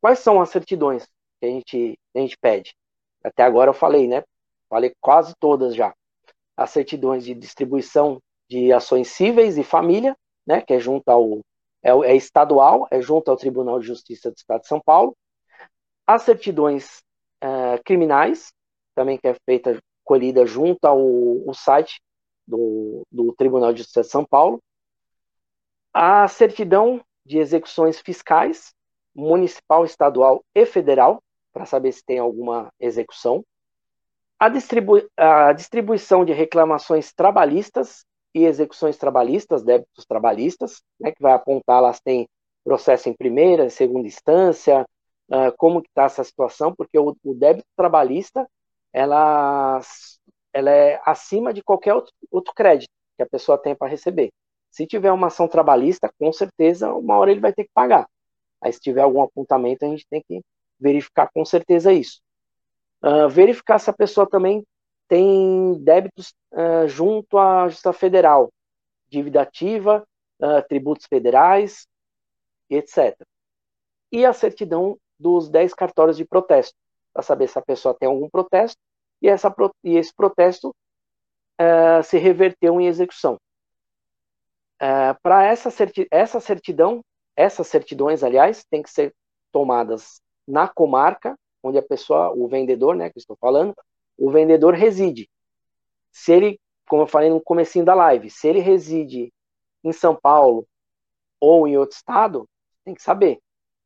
Quais 0.00 0.18
são 0.18 0.40
as 0.40 0.50
certidões 0.50 1.06
que 1.40 1.46
a 1.46 1.48
gente, 1.48 1.98
a 2.14 2.18
gente 2.18 2.36
pede? 2.38 2.74
Até 3.22 3.42
agora 3.42 3.70
eu 3.70 3.74
falei, 3.74 4.06
né? 4.06 4.22
Falei 4.68 4.94
quase 5.00 5.34
todas 5.38 5.74
já. 5.74 5.94
As 6.56 6.70
certidões 6.70 7.24
de 7.24 7.34
distribuição 7.34 8.20
de 8.48 8.72
ações 8.72 9.08
cíveis 9.08 9.56
e 9.56 9.64
família, 9.64 10.16
né, 10.46 10.60
que 10.60 10.74
é 10.74 10.78
junto 10.78 11.08
ao 11.08 11.40
é, 11.82 11.90
é 11.90 12.16
estadual, 12.16 12.86
é 12.90 13.00
junto 13.00 13.30
ao 13.30 13.36
Tribunal 13.36 13.78
de 13.78 13.86
Justiça 13.86 14.30
do 14.30 14.36
Estado 14.36 14.62
de 14.62 14.68
São 14.68 14.80
Paulo. 14.80 15.16
As 16.06 16.22
certidões 16.22 17.02
é, 17.40 17.78
criminais, 17.78 18.52
também 18.94 19.18
que 19.18 19.28
é 19.28 19.36
feita, 19.44 19.78
colhida 20.02 20.46
junto 20.46 20.84
ao, 20.84 20.98
ao 21.46 21.54
site 21.54 22.00
do, 22.46 23.02
do 23.10 23.32
Tribunal 23.34 23.72
de 23.72 23.78
Justiça 23.78 24.02
de 24.02 24.08
São 24.08 24.24
Paulo 24.24 24.62
a 25.94 26.26
certidão 26.26 27.00
de 27.24 27.38
execuções 27.38 28.00
fiscais, 28.00 28.74
municipal, 29.14 29.84
estadual 29.84 30.44
e 30.52 30.66
federal, 30.66 31.22
para 31.52 31.64
saber 31.64 31.92
se 31.92 32.04
tem 32.04 32.18
alguma 32.18 32.72
execução, 32.80 33.44
a, 34.38 34.48
distribu 34.48 35.00
a 35.16 35.52
distribuição 35.52 36.24
de 36.24 36.32
reclamações 36.32 37.12
trabalhistas 37.12 38.04
e 38.34 38.44
execuções 38.44 38.96
trabalhistas, 38.96 39.62
débitos 39.62 40.04
trabalhistas, 40.04 40.82
né, 40.98 41.12
que 41.12 41.22
vai 41.22 41.32
apontar 41.32 41.80
lá 41.80 41.92
se 41.92 42.02
tem 42.02 42.28
processo 42.64 43.08
em 43.08 43.14
primeira, 43.14 43.70
segunda 43.70 44.08
instância, 44.08 44.84
uh, 45.30 45.56
como 45.56 45.80
que 45.80 45.88
está 45.88 46.04
essa 46.04 46.24
situação, 46.24 46.74
porque 46.74 46.98
o, 46.98 47.16
o, 47.22 47.34
débito 47.34 47.68
trabalhista, 47.76 48.48
ela, 48.92 49.80
ela 50.52 50.70
é 50.70 51.00
acima 51.04 51.54
de 51.54 51.62
qualquer 51.62 51.94
outro, 51.94 52.12
outro 52.30 52.52
crédito 52.54 52.90
que 53.16 53.22
a 53.22 53.28
pessoa 53.28 53.56
tem 53.56 53.76
para 53.76 53.88
receber. 53.88 54.32
Se 54.74 54.88
tiver 54.88 55.12
uma 55.12 55.28
ação 55.28 55.46
trabalhista, 55.46 56.12
com 56.18 56.32
certeza, 56.32 56.92
uma 56.92 57.16
hora 57.16 57.30
ele 57.30 57.38
vai 57.38 57.52
ter 57.52 57.62
que 57.62 57.70
pagar. 57.72 58.08
Aí, 58.60 58.72
se 58.72 58.80
tiver 58.80 59.02
algum 59.02 59.22
apontamento, 59.22 59.84
a 59.84 59.88
gente 59.88 60.04
tem 60.10 60.20
que 60.20 60.42
verificar 60.80 61.30
com 61.32 61.44
certeza 61.44 61.92
isso. 61.92 62.20
Uh, 63.00 63.28
verificar 63.28 63.78
se 63.78 63.88
a 63.88 63.92
pessoa 63.92 64.28
também 64.28 64.66
tem 65.06 65.74
débitos 65.84 66.34
uh, 66.50 66.88
junto 66.88 67.38
à 67.38 67.68
Justiça 67.68 67.92
Federal, 67.92 68.52
dívida 69.08 69.42
ativa, 69.42 70.04
uh, 70.40 70.68
tributos 70.68 71.06
federais, 71.06 71.86
etc. 72.68 73.16
E 74.10 74.26
a 74.26 74.32
certidão 74.32 74.98
dos 75.16 75.48
10 75.48 75.72
cartórios 75.72 76.16
de 76.16 76.24
protesto, 76.24 76.74
para 77.12 77.22
saber 77.22 77.46
se 77.46 77.56
a 77.56 77.62
pessoa 77.62 77.94
tem 77.94 78.08
algum 78.08 78.28
protesto 78.28 78.80
e, 79.22 79.28
essa, 79.28 79.54
e 79.84 79.96
esse 79.96 80.12
protesto 80.12 80.74
se 82.02 82.18
reverteu 82.18 82.80
em 82.80 82.88
execução. 82.88 83.38
É, 84.84 85.14
para 85.22 85.42
essa, 85.44 85.70
certi 85.70 86.06
essa 86.10 86.40
certidão, 86.40 87.02
essas 87.34 87.66
certidões, 87.68 88.22
aliás, 88.22 88.66
tem 88.70 88.82
que 88.82 88.90
ser 88.90 89.14
tomadas 89.50 90.20
na 90.46 90.68
comarca 90.68 91.34
onde 91.62 91.78
a 91.78 91.82
pessoa, 91.82 92.32
o 92.32 92.46
vendedor, 92.46 92.94
né, 92.94 93.08
que 93.08 93.18
estou 93.18 93.34
falando, 93.40 93.74
o 94.18 94.30
vendedor 94.30 94.74
reside. 94.74 95.26
Se 96.12 96.32
ele, 96.32 96.60
como 96.86 97.02
eu 97.02 97.06
falei 97.06 97.30
no 97.30 97.40
comecinho 97.40 97.84
da 97.84 97.94
live, 97.94 98.28
se 98.28 98.46
ele 98.46 98.60
reside 98.60 99.32
em 99.82 99.92
São 99.92 100.14
Paulo 100.14 100.66
ou 101.40 101.66
em 101.66 101.78
outro 101.78 101.96
estado, 101.96 102.46
tem 102.84 102.94
que 102.94 103.02
saber. 103.02 103.40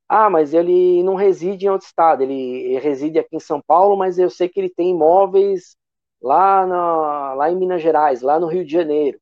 Ah, 0.08 0.30
mas 0.30 0.54
ele 0.54 1.02
não 1.04 1.14
reside 1.14 1.66
em 1.66 1.70
outro 1.70 1.86
estado, 1.86 2.22
ele 2.24 2.78
reside 2.80 3.20
aqui 3.20 3.36
em 3.36 3.40
São 3.40 3.62
Paulo, 3.62 3.96
mas 3.96 4.18
eu 4.18 4.30
sei 4.30 4.48
que 4.48 4.58
ele 4.60 4.70
tem 4.70 4.90
imóveis 4.90 5.76
lá, 6.20 6.66
na, 6.66 7.34
lá 7.34 7.50
em 7.50 7.56
Minas 7.56 7.82
Gerais, 7.82 8.22
lá 8.22 8.40
no 8.40 8.48
Rio 8.48 8.64
de 8.64 8.72
Janeiro. 8.72 9.20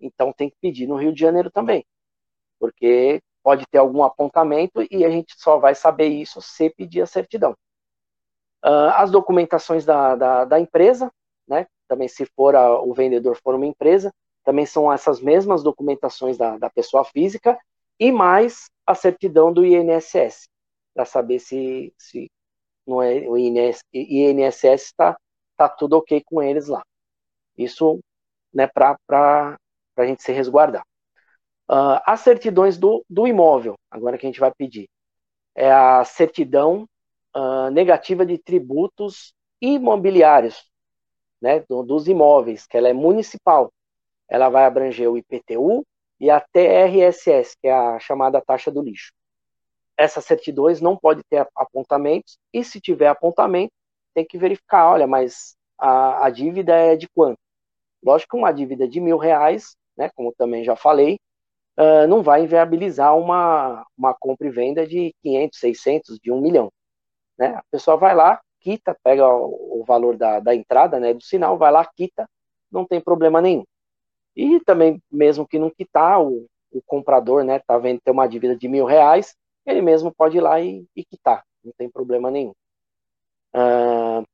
Então 0.00 0.32
tem 0.32 0.50
que 0.50 0.56
pedir 0.60 0.86
no 0.86 0.96
Rio 0.96 1.12
de 1.12 1.20
Janeiro 1.20 1.50
também, 1.50 1.84
porque 2.58 3.20
pode 3.42 3.64
ter 3.70 3.78
algum 3.78 4.02
apontamento 4.02 4.86
e 4.90 5.04
a 5.04 5.10
gente 5.10 5.34
só 5.36 5.58
vai 5.58 5.74
saber 5.74 6.08
isso 6.08 6.40
se 6.42 6.68
pedir 6.70 7.02
a 7.02 7.06
certidão. 7.06 7.52
Uh, 8.64 8.90
as 8.96 9.10
documentações 9.10 9.84
da, 9.84 10.16
da, 10.16 10.44
da, 10.44 10.58
empresa, 10.58 11.12
né? 11.46 11.66
Também 11.86 12.08
se 12.08 12.26
for 12.26 12.56
a, 12.56 12.80
o 12.80 12.92
vendedor 12.92 13.38
for 13.40 13.54
uma 13.54 13.66
empresa, 13.66 14.12
também 14.42 14.66
são 14.66 14.92
essas 14.92 15.20
mesmas 15.20 15.62
documentações 15.62 16.36
da, 16.36 16.58
da 16.58 16.68
pessoa 16.68 17.04
física 17.04 17.56
e 18.00 18.10
mais 18.10 18.68
a 18.84 18.94
certidão 18.94 19.52
do 19.52 19.64
INSS, 19.64 20.48
para 20.92 21.04
saber 21.04 21.38
se, 21.38 21.94
se 21.96 22.30
não 22.86 23.02
é, 23.02 23.28
o 23.28 23.36
INSS 23.36 24.64
está 24.64 25.16
tá 25.56 25.68
tudo 25.68 25.96
ok 25.96 26.22
com 26.24 26.42
eles 26.42 26.68
lá. 26.68 26.82
Isso 27.56 28.00
né, 28.52 28.66
para 28.66 29.58
para 29.96 30.04
a 30.04 30.06
gente 30.06 30.22
se 30.22 30.32
resguardar. 30.32 30.84
Uh, 31.68 31.98
as 32.06 32.20
certidões 32.20 32.78
do, 32.78 33.04
do 33.10 33.26
imóvel, 33.26 33.74
agora 33.90 34.16
que 34.16 34.26
a 34.26 34.28
gente 34.28 34.38
vai 34.38 34.52
pedir. 34.54 34.88
é 35.56 35.72
a 35.72 36.04
certidão 36.04 36.88
uh, 37.36 37.70
negativa 37.70 38.24
de 38.24 38.38
tributos 38.38 39.34
imobiliários, 39.60 40.70
né, 41.40 41.60
do, 41.68 41.82
dos 41.82 42.08
imóveis, 42.08 42.66
que 42.66 42.76
ela 42.76 42.88
é 42.88 42.92
municipal. 42.92 43.72
Ela 44.28 44.48
vai 44.48 44.64
abranger 44.64 45.10
o 45.10 45.18
IPTU 45.18 45.84
e 46.20 46.30
a 46.30 46.40
TRSS, 46.40 47.56
que 47.60 47.68
é 47.68 47.72
a 47.72 47.98
chamada 47.98 48.40
taxa 48.40 48.70
do 48.70 48.82
lixo. 48.82 49.12
Essas 49.96 50.24
certidões 50.24 50.80
não 50.80 50.96
pode 50.96 51.22
ter 51.24 51.46
apontamentos, 51.56 52.38
e 52.52 52.62
se 52.64 52.80
tiver 52.80 53.08
apontamento, 53.08 53.72
tem 54.14 54.24
que 54.26 54.38
verificar, 54.38 54.90
olha, 54.90 55.06
mas 55.06 55.56
a, 55.78 56.26
a 56.26 56.30
dívida 56.30 56.74
é 56.74 56.96
de 56.96 57.08
quanto? 57.08 57.38
Lógico 58.02 58.36
que 58.36 58.38
uma 58.38 58.52
dívida 58.52 58.88
de 58.88 59.00
mil 59.00 59.18
reais, 59.18 59.76
né, 59.96 60.10
como 60.14 60.32
também 60.32 60.64
já 60.64 60.76
falei, 60.76 61.18
uh, 61.78 62.06
não 62.08 62.22
vai 62.22 62.42
inviabilizar 62.42 63.16
uma, 63.16 63.86
uma 63.96 64.14
compra 64.14 64.46
e 64.46 64.50
venda 64.50 64.86
de 64.86 65.14
500, 65.22 65.58
600, 65.58 66.18
de 66.18 66.32
um 66.32 66.40
milhão. 66.40 66.70
Né? 67.38 67.48
A 67.48 67.62
pessoa 67.70 67.96
vai 67.96 68.14
lá, 68.14 68.40
quita, 68.60 68.96
pega 69.02 69.26
o, 69.28 69.80
o 69.80 69.84
valor 69.84 70.16
da, 70.16 70.40
da 70.40 70.54
entrada, 70.54 70.98
né, 70.98 71.14
do 71.14 71.22
sinal, 71.22 71.58
vai 71.58 71.70
lá, 71.70 71.84
quita, 71.84 72.28
não 72.70 72.84
tem 72.84 73.00
problema 73.00 73.40
nenhum. 73.40 73.64
E 74.34 74.60
também, 74.60 75.00
mesmo 75.10 75.46
que 75.46 75.58
não 75.58 75.70
quitar, 75.70 76.20
o, 76.20 76.46
o 76.72 76.82
comprador, 76.84 77.44
né, 77.44 77.58
tá 77.60 77.78
vendo 77.78 78.00
ter 78.00 78.10
uma 78.10 78.26
dívida 78.26 78.56
de 78.56 78.68
mil 78.68 78.84
reais, 78.84 79.34
ele 79.64 79.82
mesmo 79.82 80.14
pode 80.14 80.36
ir 80.36 80.40
lá 80.40 80.60
e, 80.60 80.86
e 80.94 81.04
quitar, 81.04 81.44
não 81.64 81.72
tem 81.76 81.90
problema 81.90 82.30
nenhum. 82.30 82.52
Uh, 83.54 84.24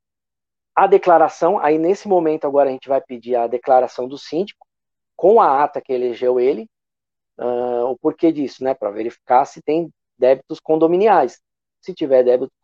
a 0.74 0.86
declaração, 0.86 1.58
aí 1.58 1.78
nesse 1.78 2.08
momento 2.08 2.46
agora 2.46 2.68
a 2.68 2.72
gente 2.72 2.88
vai 2.88 3.00
pedir 3.00 3.36
a 3.36 3.46
declaração 3.46 4.08
do 4.08 4.18
síndico, 4.18 4.66
com 5.22 5.40
a 5.40 5.62
ata 5.62 5.80
que 5.80 5.92
elegeu 5.92 6.40
ele, 6.40 6.68
uh, 7.38 7.84
o 7.84 7.96
porquê 7.96 8.32
disso, 8.32 8.64
né, 8.64 8.74
para 8.74 8.90
verificar 8.90 9.44
se 9.44 9.62
tem 9.62 9.88
débitos 10.18 10.58
condominiais. 10.58 11.40
Se 11.80 11.94
tiver 11.94 12.24
débitos 12.24 12.56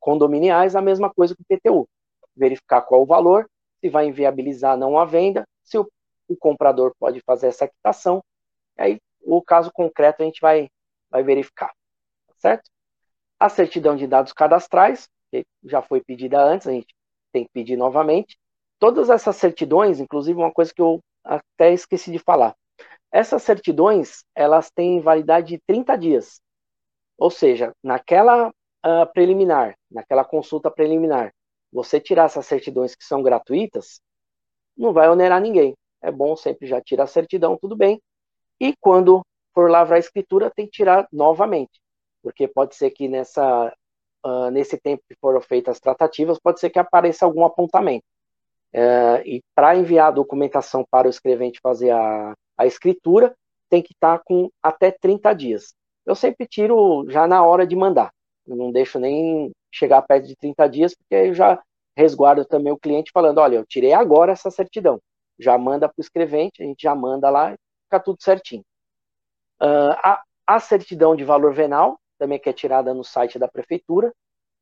condominiais, 0.00 0.74
a 0.74 0.82
mesma 0.82 1.08
coisa 1.08 1.36
que 1.36 1.42
o 1.42 1.46
PTU. 1.46 1.88
Verificar 2.34 2.82
qual 2.82 3.02
o 3.02 3.06
valor, 3.06 3.48
se 3.80 3.88
vai 3.88 4.06
inviabilizar 4.08 4.76
não 4.76 4.98
a 4.98 5.04
venda, 5.04 5.46
se 5.62 5.78
o, 5.78 5.88
o 6.28 6.36
comprador 6.36 6.92
pode 6.98 7.20
fazer 7.20 7.46
essa 7.46 7.68
quitação, 7.68 8.20
aí 8.76 8.98
o 9.22 9.40
caso 9.40 9.70
concreto 9.72 10.24
a 10.24 10.26
gente 10.26 10.40
vai, 10.40 10.68
vai 11.08 11.22
verificar, 11.22 11.72
certo? 12.38 12.68
A 13.38 13.48
certidão 13.48 13.94
de 13.94 14.08
dados 14.08 14.32
cadastrais, 14.32 15.08
que 15.30 15.44
já 15.62 15.80
foi 15.80 16.02
pedida 16.02 16.42
antes, 16.42 16.66
a 16.66 16.72
gente 16.72 16.92
tem 17.32 17.44
que 17.44 17.50
pedir 17.52 17.76
novamente. 17.76 18.36
Todas 18.80 19.10
essas 19.10 19.36
certidões, 19.36 20.00
inclusive 20.00 20.36
uma 20.36 20.52
coisa 20.52 20.74
que 20.74 20.82
eu 20.82 21.00
até 21.24 21.72
esqueci 21.72 22.10
de 22.10 22.18
falar, 22.18 22.54
essas 23.12 23.42
certidões, 23.42 24.24
elas 24.34 24.70
têm 24.70 25.00
validade 25.00 25.48
de 25.48 25.62
30 25.66 25.96
dias. 25.96 26.40
Ou 27.18 27.30
seja, 27.30 27.74
naquela 27.82 28.48
uh, 28.48 29.12
preliminar, 29.12 29.76
naquela 29.90 30.24
consulta 30.24 30.70
preliminar, 30.70 31.32
você 31.72 32.00
tirar 32.00 32.24
essas 32.24 32.46
certidões 32.46 32.94
que 32.94 33.04
são 33.04 33.22
gratuitas, 33.22 34.00
não 34.76 34.92
vai 34.92 35.08
onerar 35.08 35.40
ninguém. 35.40 35.76
É 36.02 36.10
bom 36.10 36.34
sempre 36.36 36.66
já 36.66 36.80
tirar 36.80 37.04
a 37.04 37.08
certidão, 37.08 37.58
tudo 37.60 37.76
bem. 37.76 38.00
E 38.60 38.74
quando 38.80 39.22
for 39.54 39.70
lavrar 39.70 39.96
a 39.96 40.00
escritura, 40.00 40.50
tem 40.50 40.66
que 40.66 40.72
tirar 40.72 41.06
novamente. 41.12 41.80
Porque 42.22 42.48
pode 42.48 42.74
ser 42.76 42.90
que 42.90 43.08
nessa, 43.08 43.72
uh, 44.24 44.50
nesse 44.50 44.78
tempo 44.78 45.02
que 45.08 45.16
foram 45.20 45.40
feitas 45.40 45.76
as 45.76 45.80
tratativas, 45.80 46.38
pode 46.38 46.60
ser 46.60 46.70
que 46.70 46.78
apareça 46.78 47.24
algum 47.24 47.44
apontamento. 47.44 48.04
Uh, 48.74 49.20
e 49.24 49.42
para 49.54 49.76
enviar 49.76 50.08
a 50.08 50.12
documentação 50.12 50.84
para 50.88 51.08
o 51.08 51.10
escrevente 51.10 51.60
fazer 51.60 51.90
a, 51.90 52.34
a 52.56 52.66
escritura, 52.66 53.34
tem 53.68 53.82
que 53.82 53.92
estar 53.92 54.18
tá 54.18 54.24
com 54.24 54.48
até 54.62 54.90
30 54.90 55.32
dias. 55.34 55.74
Eu 56.06 56.14
sempre 56.14 56.46
tiro 56.46 57.04
já 57.08 57.26
na 57.26 57.44
hora 57.44 57.66
de 57.66 57.76
mandar. 57.76 58.12
Não 58.46 58.70
deixo 58.70 58.98
nem 58.98 59.50
chegar 59.72 60.02
perto 60.02 60.26
de 60.26 60.36
30 60.36 60.68
dias, 60.68 60.94
porque 60.94 61.14
eu 61.14 61.34
já 61.34 61.60
resguardo 61.96 62.44
também 62.44 62.72
o 62.72 62.78
cliente 62.78 63.12
falando, 63.12 63.38
olha, 63.38 63.56
eu 63.56 63.66
tirei 63.66 63.92
agora 63.92 64.32
essa 64.32 64.50
certidão. 64.50 65.00
Já 65.38 65.56
manda 65.58 65.88
para 65.88 65.98
o 65.98 66.00
escrevente, 66.00 66.62
a 66.62 66.66
gente 66.66 66.82
já 66.82 66.94
manda 66.94 67.30
lá, 67.30 67.54
fica 67.84 68.00
tudo 68.00 68.22
certinho. 68.22 68.64
Uh, 69.60 69.94
a, 70.02 70.22
a 70.46 70.60
certidão 70.60 71.14
de 71.14 71.24
valor 71.24 71.52
venal, 71.52 71.98
também 72.18 72.38
que 72.38 72.48
é 72.48 72.52
tirada 72.52 72.94
no 72.94 73.04
site 73.04 73.38
da 73.38 73.48
prefeitura, 73.48 74.12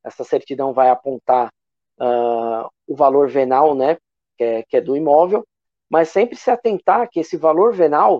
essa 0.04 0.24
certidão 0.24 0.72
vai 0.72 0.90
apontar 0.90 1.48
uh, 2.00 2.68
o 2.89 2.97
valor 2.97 3.28
venal, 3.28 3.74
né, 3.74 3.97
que 4.36 4.45
é, 4.45 4.62
que 4.62 4.76
é, 4.76 4.80
do 4.80 4.97
imóvel, 4.97 5.47
mas 5.91 6.09
sempre 6.09 6.36
se 6.36 6.51
atentar 6.51 7.09
que 7.11 7.20
esse 7.20 7.36
valor 7.36 7.74
venal, 7.74 8.18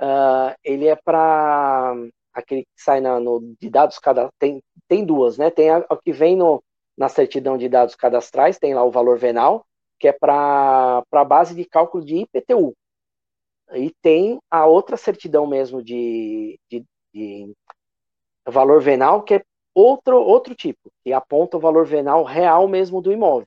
uh, 0.00 0.54
ele 0.62 0.86
é 0.86 0.96
para 0.96 1.94
aquele 2.32 2.62
que 2.62 2.82
sai 2.82 3.00
na, 3.00 3.18
no, 3.18 3.54
de 3.60 3.68
dados 3.68 3.98
cada 3.98 4.30
tem, 4.38 4.62
tem 4.88 5.04
duas, 5.04 5.36
né? 5.36 5.50
Tem 5.50 5.70
a, 5.70 5.78
a, 5.78 5.96
que 5.96 6.12
vem 6.12 6.36
no, 6.36 6.62
na 6.96 7.08
certidão 7.08 7.58
de 7.58 7.68
dados 7.68 7.94
cadastrais, 7.94 8.58
tem 8.58 8.74
lá 8.74 8.84
o 8.84 8.90
valor 8.90 9.18
venal, 9.18 9.64
que 9.98 10.08
é 10.08 10.12
para 10.12 11.02
a 11.12 11.24
base 11.24 11.54
de 11.54 11.64
cálculo 11.64 12.04
de 12.04 12.16
IPTU. 12.16 12.74
E 13.74 13.92
tem 14.02 14.38
a 14.50 14.66
outra 14.66 14.96
certidão 14.96 15.46
mesmo 15.46 15.82
de, 15.82 16.58
de, 16.68 16.84
de 17.12 17.52
valor 18.46 18.80
venal, 18.82 19.22
que 19.22 19.34
é 19.34 19.42
outro, 19.74 20.20
outro 20.20 20.54
tipo, 20.54 20.90
que 21.04 21.12
aponta 21.12 21.56
o 21.56 21.60
valor 21.60 21.86
venal 21.86 22.24
real 22.24 22.66
mesmo 22.66 23.00
do 23.00 23.12
imóvel. 23.12 23.46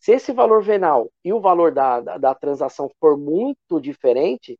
Se 0.00 0.12
esse 0.12 0.32
valor 0.32 0.62
venal 0.62 1.10
e 1.22 1.30
o 1.30 1.40
valor 1.40 1.72
da, 1.72 2.00
da, 2.00 2.16
da, 2.16 2.34
transação 2.34 2.90
for 2.98 3.18
muito 3.18 3.78
diferente, 3.78 4.58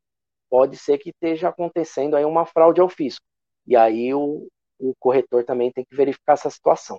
pode 0.50 0.76
ser 0.76 0.98
que 0.98 1.08
esteja 1.10 1.48
acontecendo 1.48 2.14
aí 2.14 2.26
uma 2.26 2.44
fraude 2.44 2.78
ao 2.78 2.90
fisco. 2.90 3.24
E 3.66 3.74
aí 3.74 4.12
o, 4.12 4.46
o 4.78 4.94
corretor 4.98 5.42
também 5.44 5.72
tem 5.72 5.82
que 5.82 5.96
verificar 5.96 6.34
essa 6.34 6.50
situação. 6.50 6.98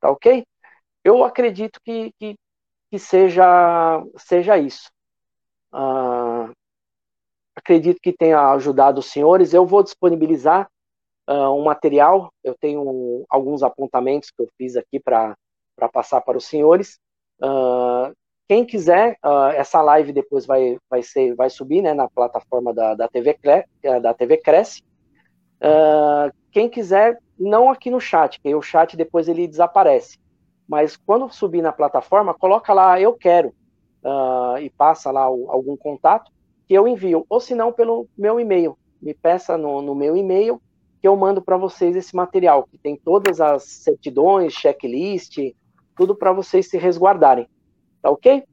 Tá 0.00 0.08
ok? 0.08 0.44
Eu 1.02 1.24
acredito 1.24 1.80
que, 1.84 2.12
que, 2.16 2.36
que 2.88 2.98
seja, 2.98 3.44
seja 4.18 4.56
isso. 4.56 4.88
Uh, 5.74 6.52
acredito 7.56 8.00
que 8.00 8.12
tenha 8.12 8.52
ajudado 8.52 9.00
os 9.00 9.06
senhores. 9.10 9.52
Eu 9.52 9.66
vou 9.66 9.82
disponibilizar 9.82 10.70
uh, 11.28 11.50
um 11.50 11.64
material. 11.64 12.32
Eu 12.44 12.54
tenho 12.54 13.24
alguns 13.28 13.64
apontamentos 13.64 14.30
que 14.30 14.40
eu 14.40 14.48
fiz 14.56 14.76
aqui 14.76 15.00
para 15.00 15.36
passar 15.92 16.20
para 16.20 16.38
os 16.38 16.44
senhores. 16.44 17.00
Uh, 17.42 18.14
quem 18.48 18.64
quiser, 18.64 19.16
uh, 19.24 19.48
essa 19.54 19.82
live 19.82 20.12
depois 20.12 20.46
vai, 20.46 20.78
vai, 20.88 21.02
ser, 21.02 21.34
vai 21.34 21.50
subir 21.50 21.82
né, 21.82 21.92
na 21.92 22.08
plataforma 22.08 22.72
da, 22.72 22.94
da, 22.94 23.08
TV, 23.08 23.36
da 24.00 24.14
TV 24.14 24.36
Cresce. 24.36 24.82
Uh, 25.60 26.32
quem 26.50 26.68
quiser, 26.68 27.18
não 27.38 27.70
aqui 27.70 27.90
no 27.90 28.00
chat, 28.00 28.38
porque 28.38 28.54
o 28.54 28.62
chat 28.62 28.96
depois 28.96 29.28
ele 29.28 29.48
desaparece. 29.48 30.18
Mas 30.68 30.96
quando 30.96 31.32
subir 31.32 31.62
na 31.62 31.72
plataforma, 31.72 32.34
coloca 32.34 32.72
lá 32.72 33.00
eu 33.00 33.14
quero 33.14 33.52
e 34.60 34.70
passa 34.70 35.10
lá 35.10 35.30
o, 35.30 35.50
algum 35.50 35.76
contato 35.76 36.30
que 36.66 36.74
eu 36.74 36.86
envio. 36.88 37.24
Ou 37.28 37.40
se 37.40 37.54
não, 37.54 37.72
pelo 37.72 38.08
meu 38.16 38.38
e-mail. 38.38 38.76
Me 39.00 39.14
peça 39.14 39.56
no, 39.56 39.82
no 39.82 39.94
meu 39.94 40.16
e-mail 40.16 40.60
que 41.00 41.08
eu 41.08 41.16
mando 41.16 41.42
para 41.42 41.56
vocês 41.56 41.96
esse 41.96 42.14
material, 42.14 42.62
que 42.64 42.78
tem 42.78 42.96
todas 42.96 43.40
as 43.40 43.64
certidões, 43.64 44.52
checklist, 44.52 45.36
tudo 45.96 46.16
para 46.16 46.32
vocês 46.32 46.68
se 46.68 46.78
resguardarem. 46.78 47.48
Tá 48.00 48.10
ok? 48.10 48.44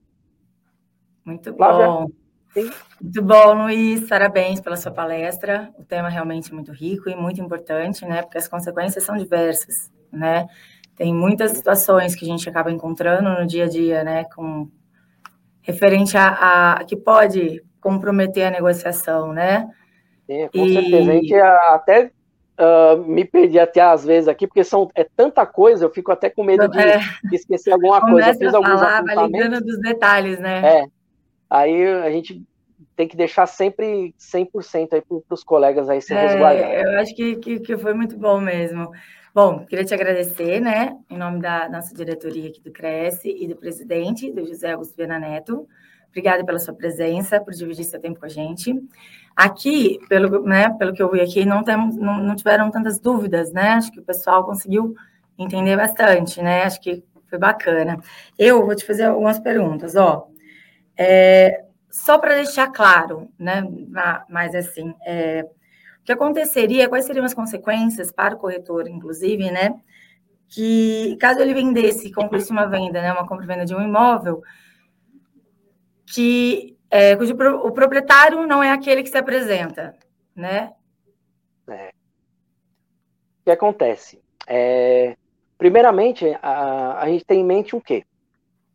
Muito 1.25 1.53
bom. 1.53 2.07
Sim. 2.53 2.69
Muito 3.01 3.21
bom, 3.21 3.63
Luiz. 3.63 4.07
Parabéns 4.07 4.59
pela 4.59 4.75
sua 4.75 4.91
palestra. 4.91 5.71
O 5.77 5.83
tema 5.83 6.07
é 6.07 6.11
realmente 6.11 6.53
muito 6.53 6.71
rico 6.71 7.09
e 7.09 7.15
muito 7.15 7.39
importante, 7.39 8.05
né? 8.05 8.21
Porque 8.21 8.37
as 8.37 8.47
consequências 8.47 9.03
são 9.03 9.15
diversas, 9.15 9.91
né? 10.11 10.47
Tem 10.95 11.13
muitas 11.13 11.51
situações 11.51 12.15
que 12.15 12.25
a 12.25 12.27
gente 12.27 12.49
acaba 12.49 12.71
encontrando 12.71 13.29
no 13.29 13.45
dia 13.45 13.65
a 13.65 13.69
dia, 13.69 14.03
né? 14.03 14.25
Com 14.25 14.69
referente 15.61 16.17
a, 16.17 16.73
a 16.73 16.83
que 16.83 16.95
pode 16.95 17.63
comprometer 17.79 18.47
a 18.47 18.51
negociação, 18.51 19.31
né? 19.31 19.69
Sim, 20.25 20.49
com 20.51 20.65
e... 20.65 20.73
certeza. 20.73 21.11
A 21.11 21.13
gente 21.13 21.33
até 21.35 22.11
uh, 22.59 22.97
me 23.03 23.23
perdi 23.25 23.57
até 23.57 23.81
às 23.81 24.03
vezes 24.05 24.27
aqui, 24.27 24.45
porque 24.45 24.63
são, 24.63 24.89
é 24.93 25.03
tanta 25.03 25.45
coisa, 25.45 25.85
eu 25.85 25.89
fico 25.89 26.11
até 26.11 26.29
com 26.29 26.43
medo 26.43 26.67
de, 26.67 26.79
é. 26.79 26.99
esquecer 27.31 27.71
alguma 27.71 28.01
coisa. 28.01 28.29
Eu 28.29 28.35
fiz 28.35 28.53
alguns 28.53 28.79
falar, 28.79 28.99
apontamentos. 28.99 29.61
dos 29.61 29.79
detalhes, 29.79 30.39
né? 30.39 30.81
É. 30.81 30.85
Aí 31.49 31.87
a 31.87 32.11
gente 32.11 32.43
tem 32.95 33.07
que 33.07 33.15
deixar 33.15 33.45
sempre 33.45 34.13
100% 34.19 34.93
aí 34.93 35.01
para 35.01 35.33
os 35.33 35.43
colegas 35.43 35.89
aí 35.89 36.01
se 36.01 36.13
é, 36.13 36.27
resguardarem. 36.27 36.81
Eu 36.81 36.99
acho 36.99 37.15
que, 37.15 37.37
que, 37.37 37.59
que, 37.61 37.77
foi 37.77 37.93
muito 37.93 38.17
bom 38.17 38.39
mesmo. 38.41 38.91
Bom, 39.33 39.65
queria 39.65 39.85
te 39.85 39.93
agradecer, 39.93 40.59
né, 40.59 40.97
em 41.09 41.17
nome 41.17 41.39
da 41.39 41.69
nossa 41.69 41.93
diretoria 41.95 42.49
aqui 42.49 42.61
do 42.61 42.71
Cresce 42.71 43.29
e 43.29 43.47
do 43.47 43.55
presidente, 43.55 44.31
do 44.31 44.45
José 44.45 44.73
Augusto 44.73 44.97
Viana 44.97 45.17
Neto. 45.17 45.67
Obrigada 46.09 46.43
pela 46.43 46.59
sua 46.59 46.73
presença, 46.73 47.39
por 47.39 47.53
dividir 47.53 47.83
seu 47.85 47.99
tempo 47.99 48.19
com 48.19 48.25
a 48.25 48.29
gente. 48.29 48.73
Aqui, 49.35 49.99
pelo, 50.09 50.43
né, 50.43 50.69
pelo 50.77 50.93
que 50.93 51.01
eu 51.01 51.11
vi 51.11 51.21
aqui, 51.21 51.45
não, 51.45 51.61
não, 51.61 52.17
não 52.19 52.35
tiveram 52.35 52.69
tantas 52.71 52.99
dúvidas, 52.99 53.53
né? 53.53 53.71
Acho 53.71 53.91
que 53.91 53.99
o 53.99 54.03
pessoal 54.03 54.43
conseguiu 54.43 54.95
entender 55.37 55.77
bastante, 55.77 56.41
né? 56.41 56.63
Acho 56.63 56.81
que 56.81 57.03
foi 57.29 57.39
bacana. 57.39 57.99
Eu 58.37 58.65
vou 58.65 58.75
te 58.75 58.85
fazer 58.85 59.05
algumas 59.05 59.39
perguntas, 59.39 59.95
ó. 59.95 60.27
É, 60.97 61.63
só 61.89 62.17
para 62.17 62.35
deixar 62.35 62.67
claro, 62.71 63.29
né? 63.37 63.63
Mas 64.27 64.53
assim, 64.53 64.93
é, 65.05 65.45
o 66.01 66.03
que 66.03 66.11
aconteceria, 66.11 66.89
quais 66.89 67.05
seriam 67.05 67.25
as 67.25 67.33
consequências 67.33 68.11
para 68.11 68.35
o 68.35 68.37
corretor, 68.37 68.87
inclusive, 68.87 69.49
né? 69.51 69.79
Que 70.47 71.15
caso 71.17 71.39
ele 71.39 71.53
vendesse, 71.53 72.11
concluísse 72.11 72.51
uma 72.51 72.65
venda, 72.65 73.01
né, 73.01 73.13
uma 73.13 73.27
compra 73.27 73.45
e 73.45 73.47
venda 73.47 73.65
de 73.65 73.75
um 73.75 73.81
imóvel, 73.81 74.41
que 76.13 76.77
é, 76.89 77.15
cujo 77.15 77.35
pro, 77.35 77.67
o 77.67 77.71
proprietário 77.71 78.47
não 78.47 78.63
é 78.63 78.71
aquele 78.71 79.03
que 79.03 79.09
se 79.09 79.17
apresenta, 79.17 79.95
né? 80.35 80.73
É. 81.69 81.89
O 81.89 83.43
que 83.45 83.51
acontece? 83.51 84.21
É, 84.47 85.15
primeiramente, 85.57 86.25
a, 86.41 86.99
a 86.99 87.07
gente 87.07 87.23
tem 87.23 87.41
em 87.41 87.45
mente 87.45 87.75
o 87.75 87.81
quê? 87.81 88.03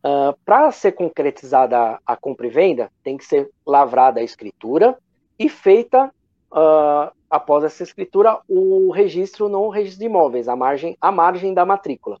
Uh, 0.03 0.37
Para 0.45 0.71
ser 0.71 0.93
concretizada 0.93 1.77
a, 1.77 1.99
a 2.05 2.15
compra 2.15 2.47
e 2.47 2.49
venda, 2.49 2.91
tem 3.03 3.17
que 3.17 3.25
ser 3.25 3.49
lavrada 3.65 4.19
a 4.19 4.23
escritura 4.23 4.97
e 5.37 5.49
feita 5.49 6.11
uh, 6.51 7.11
após 7.29 7.63
essa 7.63 7.83
escritura, 7.83 8.39
o 8.47 8.91
registro 8.91 9.49
no 9.49 9.67
registro 9.67 9.99
de 9.99 10.05
imóveis, 10.05 10.47
a 10.47 10.55
margem, 10.55 10.95
a 11.01 11.11
margem 11.11 11.53
da 11.53 11.65
matrícula. 11.65 12.17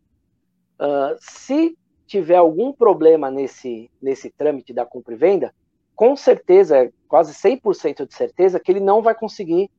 Uh, 0.77 1.15
se 1.19 1.77
tiver 2.05 2.35
algum 2.35 2.71
problema 2.71 3.31
nesse, 3.31 3.89
nesse 4.01 4.29
trâmite 4.29 4.73
da 4.73 4.85
compra 4.85 5.13
e 5.13 5.17
venda, 5.17 5.53
com 5.95 6.15
certeza, 6.15 6.91
quase 7.07 7.33
100% 7.33 8.07
de 8.07 8.13
certeza, 8.13 8.59
que 8.59 8.71
ele 8.71 8.79
não 8.79 9.01
vai 9.01 9.15
conseguir 9.15 9.69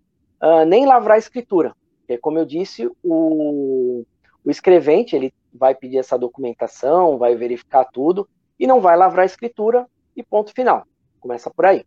uh, 0.42 0.64
nem 0.64 0.86
lavrar 0.86 1.16
a 1.16 1.18
escritura. 1.18 1.74
Porque, 2.00 2.18
como 2.18 2.38
eu 2.38 2.44
disse, 2.44 2.90
o, 3.02 4.04
o 4.44 4.50
escrevente 4.50 5.14
ele 5.14 5.32
vai 5.52 5.74
pedir 5.74 5.98
essa 5.98 6.18
documentação, 6.18 7.18
vai 7.18 7.34
verificar 7.34 7.84
tudo, 7.84 8.28
e 8.58 8.66
não 8.66 8.80
vai 8.80 8.96
lavrar 8.96 9.24
a 9.24 9.26
escritura, 9.26 9.86
e 10.16 10.22
ponto 10.22 10.52
final. 10.52 10.84
Começa 11.20 11.50
por 11.50 11.66
aí. 11.66 11.84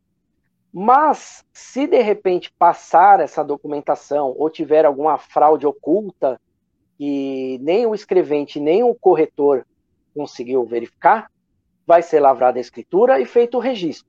Mas, 0.72 1.44
se 1.52 1.88
de 1.88 2.02
repente 2.02 2.54
passar 2.58 3.20
essa 3.20 3.44
documentação 3.44 4.36
ou 4.38 4.50
tiver 4.50 4.86
alguma 4.86 5.18
fraude 5.18 5.66
oculta 5.66 6.40
e 7.00 7.58
nem 7.62 7.88
o 7.88 7.96
escrevente 7.96 8.60
nem 8.60 8.84
o 8.84 8.94
corretor 8.94 9.66
conseguiu 10.14 10.66
verificar, 10.66 11.32
vai 11.86 12.02
ser 12.02 12.20
lavrada 12.20 12.60
a 12.60 12.62
escritura 12.62 13.20
e 13.20 13.26
feito 13.26 13.58
o 13.58 13.60
registro. 13.60 14.08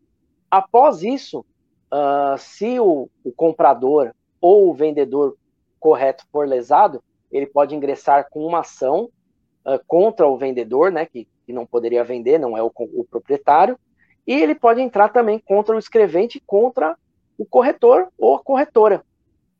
Após 0.50 1.02
isso, 1.02 1.44
uh, 1.92 2.36
se 2.38 2.78
o, 2.78 3.08
o, 3.24 3.32
comprador 3.32 4.14
ou 4.40 4.68
o 4.68 4.74
vendedor 4.74 5.36
correto 5.78 6.26
for 6.30 6.46
lesado, 6.46 7.02
ele 7.30 7.46
pode 7.46 7.74
ingressar 7.74 8.28
com 8.28 8.44
uma 8.44 8.60
ação 8.60 9.08
uh, 9.64 9.80
contra 9.86 10.26
o 10.26 10.36
vendedor, 10.36 10.90
né, 10.90 11.06
que, 11.06 11.26
que, 11.46 11.52
não 11.52 11.64
poderia 11.64 12.04
vender, 12.04 12.38
não 12.38 12.56
é 12.56 12.62
o, 12.62 12.70
o 12.76 13.04
proprietário, 13.04 13.78
e 14.26 14.34
ele 14.34 14.54
pode 14.54 14.80
entrar 14.80 15.08
também 15.08 15.38
contra 15.38 15.74
o 15.74 15.78
escrevente, 15.78 16.42
contra 16.46 16.96
o 17.38 17.46
corretor 17.46 18.08
ou 18.18 18.34
a 18.34 18.40
corretora, 18.40 19.04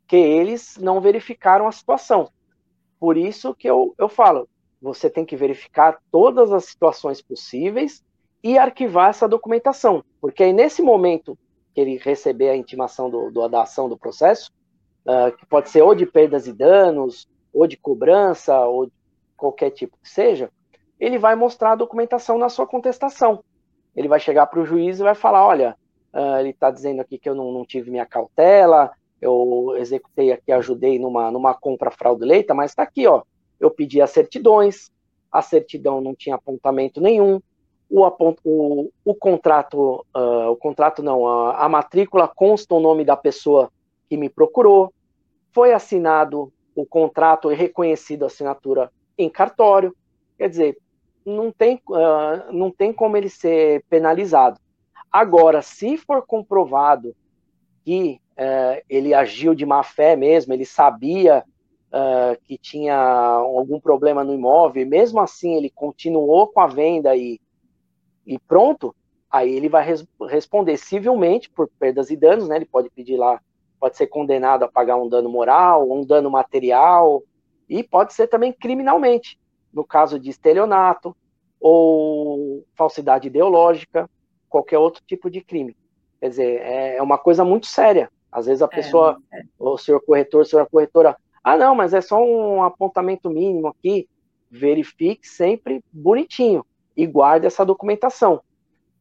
que 0.07 0.16
eles 0.16 0.76
não 0.76 1.01
verificaram 1.01 1.66
a 1.66 1.72
situação. 1.72 2.28
Por 2.99 3.16
isso 3.16 3.55
que 3.55 3.68
eu, 3.68 3.95
eu 3.97 4.09
falo, 4.09 4.47
você 4.81 5.11
tem 5.11 5.24
que 5.24 5.37
verificar 5.37 6.01
todas 6.11 6.53
as 6.53 6.64
situações 6.64 7.20
possíveis 7.20 8.03
e 8.43 8.57
arquivar 8.57 9.11
essa 9.11 9.28
documentação, 9.28 10.03
porque 10.20 10.43
aí 10.43 10.53
nesse 10.53 10.81
momento 10.83 11.37
que 11.74 11.81
ele 11.81 11.99
receber 11.99 12.49
a 12.51 12.57
intimação 12.57 13.11
do, 13.11 13.31
do 13.31 13.47
da 13.49 13.62
ação 13.62 13.89
do 13.89 13.99
processo, 13.99 14.51
uh, 15.07 15.37
que 15.37 15.47
pode 15.47 15.68
ser 15.68 15.83
ou 15.83 15.95
de 15.95 16.07
perdas 16.07 16.47
e 16.47 16.53
danos, 16.53 17.28
ou 17.53 17.66
de 17.66 17.76
cobrança, 17.76 18.59
ou 18.61 18.87
de 18.87 18.93
qualquer 19.37 19.70
tipo 19.70 19.97
que 20.03 20.09
seja, 20.09 20.51
ele 20.99 21.18
vai 21.18 21.35
mostrar 21.35 21.72
a 21.72 21.76
documentação 21.76 22.39
na 22.39 22.49
sua 22.49 22.66
contestação. 22.66 23.43
Ele 23.97 24.09
vai 24.09 24.20
chegar 24.20 24.47
para 24.47 24.61
o 24.61 24.66
juiz 24.66 25.01
e 25.01 25.03
vai 25.03 25.14
falar, 25.14 25.47
olha, 25.47 25.76
uh, 26.12 26.39
ele 26.39 26.51
está 26.51 26.70
dizendo 26.70 27.01
aqui 27.01 27.18
que 27.18 27.28
eu 27.28 27.35
não, 27.35 27.53
não, 27.53 27.64
tive 27.64 27.91
minha 27.91 28.07
cautela, 28.07 28.91
eu 29.20 29.74
executei 29.76 30.33
aqui, 30.33 30.53
ajudei 30.53 30.99
numa, 30.99 31.31
numa 31.31 31.55
compra 31.55 31.91
fraudulenta, 31.91 32.55
mas 32.55 32.70
está 32.70 32.83
aqui, 32.83 33.07
ó, 33.07 33.22
eu 33.61 33.71
pedi 33.71 34.01
as 34.01 34.11
certidões, 34.11 34.91
a 35.31 35.43
certidão 35.43 36.01
não 36.01 36.15
tinha 36.15 36.35
apontamento 36.35 37.01
nenhum, 37.01 37.41
o, 37.89 38.07
o, 38.45 38.91
o 39.05 39.15
contrato, 39.15 40.07
uh, 40.17 40.51
o 40.51 40.57
contrato 40.57 41.03
não, 41.03 41.27
a, 41.27 41.65
a 41.65 41.69
matrícula 41.69 42.29
consta 42.29 42.75
o 42.75 42.81
nome 42.81 43.05
da 43.05 43.17
pessoa 43.17 43.71
que 44.09 44.17
me 44.17 44.29
procurou, 44.29 44.93
foi 45.53 45.73
assinado 45.73 46.53
o 46.75 46.87
contrato 46.87 47.51
e 47.51 47.55
reconhecido 47.55 48.23
a 48.23 48.27
assinatura 48.27 48.91
em 49.19 49.29
cartório, 49.29 49.95
quer 50.39 50.49
dizer, 50.49 50.79
não 51.27 51.53
tem, 51.53 51.81
uh, 51.89 52.53
não 52.53 52.71
tem 52.71 52.93
como 52.93 53.17
ele 53.17 53.29
ser 53.29 53.85
penalizado. 53.91 54.59
Agora, 55.11 55.61
se 55.61 55.97
for 55.97 56.25
comprovado 56.25 57.15
que 57.85 58.21
uh, 58.33 58.83
ele 58.89 59.13
agiu 59.13 59.55
de 59.55 59.67
má 59.67 59.83
fé 59.83 60.15
mesmo, 60.15 60.53
ele 60.53 60.65
sabia 60.65 61.45
uh, 61.93 62.41
que 62.45 62.57
tinha 62.57 62.97
algum 62.97 63.80
problema 63.80 64.24
no 64.24 64.34
imóvel, 64.34 64.82
e 64.82 64.86
mesmo 64.86 65.20
assim 65.20 65.55
ele 65.55 65.70
continuou 65.70 66.49
com 66.49 66.61
a 66.61 66.66
venda 66.66 67.14
e, 67.16 67.41
e 68.26 68.38
pronto, 68.38 68.95
aí 69.30 69.51
ele 69.51 69.68
vai 69.68 69.84
res 69.84 70.07
responder 70.28 70.76
civilmente 70.76 71.51
por 71.51 71.68
perdas 71.78 72.11
e 72.11 72.16
danos, 72.16 72.49
né? 72.49 72.57
Ele 72.57 72.66
pode 72.66 72.91
pedir 72.91 73.16
lá, 73.16 73.41
pode 73.78 73.97
ser 73.97 74.07
condenado 74.07 74.64
a 74.64 74.68
pagar 74.68 74.97
um 74.97 75.09
dano 75.09 75.28
moral, 75.28 75.91
um 75.91 76.05
dano 76.05 76.30
material, 76.30 77.22
e 77.68 77.82
pode 77.82 78.12
ser 78.12 78.26
também 78.26 78.53
criminalmente 78.53 79.38
no 79.72 79.84
caso 79.84 80.18
de 80.18 80.30
estelionato 80.30 81.16
ou 81.61 82.64
falsidade 82.74 83.28
ideológica, 83.28 84.11
qualquer 84.49 84.78
outro 84.78 85.03
tipo 85.07 85.30
de 85.30 85.41
crime. 85.41 85.76
Quer 86.18 86.28
dizer, 86.28 86.61
é, 86.61 86.97
é 86.97 87.03
uma 87.03 87.18
coisa 87.18 87.45
muito 87.45 87.66
séria. 87.66 88.11
Às 88.32 88.47
vezes 88.47 88.62
a 88.62 88.66
é, 88.66 88.68
pessoa, 88.68 89.18
é, 89.32 89.43
o 89.59 89.78
senhor 89.78 90.01
corretor, 90.01 90.45
senhora 90.45 90.68
corretora, 90.68 91.16
ah, 91.53 91.57
não, 91.57 91.74
mas 91.74 91.92
é 91.92 92.01
só 92.01 92.22
um 92.22 92.62
apontamento 92.62 93.28
mínimo 93.28 93.68
aqui. 93.68 94.09
Verifique 94.51 95.26
sempre 95.26 95.82
bonitinho 95.92 96.64
e 96.96 97.07
guarde 97.07 97.46
essa 97.46 97.64
documentação. 97.64 98.40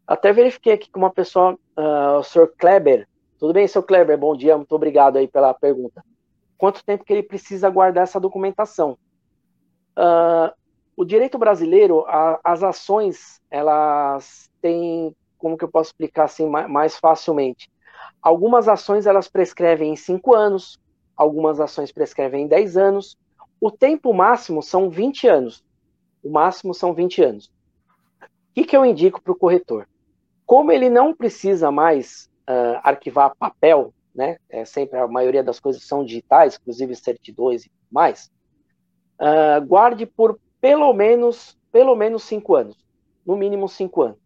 Até 0.07 0.33
verifiquei 0.33 0.73
aqui 0.73 0.89
com 0.89 0.99
uma 0.99 1.11
pessoa, 1.11 1.53
uh, 1.77 2.17
o 2.17 2.23
senhor 2.23 2.51
Kleber. 2.57 3.07
Tudo 3.37 3.53
bem, 3.53 3.67
senhor 3.67 3.83
Kleber? 3.83 4.17
Bom 4.17 4.35
dia, 4.35 4.57
muito 4.57 4.73
obrigado 4.73 5.17
aí 5.17 5.27
pela 5.27 5.53
pergunta. 5.53 6.03
Quanto 6.57 6.83
tempo 6.83 7.03
que 7.03 7.13
ele 7.13 7.21
precisa 7.21 7.69
guardar 7.69 8.03
essa 8.03 8.19
documentação? 8.19 8.97
Uh, 9.95 10.51
o 10.97 11.05
direito 11.05 11.37
brasileiro, 11.37 12.03
a, 12.07 12.39
as 12.43 12.63
ações, 12.63 13.39
elas 13.51 14.49
têm, 14.59 15.15
como 15.37 15.55
que 15.55 15.63
eu 15.63 15.69
posso 15.69 15.91
explicar 15.91 16.23
assim 16.23 16.49
mais, 16.49 16.67
mais 16.67 16.97
facilmente? 16.97 17.71
Algumas 18.21 18.67
ações 18.67 19.05
elas 19.05 19.27
prescrevem 19.27 19.93
em 19.93 19.95
cinco 19.95 20.33
anos, 20.33 20.79
algumas 21.19 21.59
ações 21.59 21.91
prescrevem 21.91 22.45
em 22.45 22.47
10 22.47 22.77
anos. 22.77 23.17
O 23.59 23.69
tempo 23.69 24.13
máximo 24.13 24.63
são 24.63 24.89
20 24.89 25.27
anos. 25.27 25.61
O 26.23 26.29
máximo 26.29 26.73
são 26.73 26.93
20 26.93 27.21
anos. 27.21 27.51
O 28.21 28.53
que, 28.55 28.63
que 28.63 28.77
eu 28.77 28.85
indico 28.85 29.21
para 29.21 29.33
o 29.33 29.35
corretor? 29.35 29.85
Como 30.45 30.71
ele 30.71 30.89
não 30.89 31.13
precisa 31.13 31.69
mais 31.69 32.29
uh, 32.49 32.79
arquivar 32.81 33.35
papel, 33.37 33.93
né? 34.15 34.37
É 34.49 34.63
sempre 34.63 34.97
a 34.97 35.07
maioria 35.07 35.43
das 35.43 35.59
coisas 35.59 35.83
são 35.83 36.05
digitais, 36.05 36.57
inclusive 36.59 36.95
certidões 36.95 37.65
e 37.65 37.71
mais. 37.91 38.31
Uh, 39.19 39.63
guarde 39.67 40.05
por 40.05 40.39
pelo 40.61 40.93
menos, 40.93 41.57
pelo 41.69 41.95
menos 41.95 42.23
cinco 42.23 42.55
anos, 42.55 42.77
no 43.25 43.35
mínimo 43.35 43.67
cinco 43.67 44.03
anos. 44.03 44.17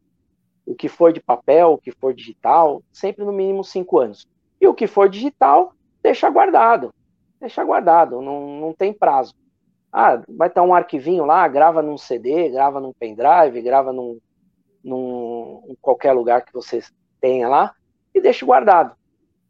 O 0.64 0.76
que 0.76 0.88
for 0.88 1.12
de 1.12 1.20
papel, 1.20 1.74
o 1.74 1.78
que 1.78 1.92
for 1.92 2.14
digital, 2.14 2.84
sempre 2.92 3.26
no 3.26 3.34
mínimo 3.34 3.64
cinco 3.64 4.00
anos. 4.00 4.28
E 4.62 4.68
o 4.68 4.74
que 4.76 4.86
for 4.86 5.10
digital, 5.10 5.74
deixa 6.04 6.30
guardado, 6.30 6.94
deixa 7.40 7.64
guardado, 7.64 8.22
não, 8.22 8.60
não 8.60 8.74
tem 8.74 8.94
prazo. 8.94 9.34
Ah, 9.92 10.22
vai 10.28 10.50
estar 10.50 10.62
um 10.64 10.74
arquivinho 10.74 11.24
lá, 11.24 11.48
grava 11.48 11.82
num 11.82 11.98
CD, 11.98 12.50
grava 12.50 12.82
num 12.82 12.92
pendrive, 12.92 13.62
grava 13.62 13.94
num, 13.94 14.20
num 14.84 15.64
em 15.70 15.76
qualquer 15.76 16.12
lugar 16.12 16.44
que 16.44 16.52
você 16.52 16.82
tenha 17.22 17.48
lá 17.48 17.74
e 18.14 18.20
deixa 18.20 18.46
guardado. 18.46 18.96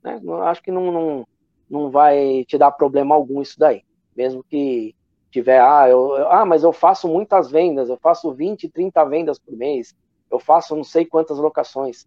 Né? 0.04 0.22
Acho 0.44 0.62
que 0.62 0.72
não, 0.72 0.92
não, 0.92 1.28
não 1.70 1.90
vai 1.90 2.44
te 2.46 2.58
dar 2.58 2.72
problema 2.72 3.16
algum 3.16 3.42
isso 3.42 3.58
daí. 3.58 3.84
Mesmo 4.16 4.44
que 4.44 4.94
tiver, 5.32 5.60
ah, 5.60 5.90
eu, 5.90 6.16
ah, 6.28 6.46
mas 6.46 6.64
eu 6.64 6.72
faço 6.72 7.08
muitas 7.08 7.50
vendas, 7.50 7.90
eu 7.90 7.98
faço 7.98 8.32
20, 8.32 8.70
30 8.70 9.04
vendas 9.06 9.40
por 9.40 9.56
mês, 9.56 9.96
eu 10.30 10.40
faço 10.40 10.76
não 10.76 10.84
sei 10.84 11.06
quantas 11.06 11.40
locações. 11.40 12.06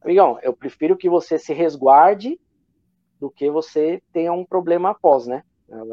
Amigão, 0.00 0.38
eu 0.42 0.52
prefiro 0.52 0.96
que 0.96 1.08
você 1.08 1.38
se 1.38 1.52
resguarde 1.52 2.40
do 3.24 3.30
que 3.30 3.50
você 3.50 4.02
tenha 4.12 4.34
um 4.34 4.44
problema 4.44 4.90
após, 4.90 5.26
né? 5.26 5.42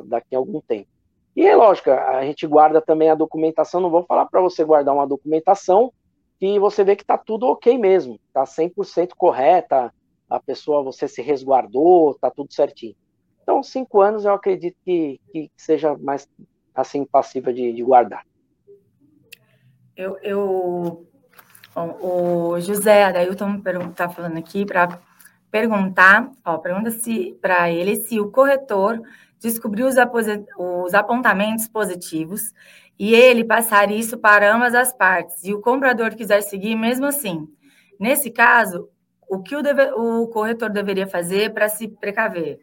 Daqui 0.03 0.35
a 0.35 0.37
algum 0.37 0.59
tempo. 0.59 0.89
E 1.33 1.47
é 1.47 1.55
lógico, 1.55 1.89
a 1.89 2.25
gente 2.25 2.45
guarda 2.45 2.81
também 2.81 3.09
a 3.09 3.15
documentação, 3.15 3.79
não 3.79 3.89
vou 3.89 4.03
falar 4.03 4.25
para 4.25 4.41
você 4.41 4.65
guardar 4.65 4.93
uma 4.93 5.07
documentação 5.07 5.93
que 6.37 6.59
você 6.59 6.83
vê 6.83 6.93
que 6.93 7.03
está 7.03 7.17
tudo 7.17 7.47
ok 7.47 7.77
mesmo, 7.77 8.19
está 8.27 8.43
100% 8.43 9.11
correta, 9.15 9.93
a 10.29 10.39
pessoa, 10.41 10.83
você 10.83 11.07
se 11.07 11.21
resguardou, 11.21 12.11
está 12.11 12.29
tudo 12.29 12.53
certinho. 12.53 12.95
Então, 13.41 13.63
cinco 13.63 14.01
anos 14.01 14.25
eu 14.25 14.33
acredito 14.33 14.75
que, 14.83 15.21
que 15.31 15.49
seja 15.55 15.97
mais 15.97 16.27
assim 16.75 17.05
passiva 17.05 17.53
de, 17.53 17.71
de 17.71 17.81
guardar. 17.81 18.25
Eu, 19.95 20.17
eu 20.21 21.07
bom, 21.73 21.97
o 22.01 22.59
José 22.59 23.03
Adailton 23.03 23.55
está 23.55 24.09
falando 24.09 24.37
aqui 24.37 24.65
para 24.65 24.99
perguntar, 25.51 26.31
ó, 26.45 26.57
pergunta 26.57 26.89
se 26.89 27.37
para 27.41 27.69
ele 27.69 27.97
se 27.97 28.19
o 28.19 28.31
corretor 28.31 29.01
descobriu 29.39 29.87
os, 29.87 29.95
os 30.57 30.93
apontamentos 30.93 31.67
positivos 31.67 32.53
e 32.97 33.13
ele 33.13 33.43
passar 33.43 33.91
isso 33.91 34.17
para 34.17 34.55
ambas 34.55 34.73
as 34.73 34.93
partes 34.93 35.43
e 35.43 35.53
o 35.53 35.61
comprador 35.61 36.15
quiser 36.15 36.41
seguir 36.41 36.75
mesmo 36.75 37.05
assim. 37.07 37.47
Nesse 37.99 38.31
caso, 38.31 38.89
o 39.27 39.41
que 39.41 39.55
o, 39.55 39.61
deve, 39.61 39.91
o 39.91 40.27
corretor 40.27 40.69
deveria 40.69 41.07
fazer 41.07 41.53
para 41.53 41.67
se 41.67 41.87
precaver, 41.87 42.61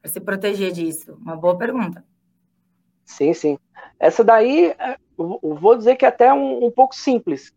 para 0.00 0.10
se 0.10 0.20
proteger 0.20 0.72
disso? 0.72 1.16
Uma 1.20 1.36
boa 1.36 1.56
pergunta. 1.56 2.04
Sim, 3.04 3.32
sim. 3.32 3.58
Essa 3.98 4.22
daí, 4.22 4.74
é, 4.78 4.96
vou 5.16 5.76
dizer 5.76 5.96
que 5.96 6.04
é 6.04 6.08
até 6.08 6.32
um, 6.32 6.66
um 6.66 6.70
pouco 6.70 6.94
simples. 6.94 7.54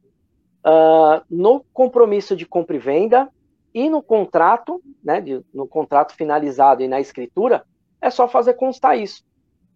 Uh, 0.65 1.21
no 1.29 1.63
compromisso 1.71 2.35
de 2.35 2.45
compra 2.45 2.75
e 2.75 2.79
venda 2.79 3.29
e 3.75 3.89
no 3.89 4.01
contrato, 4.01 4.81
né, 5.03 5.19
de, 5.19 5.43
no 5.53 5.67
contrato 5.67 6.15
finalizado 6.15 6.81
e 6.81 6.87
na 6.87 7.01
escritura, 7.01 7.65
é 7.99 8.09
só 8.09 8.25
fazer 8.25 8.53
constar 8.53 8.97
isso. 8.97 9.21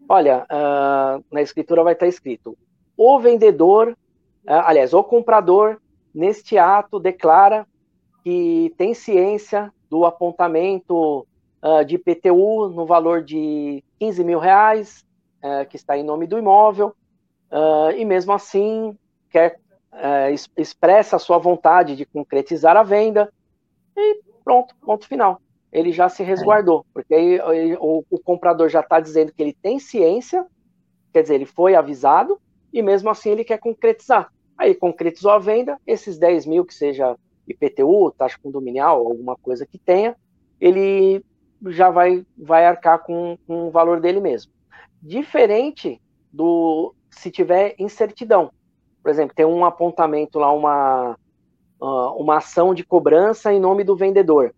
Olha, 0.07 0.45
uh, 0.45 1.23
na 1.29 1.41
escritura 1.41 1.83
vai 1.83 1.91
estar 1.91 2.07
escrito: 2.07 2.57
o 2.95 3.19
vendedor, 3.19 3.89
uh, 3.89 4.51
aliás, 4.63 4.93
o 4.93 5.03
comprador, 5.03 5.81
neste 6.15 6.57
ato, 6.57 6.97
declara 6.97 7.67
que 8.23 8.73
tem 8.77 8.93
ciência 8.93 9.69
do 9.89 10.05
apontamento 10.05 11.27
uh, 11.61 11.83
de 11.85 11.95
IPTU 11.95 12.69
no 12.69 12.85
valor 12.85 13.21
de 13.21 13.83
15 13.99 14.23
mil 14.23 14.39
reais, 14.39 15.03
uh, 15.43 15.67
que 15.67 15.75
está 15.75 15.97
em 15.97 16.03
nome 16.03 16.25
do 16.25 16.39
imóvel, 16.39 16.95
e 17.97 18.05
mesmo 18.05 18.31
assim 18.31 18.95
quer 19.31 19.59
expressa 20.55 21.15
a 21.15 21.19
sua 21.19 21.39
vontade 21.39 21.95
de 21.95 22.05
concretizar 22.05 22.77
a 22.77 22.83
venda, 22.83 23.33
e 23.95 24.21
pronto, 24.43 24.75
ponto 24.81 25.07
final. 25.07 25.41
Ele 25.71 25.91
já 25.91 26.09
se 26.09 26.23
resguardou, 26.23 26.85
porque 26.93 27.13
aí 27.13 27.39
o, 27.79 28.03
o 28.09 28.19
comprador 28.19 28.69
já 28.69 28.79
está 28.79 28.99
dizendo 28.99 29.31
que 29.31 29.41
ele 29.41 29.53
tem 29.53 29.79
ciência, 29.79 30.45
quer 31.13 31.21
dizer, 31.21 31.35
ele 31.35 31.45
foi 31.45 31.75
avisado, 31.75 32.39
e 32.73 32.81
mesmo 32.81 33.09
assim 33.09 33.31
ele 33.31 33.43
quer 33.43 33.59
concretizar. 33.59 34.31
Aí 34.57 34.73
concretizou 34.73 35.31
a 35.31 35.39
venda, 35.39 35.79
esses 35.85 36.17
10 36.17 36.45
mil 36.45 36.65
que 36.65 36.73
seja 36.73 37.15
IPTU, 37.47 38.11
taxa 38.17 38.37
condominial, 38.41 39.05
alguma 39.05 39.35
coisa 39.35 39.65
que 39.65 39.77
tenha, 39.77 40.15
ele 40.59 41.23
já 41.67 41.89
vai, 41.89 42.25
vai 42.37 42.65
arcar 42.65 42.99
com, 43.03 43.37
com 43.45 43.67
o 43.67 43.71
valor 43.71 43.99
dele 43.99 44.19
mesmo. 44.19 44.51
Diferente 45.01 46.01
do 46.31 46.93
se 47.09 47.31
tiver 47.31 47.75
incertidão. 47.79 48.51
Por 49.01 49.09
exemplo, 49.09 49.35
tem 49.35 49.45
um 49.45 49.65
apontamento 49.65 50.39
lá, 50.39 50.51
uma, 50.51 51.17
uma 51.79 52.37
ação 52.37 52.73
de 52.73 52.83
cobrança 52.83 53.53
em 53.53 53.59
nome 53.59 53.83
do 53.83 53.95
vendedor. 53.95 54.53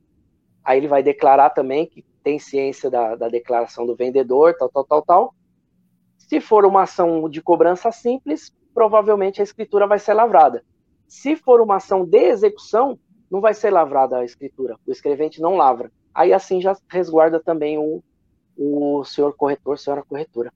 Aí 0.63 0.77
ele 0.77 0.87
vai 0.87 1.03
declarar 1.03 1.51
também 1.51 1.85
que 1.85 2.03
tem 2.23 2.39
ciência 2.39 2.89
da, 2.89 3.15
da 3.15 3.27
declaração 3.27 3.85
do 3.85 3.95
vendedor, 3.95 4.55
tal, 4.57 4.69
tal, 4.69 4.83
tal, 4.85 5.01
tal. 5.01 5.35
Se 6.17 6.39
for 6.39 6.65
uma 6.65 6.83
ação 6.83 7.29
de 7.29 7.41
cobrança 7.41 7.91
simples, 7.91 8.53
provavelmente 8.73 9.41
a 9.41 9.43
escritura 9.43 9.87
vai 9.87 9.99
ser 9.99 10.13
lavrada. 10.13 10.63
Se 11.07 11.35
for 11.35 11.61
uma 11.61 11.77
ação 11.77 12.05
de 12.05 12.17
execução, 12.17 12.97
não 13.29 13.41
vai 13.41 13.53
ser 13.53 13.71
lavrada 13.71 14.17
a 14.17 14.25
escritura. 14.25 14.77
O 14.85 14.91
escrevente 14.91 15.41
não 15.41 15.55
lavra. 15.55 15.91
Aí 16.13 16.33
assim 16.33 16.61
já 16.61 16.75
resguarda 16.89 17.39
também 17.39 17.77
o, 17.77 18.03
o 18.57 19.03
senhor 19.03 19.35
corretor, 19.35 19.77
senhora 19.77 20.03
corretora. 20.03 20.53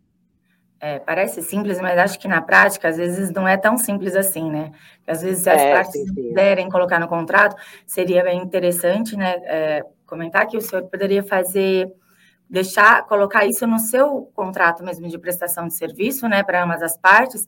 É, 0.80 1.00
parece 1.00 1.42
simples, 1.42 1.80
mas 1.80 1.98
acho 1.98 2.20
que 2.20 2.28
na 2.28 2.42
prática, 2.42 2.90
às 2.90 2.98
vezes, 2.98 3.32
não 3.32 3.48
é 3.48 3.58
tão 3.58 3.78
simples 3.78 4.16
assim, 4.16 4.52
né? 4.52 4.72
Às 5.08 5.22
vezes, 5.22 5.44
se 5.44 5.50
as 5.50 5.62
é, 5.62 5.74
partes 5.74 5.94
sim, 5.94 6.06
sim. 6.08 6.14
quiserem 6.14 6.70
colocar 6.70 7.00
no 7.00 7.08
contrato, 7.08 7.56
seria 7.88 8.24
bem 8.24 8.40
interessante, 8.42 9.16
né? 9.16 9.36
É, 9.46 9.86
comentar 10.06 10.48
que 10.48 10.58
o 10.58 10.62
senhor 10.62 10.84
poderia 10.84 11.24
fazer, 11.24 11.92
deixar, 12.50 13.06
colocar 13.06 13.46
isso 13.46 13.66
no 13.66 13.80
seu 13.80 14.30
contrato 14.34 14.84
mesmo 14.84 15.08
de 15.08 15.18
prestação 15.18 15.68
de 15.68 15.74
serviço, 15.74 16.28
né, 16.28 16.44
para 16.44 16.64
ambas 16.64 16.82
as 16.82 16.98
partes, 16.98 17.48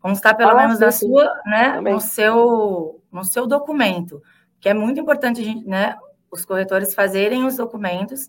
constar 0.00 0.36
pelo 0.36 0.50
ah, 0.50 0.54
menos 0.54 0.78
sim, 0.78 0.84
na 0.84 0.92
sua, 0.92 1.42
né, 1.46 1.80
no 1.80 2.00
seu, 2.00 3.02
no 3.10 3.24
seu 3.24 3.46
documento, 3.46 4.22
que 4.60 4.68
é 4.68 4.74
muito 4.74 5.00
importante, 5.00 5.64
né, 5.66 5.96
os 6.30 6.44
corretores 6.44 6.94
fazerem 6.94 7.44
os 7.44 7.56
documentos, 7.56 8.28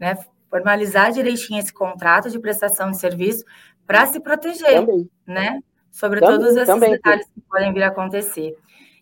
né, 0.00 0.16
formalizar 0.48 1.12
direitinho 1.12 1.60
esse 1.60 1.72
contrato 1.72 2.30
de 2.30 2.38
prestação 2.38 2.90
de 2.90 2.98
serviço 2.98 3.44
para 3.86 4.06
se 4.06 4.20
proteger, 4.20 4.74
também. 4.74 5.10
né, 5.26 5.60
sobre 5.90 6.20
também, 6.20 6.38
todos 6.38 6.54
esses 6.54 6.66
também. 6.66 6.92
detalhes 6.92 7.26
que 7.26 7.40
podem 7.42 7.72
vir 7.72 7.82
a 7.82 7.88
acontecer. 7.88 8.56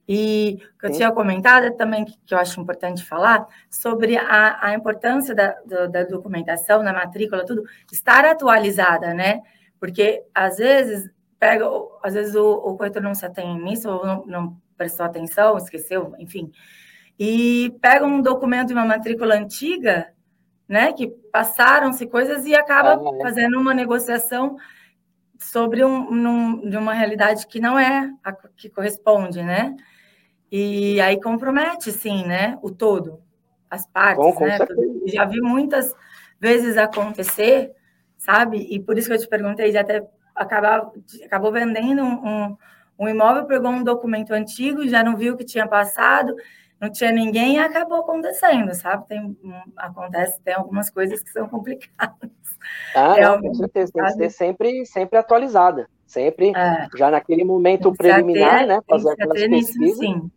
E 0.09 0.59
o 0.75 0.79
que 0.79 0.87
eu 0.87 0.91
Sim. 0.91 0.97
tinha 0.97 1.13
comentado 1.13 1.77
também, 1.77 2.05
que 2.05 2.35
eu 2.35 2.39
acho 2.39 2.61
importante 2.61 3.05
falar, 3.05 3.47
sobre 3.71 4.17
a, 4.17 4.59
a 4.67 4.75
importância 4.75 5.35
da, 5.35 5.55
da, 5.65 5.87
da, 5.87 6.05
documentação, 6.05 6.83
da 6.83 6.93
matrícula, 6.93 7.47
tudo, 7.47 7.63
estar 7.93 8.25
atualizada, 8.25 9.15
né? 9.15 9.41
Porque, 9.79 10.25
às 10.35 10.57
vezes, 10.57 11.09
pega, 11.39 11.65
às 12.03 12.15
vezes 12.15 12.35
o, 12.35 12.45
o 12.45 12.77
corretor 12.77 13.01
não 13.01 13.15
se 13.15 13.25
atém 13.25 13.57
nisso, 13.63 13.89
ou 13.89 14.05
não, 14.05 14.27
não 14.27 14.57
prestou 14.77 15.07
atenção, 15.07 15.57
esqueceu, 15.57 16.13
enfim, 16.19 16.51
e 17.23 17.77
pega 17.83 18.07
um 18.07 18.23
documento 18.23 18.71
e 18.71 18.73
uma 18.73 18.87
matrícula 18.87 19.35
antiga, 19.35 20.09
né, 20.71 20.93
que 20.93 21.09
passaram-se 21.33 22.07
coisas 22.07 22.47
e 22.47 22.55
acaba 22.55 22.93
ah, 22.93 23.23
fazendo 23.23 23.59
uma 23.59 23.75
negociação 23.75 24.57
sobre 25.37 25.85
um, 25.85 26.13
num, 26.13 26.71
de 26.71 26.77
uma 26.77 26.95
realidade 26.95 27.49
que 27.49 27.59
não 27.59 27.77
é 27.77 28.09
a 28.23 28.33
que 28.33 28.71
corresponde, 28.71 29.43
né? 29.43 29.75
E 30.49 31.01
aí 31.01 31.21
compromete, 31.21 31.91
sim, 31.91 32.25
né, 32.25 32.57
o 32.63 32.71
todo, 32.71 33.21
as 33.69 33.85
partes, 33.85 34.25
Bom, 34.25 34.47
né? 34.47 34.59
Já 35.07 35.25
vi 35.25 35.41
muitas 35.41 35.93
vezes 36.39 36.77
acontecer, 36.77 37.73
sabe? 38.17 38.59
E 38.71 38.79
por 38.79 38.97
isso 38.97 39.09
que 39.09 39.15
eu 39.15 39.21
te 39.21 39.27
perguntei, 39.27 39.73
já 39.73 39.81
até 39.81 40.09
acabou, 40.37 40.93
acabou 41.25 41.51
vendendo 41.51 42.01
um, 42.01 42.29
um, 42.29 42.57
um 42.97 43.09
imóvel, 43.09 43.45
pegou 43.45 43.73
um 43.73 43.83
documento 43.83 44.33
antigo, 44.33 44.87
já 44.87 45.03
não 45.03 45.17
viu 45.17 45.35
o 45.35 45.37
que 45.37 45.45
tinha 45.45 45.67
passado, 45.67 46.33
não 46.81 46.91
tinha 46.91 47.13
ninguém 47.13 47.57
e 47.57 47.59
acabou 47.59 47.99
acontecendo, 47.99 48.75
sabe? 48.75 49.07
Tem, 49.07 49.37
acontece, 49.77 50.41
tem 50.43 50.55
algumas 50.55 50.89
coisas 50.89 51.23
que 51.23 51.31
são 51.31 51.47
complicadas. 51.49 52.31
Ah, 52.95 53.17
não, 53.21 53.41
com 53.41 53.55
certeza, 53.55 53.93
tem 53.93 54.03
que 54.05 54.13
ser 54.13 54.31
sempre, 54.31 54.87
sempre 54.87 55.19
atualizada, 55.19 55.89
sempre, 56.07 56.53
é. 56.57 56.89
já 56.97 57.11
naquele 57.11 57.45
momento 57.45 57.93
preliminar, 57.93 58.67
né, 58.67 58.81
fazer 58.89 59.11
aquelas 59.11 59.41
pesquisas. 59.41 59.77
Nisso, 59.79 59.99
sim. 59.99 60.31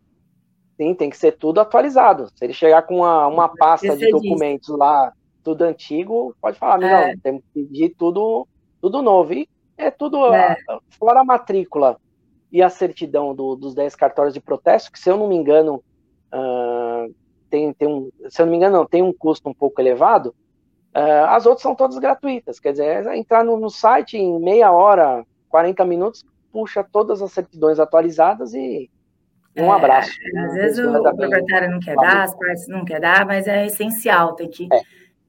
sim, 0.77 0.93
tem 0.95 1.09
que 1.09 1.17
ser 1.17 1.33
tudo 1.33 1.61
atualizado. 1.61 2.27
Se 2.35 2.43
ele 2.43 2.53
chegar 2.53 2.81
com 2.83 2.97
uma, 2.97 3.27
uma 3.27 3.49
pasta 3.49 3.95
de 3.95 4.09
documentos 4.09 4.67
disso. 4.67 4.77
lá, 4.77 5.13
tudo 5.43 5.63
antigo, 5.63 6.35
pode 6.41 6.57
falar, 6.57 6.81
é. 6.83 7.13
não, 7.13 7.19
temos 7.19 7.41
que 7.53 7.63
pedir 7.63 7.95
tudo, 7.97 8.47
tudo 8.81 9.01
novo. 9.01 9.33
E 9.33 9.47
é 9.77 9.89
tudo 9.89 10.33
é. 10.33 10.55
fora 10.99 11.21
a 11.21 11.25
matrícula 11.25 11.97
e 12.51 12.61
a 12.61 12.69
certidão 12.69 13.33
do, 13.33 13.55
dos 13.55 13.73
10 13.73 13.95
cartórios 13.95 14.33
de 14.33 14.41
protesto, 14.41 14.91
que 14.91 14.99
se 14.99 15.09
eu 15.09 15.17
não 15.17 15.27
me 15.27 15.35
engano, 15.35 15.83
uh, 16.33 17.13
tem, 17.49 17.71
tem 17.73 17.87
um, 17.87 18.09
se 18.29 18.41
eu 18.41 18.45
não 18.45 18.51
me 18.51 18.57
engano, 18.57 18.77
não, 18.77 18.85
tem 18.85 19.03
um 19.03 19.13
custo 19.13 19.47
um 19.47 19.53
pouco 19.53 19.79
elevado, 19.79 20.35
uh, 20.95 21.25
as 21.29 21.45
outras 21.45 21.61
são 21.61 21.75
todas 21.75 21.97
gratuitas. 21.99 22.59
Quer 22.59 22.71
dizer, 22.71 23.05
é 23.05 23.17
entrar 23.17 23.43
no, 23.43 23.57
no, 23.57 23.69
site 23.69 24.17
em 24.17 24.39
meia 24.39 24.71
hora, 24.71 25.25
40 25.49 25.85
minutos, 25.85 26.25
puxa 26.51 26.83
todas 26.83 27.21
as 27.21 27.31
certidões 27.31 27.79
atualizadas 27.79 28.53
e 28.53 28.89
um 29.55 29.65
é, 29.65 29.69
abraço. 29.69 30.11
Às 30.35 30.53
vezes 30.53 30.79
o, 30.79 30.97
o 30.97 31.15
proprietário 31.15 31.69
não 31.69 31.79
quer 31.79 31.95
dar, 31.95 32.23
as 32.23 32.35
partes 32.35 32.67
não 32.67 32.83
quer 32.83 32.99
dar, 32.99 33.25
mas 33.25 33.47
é 33.47 33.67
essencial, 33.67 34.33
tem 34.33 34.49
que 34.49 34.67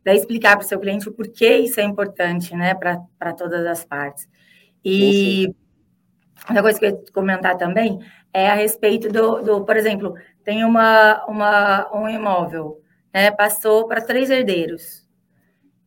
é. 0.07 0.15
explicar 0.15 0.57
para 0.57 0.65
o 0.65 0.69
seu 0.69 0.81
cliente 0.81 1.09
o 1.09 1.13
porquê 1.13 1.59
isso 1.59 1.79
é 1.79 1.85
importante, 1.85 2.55
né, 2.57 2.75
para 2.75 3.33
todas 3.35 3.67
as 3.67 3.85
partes. 3.85 4.27
E 4.83 5.55
uma 6.49 6.63
coisa 6.63 6.79
que 6.79 6.87
eu 6.87 6.91
ia 6.91 7.05
comentar 7.13 7.57
também 7.57 7.99
é 8.33 8.51
a 8.51 8.55
respeito 8.55 9.09
do, 9.09 9.43
do 9.43 9.65
por 9.65 9.77
exemplo, 9.77 10.15
tem 10.45 10.65
uma, 10.65 11.25
uma, 11.27 11.97
um 11.97 12.09
imóvel, 12.09 12.81
né, 13.13 13.31
passou 13.31 13.89
para 13.89 14.03
três 14.03 14.31
herdeiros. 14.31 15.09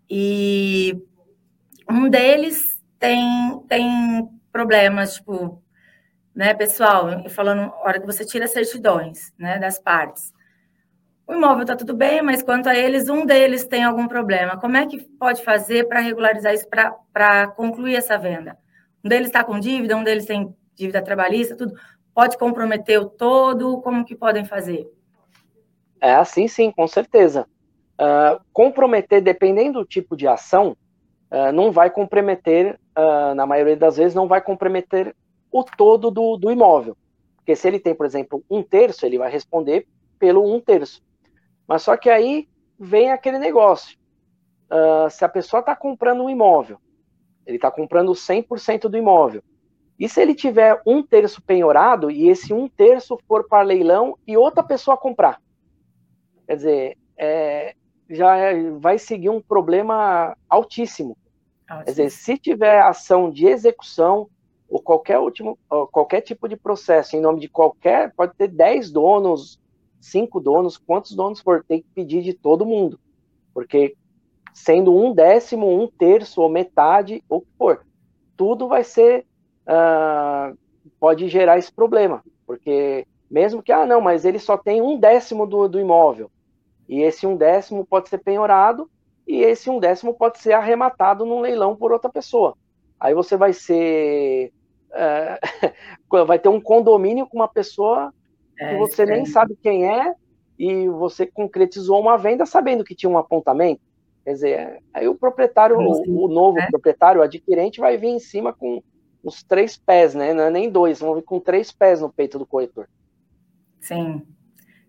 E 0.09 0.99
um 1.89 2.09
deles 2.09 2.81
tem, 2.99 3.61
tem 3.67 4.29
problemas, 4.51 5.15
tipo, 5.15 5.61
né, 6.33 6.53
pessoal, 6.53 7.29
falando, 7.29 7.71
hora 7.83 7.99
que 7.99 8.05
você 8.05 8.25
tira 8.25 8.47
certidões, 8.47 9.31
né, 9.37 9.59
das 9.59 9.79
partes. 9.79 10.33
O 11.27 11.33
imóvel 11.33 11.63
está 11.63 11.75
tudo 11.75 11.93
bem, 11.93 12.21
mas 12.21 12.41
quanto 12.41 12.67
a 12.67 12.75
eles, 12.75 13.09
um 13.09 13.25
deles 13.25 13.65
tem 13.65 13.83
algum 13.83 14.07
problema. 14.07 14.57
Como 14.57 14.77
é 14.77 14.85
que 14.85 14.97
pode 15.19 15.43
fazer 15.43 15.87
para 15.87 15.99
regularizar 15.99 16.53
isso, 16.53 16.65
para 17.11 17.47
concluir 17.47 17.95
essa 17.95 18.17
venda? 18.17 18.57
Um 19.03 19.09
deles 19.09 19.27
está 19.27 19.43
com 19.43 19.59
dívida, 19.59 19.97
um 19.97 20.03
deles 20.03 20.25
tem 20.25 20.55
dívida 20.73 21.01
trabalhista, 21.01 21.55
tudo. 21.55 21.73
Pode 22.17 22.35
comprometer 22.35 22.99
o 22.99 23.07
todo? 23.07 23.79
Como 23.79 24.03
que 24.03 24.15
podem 24.15 24.43
fazer? 24.43 24.91
É 26.01 26.15
assim, 26.15 26.47
sim, 26.47 26.71
com 26.71 26.87
certeza. 26.87 27.47
Uh, 27.93 28.43
comprometer, 28.51 29.21
dependendo 29.21 29.81
do 29.81 29.85
tipo 29.85 30.17
de 30.17 30.27
ação, 30.27 30.75
uh, 31.29 31.51
não 31.53 31.71
vai 31.71 31.91
comprometer, 31.91 32.79
uh, 32.97 33.35
na 33.35 33.45
maioria 33.45 33.77
das 33.77 33.97
vezes, 33.97 34.15
não 34.15 34.27
vai 34.27 34.41
comprometer 34.41 35.15
o 35.51 35.63
todo 35.63 36.09
do, 36.09 36.37
do 36.37 36.49
imóvel. 36.49 36.97
Porque 37.35 37.55
se 37.55 37.67
ele 37.67 37.79
tem, 37.79 37.93
por 37.93 38.07
exemplo, 38.07 38.43
um 38.49 38.63
terço, 38.63 39.05
ele 39.05 39.19
vai 39.19 39.29
responder 39.29 39.85
pelo 40.17 40.43
um 40.51 40.59
terço. 40.59 41.03
Mas 41.67 41.83
só 41.83 41.95
que 41.95 42.09
aí 42.09 42.49
vem 42.79 43.11
aquele 43.11 43.37
negócio. 43.37 43.95
Se 45.11 45.23
a 45.23 45.29
pessoa 45.29 45.59
está 45.59 45.75
comprando 45.75 46.23
um 46.23 46.29
imóvel, 46.31 46.79
ele 47.45 47.57
está 47.57 47.69
comprando 47.69 48.11
100% 48.13 48.89
do 48.89 48.97
imóvel. 48.97 49.43
E 49.99 50.07
se 50.07 50.21
ele 50.21 50.35
tiver 50.35 50.79
um 50.85 51.01
terço 51.01 51.41
penhorado 51.41 52.11
e 52.11 52.29
esse 52.29 52.53
um 52.53 52.67
terço 52.69 53.17
for 53.27 53.47
para 53.47 53.63
leilão 53.63 54.17
e 54.27 54.37
outra 54.37 54.61
pessoa 54.61 54.95
comprar? 54.95 55.41
Quer 56.45 56.55
dizer, 56.55 56.97
é, 57.17 57.75
já 58.09 58.35
é, 58.37 58.71
vai 58.71 58.99
seguir 58.99 59.29
um 59.29 59.41
problema 59.41 60.37
altíssimo. 60.47 61.17
altíssimo. 61.67 61.85
Quer 61.85 61.91
dizer, 61.91 62.09
se 62.11 62.37
tiver 62.37 62.79
ação 62.81 63.31
de 63.31 63.47
execução 63.47 64.29
ou 64.69 64.81
qualquer, 64.81 65.17
último, 65.19 65.57
ou 65.69 65.87
qualquer 65.87 66.21
tipo 66.21 66.47
de 66.47 66.55
processo 66.55 67.15
em 67.15 67.21
nome 67.21 67.39
de 67.39 67.49
qualquer, 67.49 68.13
pode 68.13 68.35
ter 68.35 68.49
10 68.49 68.91
donos, 68.91 69.59
5 69.99 70.39
donos, 70.39 70.77
quantos 70.77 71.15
donos 71.15 71.39
for, 71.39 71.63
tem 71.63 71.81
que 71.81 71.87
pedir 71.95 72.21
de 72.21 72.33
todo 72.33 72.65
mundo. 72.65 72.99
Porque 73.53 73.95
sendo 74.53 74.95
um 74.95 75.13
décimo, 75.13 75.67
um 75.67 75.87
terço 75.87 76.41
ou 76.41 76.49
metade, 76.49 77.23
ou 77.29 77.39
o 77.39 77.41
que 77.41 77.47
for, 77.57 77.85
tudo 78.35 78.67
vai 78.67 78.83
ser, 78.83 79.25
uh, 79.67 80.57
pode 80.99 81.27
gerar 81.27 81.57
esse 81.57 81.71
problema. 81.71 82.23
Porque 82.45 83.05
mesmo 83.29 83.61
que, 83.61 83.71
ah, 83.71 83.85
não, 83.85 84.01
mas 84.01 84.25
ele 84.25 84.39
só 84.39 84.57
tem 84.57 84.81
um 84.81 84.97
décimo 84.97 85.45
do, 85.45 85.67
do 85.67 85.79
imóvel. 85.79 86.31
E 86.87 87.01
esse 87.01 87.27
um 87.27 87.35
décimo 87.35 87.85
pode 87.85 88.07
ser 88.09 88.19
penhorado 88.19 88.89
e 89.27 89.41
esse 89.41 89.69
um 89.69 89.79
décimo 89.79 90.13
pode 90.13 90.39
ser 90.39 90.53
arrematado 90.53 91.25
num 91.25 91.41
leilão 91.41 91.75
por 91.75 91.91
outra 91.91 92.09
pessoa. 92.09 92.55
Aí 92.99 93.13
você 93.13 93.35
vai 93.35 93.51
ser. 93.51 94.53
É, 94.93 95.39
vai 96.25 96.39
ter 96.39 96.47
um 96.47 96.61
condomínio 96.61 97.27
com 97.27 97.37
uma 97.37 97.47
pessoa 97.47 98.13
é, 98.57 98.69
que 98.69 98.77
você 98.77 99.05
nem 99.05 99.25
sabe 99.25 99.57
quem 99.61 99.89
é 99.89 100.15
e 100.57 100.87
você 100.87 101.25
concretizou 101.25 101.99
uma 101.99 102.17
venda 102.17 102.45
sabendo 102.45 102.83
que 102.83 102.95
tinha 102.95 103.09
um 103.09 103.17
apontamento. 103.17 103.81
Quer 104.23 104.33
dizer, 104.33 104.83
aí 104.93 105.07
o 105.07 105.15
proprietário, 105.15 105.77
o, 105.77 106.25
o, 106.25 106.27
novo 106.27 106.59
é? 106.59 106.67
proprietário, 106.67 107.21
o 107.21 107.23
adquirente, 107.23 107.79
vai 107.79 107.97
vir 107.97 108.09
em 108.09 108.19
cima 108.19 108.51
com 108.51 108.81
os 109.27 109.43
três 109.43 109.77
pés, 109.77 110.15
né? 110.15 110.33
Não 110.33 110.45
é 110.45 110.49
nem 110.49 110.69
dois, 110.69 110.99
vão 110.99 111.15
vir 111.15 111.23
com 111.23 111.39
três 111.39 111.71
pés 111.71 112.01
no 112.01 112.11
peito 112.11 112.39
do 112.39 112.45
corretor. 112.45 112.87
Sim, 113.81 114.25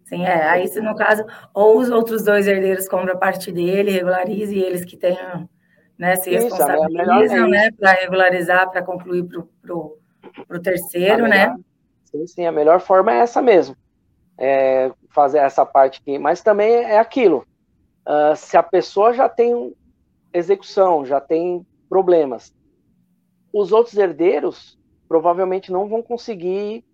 Sim, 0.08 0.24
é. 0.24 0.48
Aí, 0.48 0.66
se 0.66 0.80
no 0.80 0.96
caso, 0.96 1.22
ou 1.52 1.78
os 1.78 1.90
outros 1.90 2.24
dois 2.24 2.46
herdeiros 2.46 2.88
compram 2.88 3.18
parte 3.18 3.52
dele, 3.52 3.90
regularize, 3.90 4.54
e 4.54 4.62
eles 4.62 4.82
que 4.82 4.96
tenham, 4.96 5.46
né, 5.98 6.16
se 6.16 6.30
isso, 6.30 6.44
responsabilizam, 6.44 7.46
é 7.46 7.48
né, 7.48 7.70
para 7.70 7.92
regularizar, 7.92 8.70
para 8.70 8.82
concluir 8.82 9.26
para 9.26 9.74
o 9.74 10.62
terceiro, 10.62 11.28
né? 11.28 11.54
Sim, 12.06 12.26
sim, 12.26 12.46
a 12.46 12.52
melhor 12.52 12.80
forma 12.80 13.12
é 13.12 13.18
essa 13.18 13.42
mesmo. 13.42 13.76
É 14.38 14.90
fazer 15.10 15.38
essa 15.38 15.66
parte 15.66 16.00
aqui. 16.00 16.18
Mas 16.18 16.40
também 16.40 16.72
é 16.72 16.98
aquilo. 16.98 17.46
Uh, 18.06 18.34
se 18.34 18.56
a 18.56 18.62
pessoa 18.62 19.12
já 19.12 19.28
tem 19.28 19.74
execução, 20.32 21.04
já 21.04 21.20
tem 21.20 21.66
problemas, 21.86 22.54
os 23.52 23.72
outros 23.72 23.96
herdeiros 23.96 24.78
provavelmente 25.08 25.72
não 25.72 25.88
vão 25.88 26.02
conseguir 26.02 26.84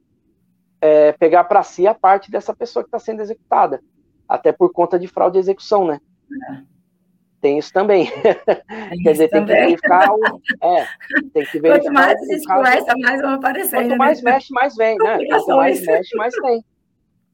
é, 0.81 1.13
pegar 1.13 1.45
para 1.45 1.63
si 1.63 1.87
a 1.87 1.95
parte 1.95 2.31
dessa 2.31 2.55
pessoa 2.55 2.83
que 2.83 2.89
está 2.89 2.99
sendo 2.99 3.23
executada, 3.23 3.83
até 4.29 4.53
por 4.53 4.73
conta 4.73 4.99
de 4.99 5.09
fraude 5.09 5.35
de 5.35 5.39
execução, 5.41 5.87
né? 5.87 6.01
É. 6.51 6.75
Tem 7.41 7.59
isso 7.59 7.73
também. 7.73 8.07
Tem 8.11 9.03
Quer 9.03 9.13
dizer, 9.13 9.29
também. 9.29 9.47
tem 9.47 9.77
que 9.77 9.89
verificar. 9.89 10.11
O, 10.11 10.41
é, 10.63 10.87
tem 11.35 11.45
que 11.45 11.61
verificar. 11.61 11.81
Quanto 11.81 11.93
mais 11.93 12.23
a 12.23 12.25
gente 12.25 12.47
conversa, 12.47 12.95
mais 12.99 13.21
vão 13.21 13.35
aparecendo. 13.35 13.89
Quanto 13.89 13.99
mais 13.99 14.23
né? 14.23 14.33
mexe, 14.33 14.53
mais 14.53 14.77
vem, 14.77 14.97
né? 14.97 15.19
Quanto 15.27 15.47
mais 15.49 15.87
mexe, 15.87 16.17
mais 16.17 16.35
tem. 16.35 16.65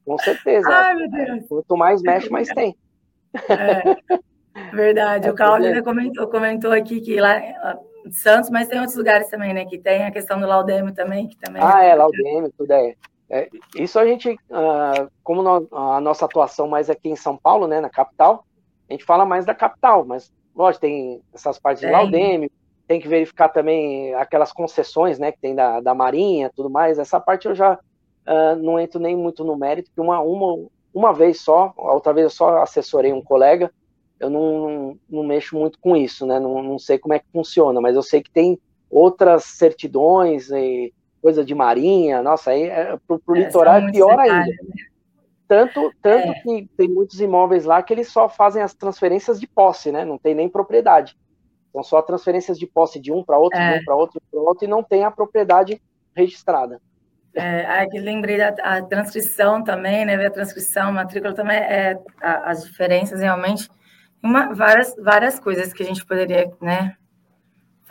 Com 0.05 0.17
certeza. 0.17 0.67
Ai, 0.69 0.95
meu 0.95 1.09
Deus. 1.09 1.47
Quanto 1.47 1.77
mais 1.77 2.01
mexe, 2.01 2.29
mais 2.29 2.49
tem. 2.49 2.75
É, 3.47 4.73
verdade. 4.73 5.27
É, 5.29 5.31
o 5.31 5.35
Cláudio 5.35 5.83
comentou, 5.83 6.27
comentou 6.27 6.71
aqui 6.73 6.99
que 6.99 7.19
lá 7.19 7.39
Santos, 8.09 8.49
mas 8.49 8.67
tem 8.67 8.79
outros 8.79 8.97
lugares 8.97 9.29
também, 9.29 9.53
né? 9.53 9.65
Que 9.65 9.77
tem 9.77 10.03
a 10.03 10.11
questão 10.11 10.39
do 10.39 10.47
Laudêmio 10.47 10.93
também, 10.93 11.27
que 11.27 11.37
também. 11.37 11.61
Ah, 11.63 11.83
é, 11.83 11.89
é 11.89 11.95
Laudêmio, 11.95 12.51
tudo 12.57 12.71
é. 12.71 12.95
É, 13.33 13.47
isso 13.77 13.97
a 13.97 14.05
gente, 14.05 14.29
uh, 14.29 15.09
como 15.23 15.41
no, 15.41 15.67
a 15.71 16.01
nossa 16.01 16.25
atuação 16.25 16.67
mais 16.67 16.89
aqui 16.89 17.07
em 17.07 17.15
São 17.15 17.37
Paulo, 17.37 17.65
né, 17.65 17.79
na 17.79 17.89
capital, 17.89 18.43
a 18.89 18.93
gente 18.93 19.05
fala 19.05 19.25
mais 19.25 19.45
da 19.45 19.55
capital, 19.55 20.03
mas 20.05 20.29
lógico, 20.53 20.81
tem 20.81 21.21
essas 21.33 21.57
partes 21.57 21.81
é. 21.81 21.87
de 21.87 21.93
Laudeme, 21.93 22.51
tem 22.85 22.99
que 22.99 23.07
verificar 23.07 23.47
também 23.47 24.13
aquelas 24.15 24.51
concessões, 24.51 25.17
né, 25.17 25.31
que 25.31 25.39
tem 25.39 25.55
da, 25.55 25.79
da 25.79 25.95
Marinha, 25.95 26.51
tudo 26.53 26.69
mais, 26.69 26.99
essa 26.99 27.21
parte 27.21 27.47
eu 27.47 27.55
já 27.55 27.75
uh, 27.75 28.55
não 28.57 28.77
entro 28.77 28.99
nem 28.99 29.15
muito 29.15 29.45
no 29.45 29.55
mérito, 29.55 29.89
porque 29.89 30.01
uma, 30.01 30.19
uma, 30.19 30.67
uma 30.93 31.13
vez 31.13 31.39
só, 31.39 31.73
outra 31.77 32.11
vez 32.11 32.25
eu 32.25 32.29
só 32.29 32.61
assessorei 32.61 33.13
um 33.13 33.23
colega, 33.23 33.71
eu 34.21 34.29
não, 34.29 34.97
não, 35.09 35.23
mexo 35.23 35.57
muito 35.57 35.79
com 35.79 35.97
isso, 35.97 36.25
né, 36.25 36.39
não, 36.39 36.61
não 36.61 36.79
sei 36.79 36.97
como 36.97 37.13
é 37.13 37.19
que 37.19 37.25
funciona, 37.33 37.81
mas 37.81 37.95
eu 37.95 38.03
sei 38.03 38.21
que 38.21 38.31
tem 38.31 38.59
outras 38.89 39.43
certidões 39.43 40.51
e 40.51 40.93
coisa 41.21 41.43
de 41.43 41.53
marinha, 41.53 42.21
nossa, 42.21 42.51
aí 42.51 42.63
é, 42.63 42.97
pro, 43.07 43.19
pro 43.19 43.35
é, 43.35 43.39
litoral 43.39 43.75
é 43.75 43.91
pior 43.91 44.19
ainda. 44.19 44.45
Né? 44.45 44.55
Tanto, 45.47 45.91
tanto 46.01 46.29
é. 46.29 46.33
que 46.35 46.69
tem 46.77 46.87
muitos 46.87 47.19
imóveis 47.19 47.65
lá 47.65 47.83
que 47.83 47.93
eles 47.93 48.09
só 48.09 48.29
fazem 48.29 48.63
as 48.63 48.73
transferências 48.73 49.37
de 49.37 49.45
posse, 49.45 49.91
né? 49.91 50.05
Não 50.05 50.17
tem 50.17 50.33
nem 50.33 50.47
propriedade. 50.47 51.17
São 51.73 51.83
só 51.83 52.01
transferências 52.01 52.57
de 52.57 52.65
posse 52.65 53.01
de 53.01 53.11
um 53.11 53.21
para 53.21 53.37
outro, 53.37 53.59
de 53.59 53.65
é. 53.65 53.79
um 53.79 53.83
para 53.83 53.95
outro, 53.95 54.21
para 54.31 54.39
outro, 54.39 54.65
e 54.65 54.67
não 54.69 54.81
tem 54.81 55.03
a 55.03 55.11
propriedade 55.11 55.81
registrada. 56.15 56.81
É, 57.33 57.65
aí 57.65 57.87
lembrei 57.99 58.37
da 58.37 58.49
a 58.61 58.81
transcrição 58.81 59.63
também, 59.63 60.05
né? 60.05 60.15
A 60.25 60.31
transcrição, 60.31 60.89
a 60.89 60.91
matrícula 60.91 61.33
também 61.33 61.57
é 61.57 61.99
a, 62.21 62.51
as 62.51 62.65
diferenças 62.65 63.19
realmente, 63.19 63.69
uma, 64.21 64.53
várias, 64.53 64.95
várias 64.95 65.39
coisas 65.39 65.73
que 65.73 65.83
a 65.83 65.85
gente 65.85 66.05
poderia, 66.05 66.51
né, 66.61 66.95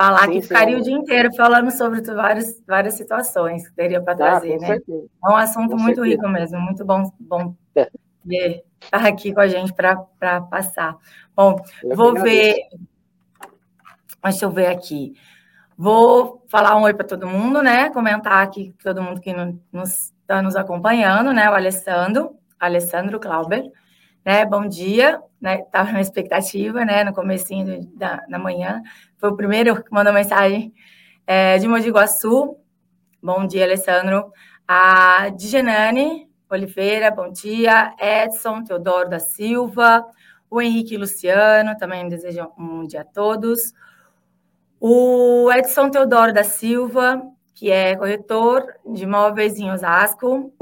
falar 0.01 0.27
sim, 0.27 0.33
que 0.33 0.43
ficaria 0.43 0.77
sim. 0.77 0.81
o 0.81 0.85
dia 0.85 0.95
inteiro 0.95 1.35
falando 1.35 1.71
sobre 1.71 2.01
várias, 2.01 2.63
várias 2.67 2.95
situações 2.95 3.69
que 3.69 3.75
teria 3.75 4.01
para 4.01 4.15
ah, 4.15 4.17
trazer, 4.17 4.55
ah, 4.55 4.59
né? 4.59 4.67
Certeza. 4.67 5.07
É 5.25 5.29
um 5.29 5.37
assunto 5.37 5.71
com 5.71 5.83
muito 5.83 5.97
certeza. 5.97 6.23
rico 6.23 6.29
mesmo, 6.29 6.61
muito 6.61 6.85
bom, 6.85 7.13
bom 7.21 7.55
é. 7.75 7.91
ter 8.27 8.65
estar 8.81 9.07
aqui 9.07 9.35
com 9.35 9.41
a 9.41 9.49
gente 9.49 9.75
para 9.75 10.41
passar. 10.43 10.97
Bom, 11.37 11.57
eu 11.83 11.97
vou 11.97 12.15
ver. 12.15 12.57
Deixa 14.23 14.45
eu 14.47 14.51
ver 14.51 14.67
aqui. 14.67 15.15
Vou 15.77 16.45
falar 16.49 16.77
um 16.77 16.83
oi 16.83 16.95
para 16.95 17.07
todo 17.07 17.27
mundo, 17.27 17.63
né? 17.63 17.91
Comentar 17.91 18.43
aqui 18.43 18.75
todo 18.83 19.03
mundo 19.03 19.21
que 19.21 19.35
nos 19.73 20.13
está 20.21 20.41
nos 20.41 20.57
acompanhando, 20.57 21.33
né? 21.33 21.51
O 21.51 21.55
Alessandro, 21.55 22.37
Alessandro 22.59 23.19
Clauber, 23.21 23.71
né? 24.25 24.45
Bom 24.47 24.67
dia, 24.67 25.21
né? 25.41 25.61
Estava 25.61 25.93
na 25.93 26.01
expectativa, 26.01 26.85
né? 26.85 27.03
No 27.05 27.15
comecinho 27.15 27.87
da, 27.95 28.17
da 28.29 28.39
manhã. 28.39 28.83
Foi 29.19 29.31
o 29.31 29.37
primeiro 29.37 29.83
que 29.83 29.91
mandou 29.91 30.13
mensagem 30.13 30.73
é, 31.27 31.59
de 31.59 31.67
Mogi 31.67 31.91
Guaçu. 31.91 32.57
Bom 33.23 33.47
dia, 33.47 33.65
Alessandro. 33.65 34.33
A 34.67 35.31
Digenane 35.31 36.29
Oliveira, 36.51 37.11
bom 37.11 37.31
dia. 37.31 37.95
Edson 37.99 38.65
Teodoro 38.65 39.09
da 39.09 39.19
Silva. 39.19 40.05
O 40.51 40.61
Henrique 40.61 40.97
Luciano, 40.97 41.77
também 41.77 42.09
desejo 42.09 42.51
um 42.59 42.87
dia 42.87 43.03
a 43.03 43.05
todos. 43.05 43.73
O 44.81 45.51
Edson 45.53 45.91
Teodoro 45.91 46.33
da 46.33 46.43
Silva, 46.43 47.23
que 47.55 47.71
é 47.71 47.95
corretor 47.95 48.67
de 48.85 49.05
imóveis 49.05 49.59
em 49.59 49.71
Osasco. 49.71 50.53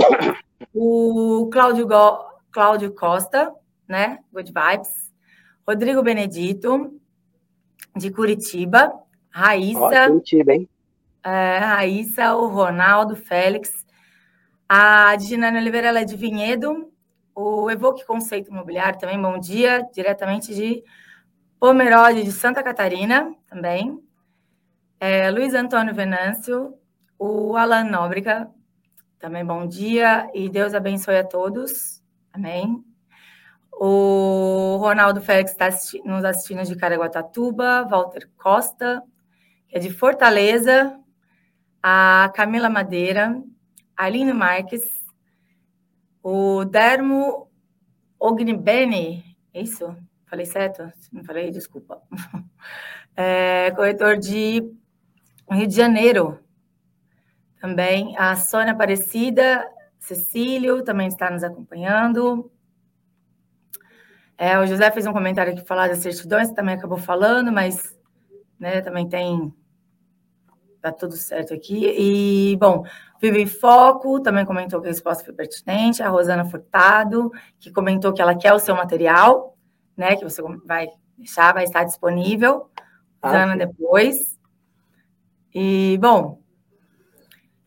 O 0.75 1.49
Cláudio, 1.51 1.87
Go... 1.87 2.19
Cláudio 2.51 2.93
Costa, 2.95 3.53
né? 3.89 4.19
Good 4.33 4.53
Vibes. 4.53 5.13
Rodrigo 5.67 6.03
Benedito, 6.03 7.01
de 7.97 8.11
Curitiba. 8.11 8.93
Raíssa. 9.31 10.07
Oh, 10.07 10.09
Curitiba, 10.13 10.53
hein? 10.53 10.69
É, 11.25 11.59
Raíssa, 11.59 12.35
o 12.37 12.47
Ronaldo, 12.49 13.17
Félix. 13.17 13.87
A 14.69 15.17
Diginane 15.17 15.59
Oliveira, 15.59 15.89
ela 15.89 16.01
é 16.01 16.05
de 16.05 16.17
Vinhedo. 16.17 16.93
O 17.35 17.71
Evoque 17.71 18.05
Conceito 18.05 18.51
Imobiliário 18.51 18.99
também, 18.99 19.21
bom 19.21 19.39
dia. 19.39 19.87
Diretamente 19.93 20.55
de 20.55 20.83
Pomerode, 21.59 22.23
de 22.23 22.33
Santa 22.33 22.63
Catarina, 22.63 23.35
também. 23.47 23.99
É, 25.01 25.31
Luiz 25.31 25.55
Antônio 25.55 25.95
Venâncio. 25.95 26.75
O 27.19 27.57
Alan 27.57 27.85
Nóbrega, 27.85 28.49
também 29.19 29.45
bom 29.45 29.67
dia. 29.67 30.31
E 30.33 30.49
Deus 30.49 30.73
abençoe 30.73 31.19
a 31.19 31.25
todos. 31.25 32.03
Amém. 32.33 32.88
O 33.81 34.77
Ronaldo 34.79 35.21
Félix 35.21 35.53
está 35.53 35.67
assisti 35.67 36.03
nos 36.05 36.25
assistindo 36.25 36.65
de 36.65 36.75
Caraguatatuba, 36.75 37.85
Walter 37.85 38.29
Costa, 38.37 39.05
que 39.69 39.77
é 39.77 39.79
de 39.79 39.89
Fortaleza, 39.89 40.99
a 41.81 42.29
Camila 42.35 42.69
Madeira, 42.69 43.41
Aline 43.97 44.33
Marques, 44.33 44.83
o 46.21 46.65
Dermo 46.65 47.49
Ognibene, 48.19 49.37
é 49.55 49.63
isso? 49.63 49.97
Falei 50.27 50.45
certo? 50.45 50.93
Não 51.13 51.23
falei? 51.23 51.51
Desculpa. 51.51 52.03
É, 53.21 53.73
corretor 53.73 54.17
de 54.17 54.63
Rio 55.51 55.67
de 55.67 55.75
Janeiro. 55.75 56.39
Também 57.61 58.17
a 58.17 58.37
Sônia 58.37 58.73
Aparecida, 58.73 59.69
Cecílio 59.99 60.85
também 60.85 61.09
está 61.09 61.29
nos 61.29 61.43
acompanhando. 61.43 62.49
É, 64.39 64.59
o 64.59 64.67
José 64.67 64.91
fez 64.91 65.07
um 65.07 65.13
comentário 65.13 65.53
aqui 65.53 65.67
falar 65.67 65.89
das 65.89 65.99
certidões, 65.99 66.53
também 66.53 66.77
acabou 66.77 66.97
falando, 66.97 67.53
mas 67.53 67.99
né, 68.59 68.81
também 68.81 69.09
tem. 69.09 69.53
Tá 70.81 70.93
tudo 70.93 71.17
certo 71.17 71.53
aqui. 71.53 71.93
E, 71.99 72.57
bom, 72.57 72.85
Vive 73.21 73.43
em 73.43 73.47
Foco 73.47 74.21
também 74.21 74.45
comentou 74.45 74.81
que 74.81 74.87
a 74.87 74.91
resposta 74.91 75.25
foi 75.25 75.35
pertinente. 75.35 76.03
A 76.03 76.09
Rosana 76.09 76.45
Furtado, 76.45 77.33
que 77.59 77.71
comentou 77.71 78.13
que 78.13 78.23
ela 78.23 78.37
quer 78.37 78.55
o 78.55 78.61
seu 78.61 78.77
material, 78.77 79.57
né? 79.97 80.15
Que 80.15 80.25
você 80.25 80.41
vai 80.65 80.89
deixar, 81.17 81.53
vai 81.53 81.65
estar 81.65 81.85
disponível. 81.85 82.71
Ah, 83.21 83.29
Rosana, 83.29 83.57
depois. 83.57 84.39
E, 85.53 85.99
bom, 86.01 86.41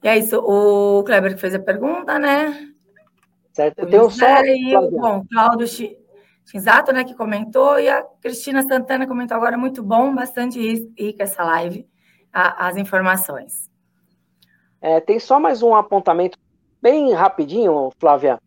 e 0.01 0.07
é 0.07 0.17
isso. 0.17 0.39
O 0.39 1.03
Kleber 1.03 1.33
que 1.35 1.41
fez 1.41 1.53
a 1.53 1.59
pergunta, 1.59 2.17
né? 2.17 2.69
Certo. 3.51 3.79
Eu 3.79 3.89
tenho 3.89 4.09
só. 4.09 4.25
Bom, 4.89 5.25
Cláudio 5.29 5.67
Exato, 6.53 6.91
né, 6.91 7.03
que 7.03 7.15
comentou, 7.15 7.79
e 7.79 7.87
a 7.87 8.03
Cristina 8.21 8.61
Santana 8.63 9.07
comentou 9.07 9.37
agora, 9.37 9.57
muito 9.57 9.81
bom, 9.81 10.13
bastante 10.13 10.59
rica 10.97 11.23
essa 11.23 11.43
live, 11.43 11.87
a, 12.33 12.67
as 12.67 12.75
informações. 12.77 13.69
É, 14.81 14.99
tem 14.99 15.19
só 15.19 15.39
mais 15.39 15.61
um 15.61 15.73
apontamento 15.73 16.37
bem 16.81 17.13
rapidinho, 17.13 17.91
Flávia. 17.99 18.39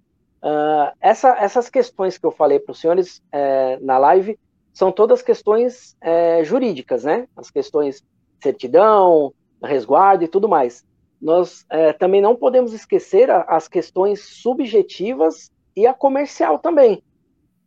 Uh, 0.43 0.93
essa, 1.01 1.31
essas 1.39 1.71
questões 1.71 2.19
que 2.19 2.27
eu 2.27 2.31
falei 2.31 2.59
para 2.59 2.73
os 2.73 2.81
senhores 2.81 3.23
é, 3.33 3.79
na 3.81 3.97
live 3.97 4.39
são 4.75 4.93
todas 4.93 5.23
questões 5.23 5.97
é, 6.03 6.45
jurídicas, 6.45 7.05
né? 7.05 7.27
As 7.35 7.51
questões 7.51 8.05
certidão, 8.43 9.33
resguardo 9.63 10.25
e 10.25 10.29
tudo 10.29 10.49
mais. 10.49 10.85
Nós 11.23 11.65
é, 11.71 11.93
também 11.93 12.21
não 12.21 12.37
podemos 12.37 12.75
esquecer 12.75 13.31
as 13.31 13.69
questões 13.69 14.21
subjetivas 14.21 15.51
e 15.75 15.87
a 15.87 15.95
comercial 15.95 16.59
também. 16.59 17.03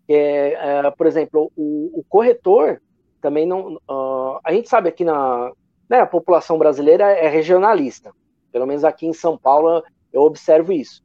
É, 0.10 0.54
é, 0.54 0.92
por 0.92 1.06
exemplo, 1.06 1.52
o, 1.56 2.00
o, 2.00 2.04
corretor 2.08 2.82
também 3.22 3.46
não. 3.46 3.76
Uh, 3.90 4.40
a 4.44 4.54
gente 4.54 4.70
sabe 4.70 4.88
aqui 4.88 5.04
na 5.04 5.52
né, 5.90 6.00
a 6.00 6.08
população 6.08 6.58
brasileira 6.58 7.12
é 7.12 7.28
regionalista. 7.28 8.14
Pelo 8.52 8.66
menos 8.66 8.84
aqui 8.84 9.06
em 9.06 9.14
São 9.14 9.38
Paulo 9.38 9.84
eu 10.12 10.22
observo 10.22 10.72
isso. 10.72 11.04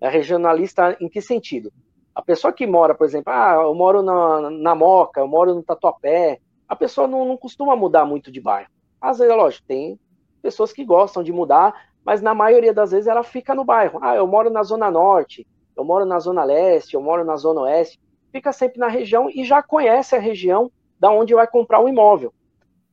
É 0.00 0.08
regionalista 0.08 0.96
em 1.00 1.08
que 1.08 1.22
sentido? 1.22 1.72
A 2.14 2.20
pessoa 2.20 2.52
que 2.52 2.66
mora, 2.66 2.94
por 2.94 3.06
exemplo, 3.06 3.32
ah, 3.32 3.60
eu 3.62 3.74
moro 3.74 4.02
na, 4.02 4.50
na 4.50 4.74
Moca, 4.74 5.20
eu 5.20 5.28
moro 5.28 5.54
no 5.54 5.62
Tatuapé, 5.62 6.38
a 6.68 6.76
pessoa 6.76 7.06
não, 7.06 7.24
não 7.24 7.36
costuma 7.36 7.74
mudar 7.74 8.04
muito 8.04 8.30
de 8.30 8.40
bairro. 8.40 8.68
Às 9.00 9.18
vezes, 9.18 9.32
é 9.32 9.36
lógico, 9.36 9.66
tem 9.66 9.98
pessoas 10.42 10.72
que 10.72 10.84
gostam 10.84 11.22
de 11.22 11.32
mudar, 11.32 11.74
mas 12.04 12.20
na 12.20 12.34
maioria 12.34 12.74
das 12.74 12.90
vezes 12.90 13.06
ela 13.06 13.22
fica 13.22 13.54
no 13.54 13.64
bairro. 13.64 13.98
Ah, 14.02 14.16
eu 14.16 14.26
moro 14.26 14.50
na 14.50 14.62
Zona 14.62 14.90
Norte, 14.90 15.46
eu 15.76 15.84
moro 15.84 16.04
na 16.04 16.18
Zona 16.18 16.44
Leste, 16.44 16.94
eu 16.94 17.00
moro 17.00 17.24
na 17.24 17.36
Zona 17.36 17.62
Oeste 17.62 17.98
fica 18.32 18.52
sempre 18.52 18.80
na 18.80 18.88
região 18.88 19.30
e 19.30 19.44
já 19.44 19.62
conhece 19.62 20.16
a 20.16 20.18
região 20.18 20.72
da 20.98 21.10
onde 21.10 21.34
vai 21.34 21.46
comprar 21.46 21.80
o 21.80 21.88
imóvel. 21.88 22.32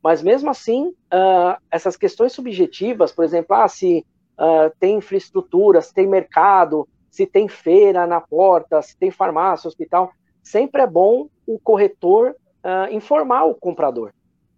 Mas 0.02 0.22
mesmo 0.22 0.50
assim, 0.50 0.88
uh, 0.88 1.60
essas 1.70 1.96
questões 1.96 2.32
subjetivas, 2.32 3.12
por 3.12 3.24
exemplo, 3.24 3.56
ah, 3.56 3.68
se 3.68 4.04
uh, 4.38 4.72
tem 4.78 4.96
infraestrutura, 4.96 5.80
se 5.80 5.92
tem 5.92 6.06
mercado, 6.06 6.88
se 7.10 7.26
tem 7.26 7.48
feira 7.48 8.06
na 8.06 8.20
porta, 8.20 8.80
se 8.82 8.96
tem 8.96 9.10
farmácia, 9.10 9.68
hospital, 9.68 10.12
sempre 10.42 10.82
é 10.82 10.86
bom 10.86 11.28
o 11.46 11.58
corretor 11.58 12.34
uh, 12.64 12.92
informar 12.92 13.44
o 13.44 13.54
comprador. 13.54 14.12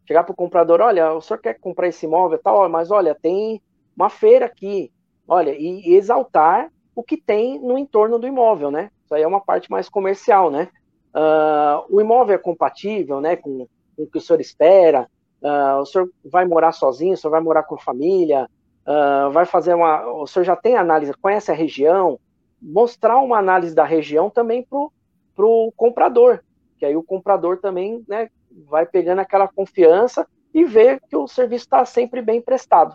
Chegar 0.06 0.24
para 0.24 0.32
o 0.32 0.36
comprador, 0.36 0.80
olha, 0.80 1.12
o 1.12 1.20
senhor 1.20 1.40
quer 1.40 1.58
comprar 1.58 1.88
esse 1.88 2.06
imóvel 2.06 2.38
tal, 2.38 2.68
mas 2.68 2.90
olha, 2.90 3.14
tem 3.14 3.62
uma 3.96 4.08
feira 4.08 4.46
aqui, 4.46 4.92
olha, 5.26 5.50
e, 5.50 5.88
e 5.88 5.94
exaltar 5.94 6.70
o 6.94 7.02
que 7.02 7.16
tem 7.16 7.58
no 7.58 7.78
entorno 7.78 8.18
do 8.18 8.26
imóvel, 8.26 8.70
né? 8.70 8.90
Isso 9.04 9.14
aí 9.14 9.22
é 9.22 9.26
uma 9.26 9.40
parte 9.40 9.70
mais 9.70 9.88
comercial, 9.88 10.50
né? 10.50 10.68
Uh, 11.14 11.84
o 11.90 12.00
imóvel 12.00 12.34
é 12.34 12.38
compatível, 12.38 13.20
né, 13.20 13.36
com, 13.36 13.66
com 13.96 14.02
o 14.02 14.06
que 14.06 14.16
o 14.16 14.20
senhor 14.20 14.40
espera? 14.40 15.08
Uh, 15.42 15.80
o 15.80 15.86
senhor 15.86 16.10
vai 16.24 16.46
morar 16.46 16.72
sozinho? 16.72 17.14
O 17.14 17.16
senhor 17.16 17.30
vai 17.30 17.40
morar 17.40 17.64
com 17.64 17.76
família? 17.76 18.48
Uh, 18.86 19.30
vai 19.30 19.44
fazer 19.44 19.74
uma? 19.74 20.06
O 20.12 20.26
senhor 20.26 20.44
já 20.44 20.56
tem 20.56 20.76
análise? 20.76 21.12
Conhece 21.14 21.50
a 21.50 21.54
região? 21.54 22.18
Mostrar 22.60 23.18
uma 23.18 23.38
análise 23.38 23.74
da 23.74 23.84
região 23.84 24.30
também 24.30 24.66
para 24.66 25.46
o 25.46 25.72
comprador, 25.76 26.40
que 26.78 26.86
aí 26.86 26.96
o 26.96 27.02
comprador 27.02 27.58
também, 27.58 28.04
né, 28.08 28.28
vai 28.68 28.86
pegando 28.86 29.18
aquela 29.18 29.48
confiança 29.48 30.26
e 30.54 30.64
ver 30.64 31.00
que 31.08 31.16
o 31.16 31.26
serviço 31.26 31.64
está 31.64 31.84
sempre 31.84 32.22
bem 32.22 32.40
prestado. 32.40 32.94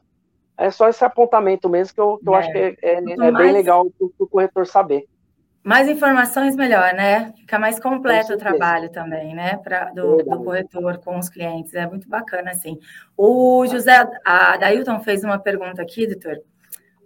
É 0.58 0.72
só 0.72 0.90
esse 0.90 1.06
apontamento 1.06 1.70
mesmo 1.70 1.94
que 1.94 2.02
eu, 2.02 2.18
que 2.18 2.28
eu 2.28 2.36
é. 2.36 2.40
acho 2.40 2.52
que 2.52 2.58
é, 2.58 2.76
é, 2.82 2.94
é 2.96 3.32
bem 3.32 3.52
legal 3.52 3.86
para 3.92 4.08
o 4.20 4.28
corretor 4.28 4.66
saber. 4.66 5.06
Mais 5.64 5.90
informações, 5.90 6.56
melhor, 6.56 6.94
né? 6.94 7.34
Fica 7.38 7.60
mais 7.60 7.78
completo 7.78 8.34
o 8.34 8.38
trabalho 8.38 8.90
também, 8.90 9.36
né? 9.36 9.58
Pra, 9.58 9.92
do, 9.92 10.24
do, 10.24 10.44
corretor 10.44 10.98
com 11.00 11.20
os 11.20 11.28
clientes. 11.28 11.74
É 11.74 11.86
muito 11.86 12.08
bacana, 12.08 12.52
assim. 12.52 12.80
O 13.18 13.66
José, 13.68 14.08
a 14.26 14.56
Dailton 14.56 15.02
fez 15.02 15.26
uma 15.26 15.38
pergunta 15.38 15.82
aqui, 15.82 16.08
doutor. 16.08 16.42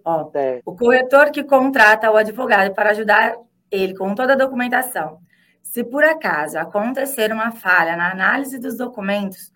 Ó, 0.06 0.30
é. 0.36 0.62
O 0.64 0.76
corretor 0.76 1.32
que 1.32 1.44
contrata 1.44 2.12
o 2.12 2.16
advogado 2.16 2.74
para 2.76 2.92
ajudar 2.92 3.36
ele 3.72 3.96
com 3.96 4.14
toda 4.14 4.34
a 4.34 4.38
documentação. 4.38 5.20
Se 5.64 5.84
por 5.84 6.04
acaso 6.04 6.60
acontecer 6.60 7.32
uma 7.32 7.52
falha 7.52 7.96
na 7.96 8.12
análise 8.12 8.60
dos 8.60 8.78
documentos, 8.78 9.52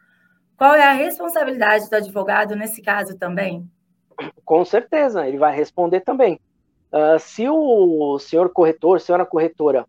qual 0.58 0.74
é 0.74 0.84
a 0.84 0.94
responsabilidade 0.94 1.90
do 1.90 1.96
advogado 1.96 2.56
nesse 2.56 2.82
caso 2.82 3.18
também? 3.18 3.70
Com 4.44 4.64
certeza, 4.64 5.28
ele 5.28 5.38
vai 5.38 5.56
responder 5.56 6.02
também. 6.02 6.40
Uh, 6.92 7.20
se 7.20 7.48
o 7.50 8.18
senhor 8.20 8.50
corretor, 8.50 9.02
senhora 9.02 9.26
corretora, 9.26 9.86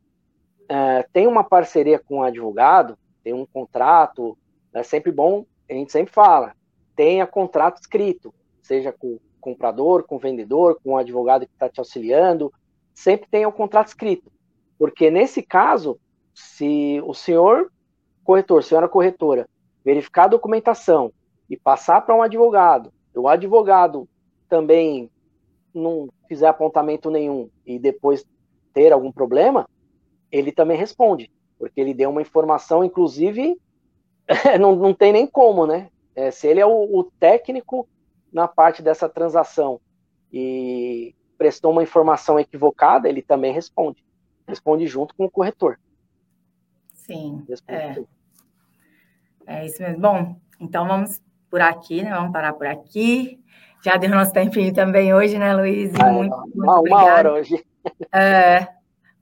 uh, 0.64 1.08
tem 1.12 1.26
uma 1.26 1.44
parceria 1.44 1.98
com 1.98 2.16
o 2.16 2.18
um 2.18 2.22
advogado, 2.22 2.98
tem 3.22 3.32
um 3.32 3.46
contrato, 3.46 4.36
é 4.72 4.82
sempre 4.82 5.12
bom, 5.12 5.44
a 5.68 5.72
gente 5.72 5.92
sempre 5.92 6.12
fala, 6.12 6.52
tenha 6.94 7.26
contrato 7.26 7.80
escrito, 7.80 8.34
seja 8.62 8.92
com 8.92 9.14
o 9.14 9.20
comprador, 9.40 10.04
com 10.04 10.16
o 10.16 10.18
vendedor, 10.18 10.78
com 10.82 10.92
o 10.92 10.96
advogado 10.96 11.46
que 11.46 11.52
está 11.52 11.68
te 11.68 11.78
auxiliando, 11.78 12.52
sempre 12.94 13.28
tenha 13.30 13.48
o 13.48 13.52
contrato 13.52 13.88
escrito. 13.88 14.32
Porque 14.78 15.10
nesse 15.10 15.42
caso, 15.42 15.98
se 16.34 17.00
o 17.04 17.14
senhor 17.14 17.70
corretor, 18.24 18.62
senhora 18.64 18.88
corretora, 18.88 19.48
verificar 19.84 20.24
a 20.24 20.28
documentação 20.28 21.12
e 21.48 21.56
passar 21.56 22.00
para 22.00 22.14
um 22.14 22.22
advogado, 22.22 22.92
o 23.14 23.28
advogado 23.28 24.08
também 24.48 25.10
não 25.74 26.08
fizer 26.28 26.48
apontamento 26.48 27.10
nenhum 27.10 27.50
e 27.64 27.78
depois 27.78 28.24
ter 28.72 28.92
algum 28.92 29.12
problema, 29.12 29.68
ele 30.30 30.52
também 30.52 30.76
responde, 30.76 31.30
porque 31.58 31.80
ele 31.80 31.94
deu 31.94 32.10
uma 32.10 32.22
informação, 32.22 32.84
inclusive, 32.84 33.60
não, 34.60 34.74
não 34.74 34.92
tem 34.92 35.12
nem 35.12 35.26
como, 35.26 35.66
né? 35.66 35.88
É, 36.14 36.30
se 36.30 36.46
ele 36.46 36.60
é 36.60 36.66
o, 36.66 36.98
o, 36.98 37.04
técnico 37.04 37.88
na 38.32 38.48
parte 38.48 38.82
dessa 38.82 39.08
transação 39.08 39.80
e 40.32 41.14
prestou 41.36 41.72
uma 41.72 41.82
informação 41.82 42.40
equivocada, 42.40 43.08
ele 43.08 43.22
também 43.22 43.52
responde. 43.52 44.02
Responde 44.48 44.86
junto 44.86 45.14
com 45.14 45.26
o 45.26 45.30
corretor. 45.30 45.78
Sim. 46.94 47.44
É. 47.68 48.02
é 49.46 49.66
isso 49.66 49.82
mesmo. 49.82 50.00
Bom, 50.00 50.36
então 50.58 50.86
vamos 50.88 51.20
por 51.50 51.60
aqui, 51.60 52.02
né? 52.02 52.10
Vamos 52.14 52.32
parar 52.32 52.54
por 52.54 52.66
aqui. 52.66 53.38
Já 53.86 53.96
deu 53.96 54.10
nosso 54.10 54.32
tempinho 54.32 54.74
também 54.74 55.14
hoje, 55.14 55.38
né, 55.38 55.54
Luiz? 55.54 55.92
Ah, 55.94 56.10
muito, 56.10 56.36
muito 56.36 56.56
uma, 56.56 56.80
uma 56.80 57.04
hora 57.04 57.34
hoje. 57.34 57.64
É, 58.12 58.66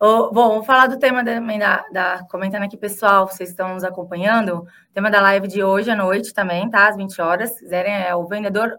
bom, 0.00 0.30
vamos 0.32 0.64
falar 0.64 0.86
do 0.86 0.98
tema 0.98 1.22
também 1.22 1.58
da, 1.58 1.84
da, 1.92 2.24
Comentando 2.30 2.62
aqui, 2.62 2.74
pessoal, 2.74 3.28
vocês 3.28 3.50
estão 3.50 3.74
nos 3.74 3.84
acompanhando. 3.84 4.60
O 4.60 4.66
tema 4.94 5.10
da 5.10 5.20
live 5.20 5.46
de 5.48 5.62
hoje 5.62 5.90
à 5.90 5.94
noite 5.94 6.32
também, 6.32 6.70
tá? 6.70 6.88
Às 6.88 6.96
20 6.96 7.20
horas. 7.20 7.50
Se 7.50 7.60
quiserem, 7.60 7.92
é 7.92 8.16
o 8.16 8.26
vendedor 8.26 8.78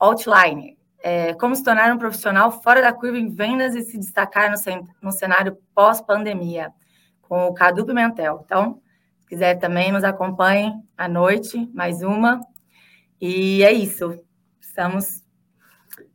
outline. 0.00 0.76
É, 1.00 1.32
como 1.34 1.54
se 1.54 1.62
tornar 1.62 1.94
um 1.94 1.98
profissional 1.98 2.50
fora 2.50 2.82
da 2.82 2.92
curva 2.92 3.16
em 3.16 3.28
vendas 3.28 3.76
e 3.76 3.82
se 3.82 3.96
destacar 3.96 4.50
no, 4.50 4.56
no 5.00 5.12
cenário 5.12 5.56
pós-pandemia, 5.76 6.72
com 7.22 7.46
o 7.46 7.54
Cadu 7.54 7.86
Pimentel. 7.86 8.42
Então, 8.44 8.80
se 9.20 9.28
quiser 9.28 9.60
também, 9.60 9.92
nos 9.92 10.02
acompanhem 10.02 10.82
à 10.98 11.06
noite, 11.06 11.70
mais 11.72 12.02
uma. 12.02 12.40
E 13.20 13.62
é 13.62 13.72
isso. 13.72 14.23
Estamos. 14.74 15.22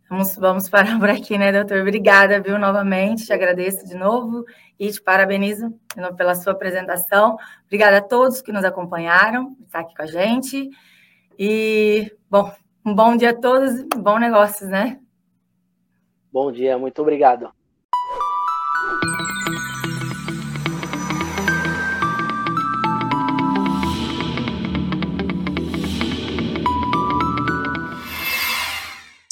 Vamos, 0.10 0.36
vamos 0.36 0.70
parar 0.70 1.00
por 1.00 1.10
aqui, 1.10 1.38
né, 1.38 1.50
doutor? 1.50 1.80
Obrigada, 1.80 2.42
viu, 2.42 2.60
novamente. 2.60 3.26
Te 3.26 3.32
agradeço 3.32 3.88
de 3.88 3.96
novo 3.96 4.44
e 4.78 4.92
te 4.92 5.02
parabenizo 5.02 5.74
pela 6.18 6.36
sua 6.36 6.52
apresentação. 6.52 7.38
Obrigada 7.68 8.00
a 8.00 8.02
todos 8.02 8.42
que 8.42 8.52
nos 8.52 8.66
acompanharam, 8.66 9.56
estar 9.62 9.80
aqui 9.80 9.96
com 9.96 10.02
a 10.02 10.08
gente. 10.08 10.70
E, 11.40 12.14
bom, 12.30 12.52
um 12.86 12.94
bom 12.94 13.16
dia 13.16 13.30
a 13.30 13.34
todos, 13.34 13.82
bom 13.96 14.20
negócios, 14.20 14.70
né? 14.70 15.00
Bom 16.30 16.52
dia, 16.52 16.78
muito 16.78 17.02
obrigado. 17.02 17.54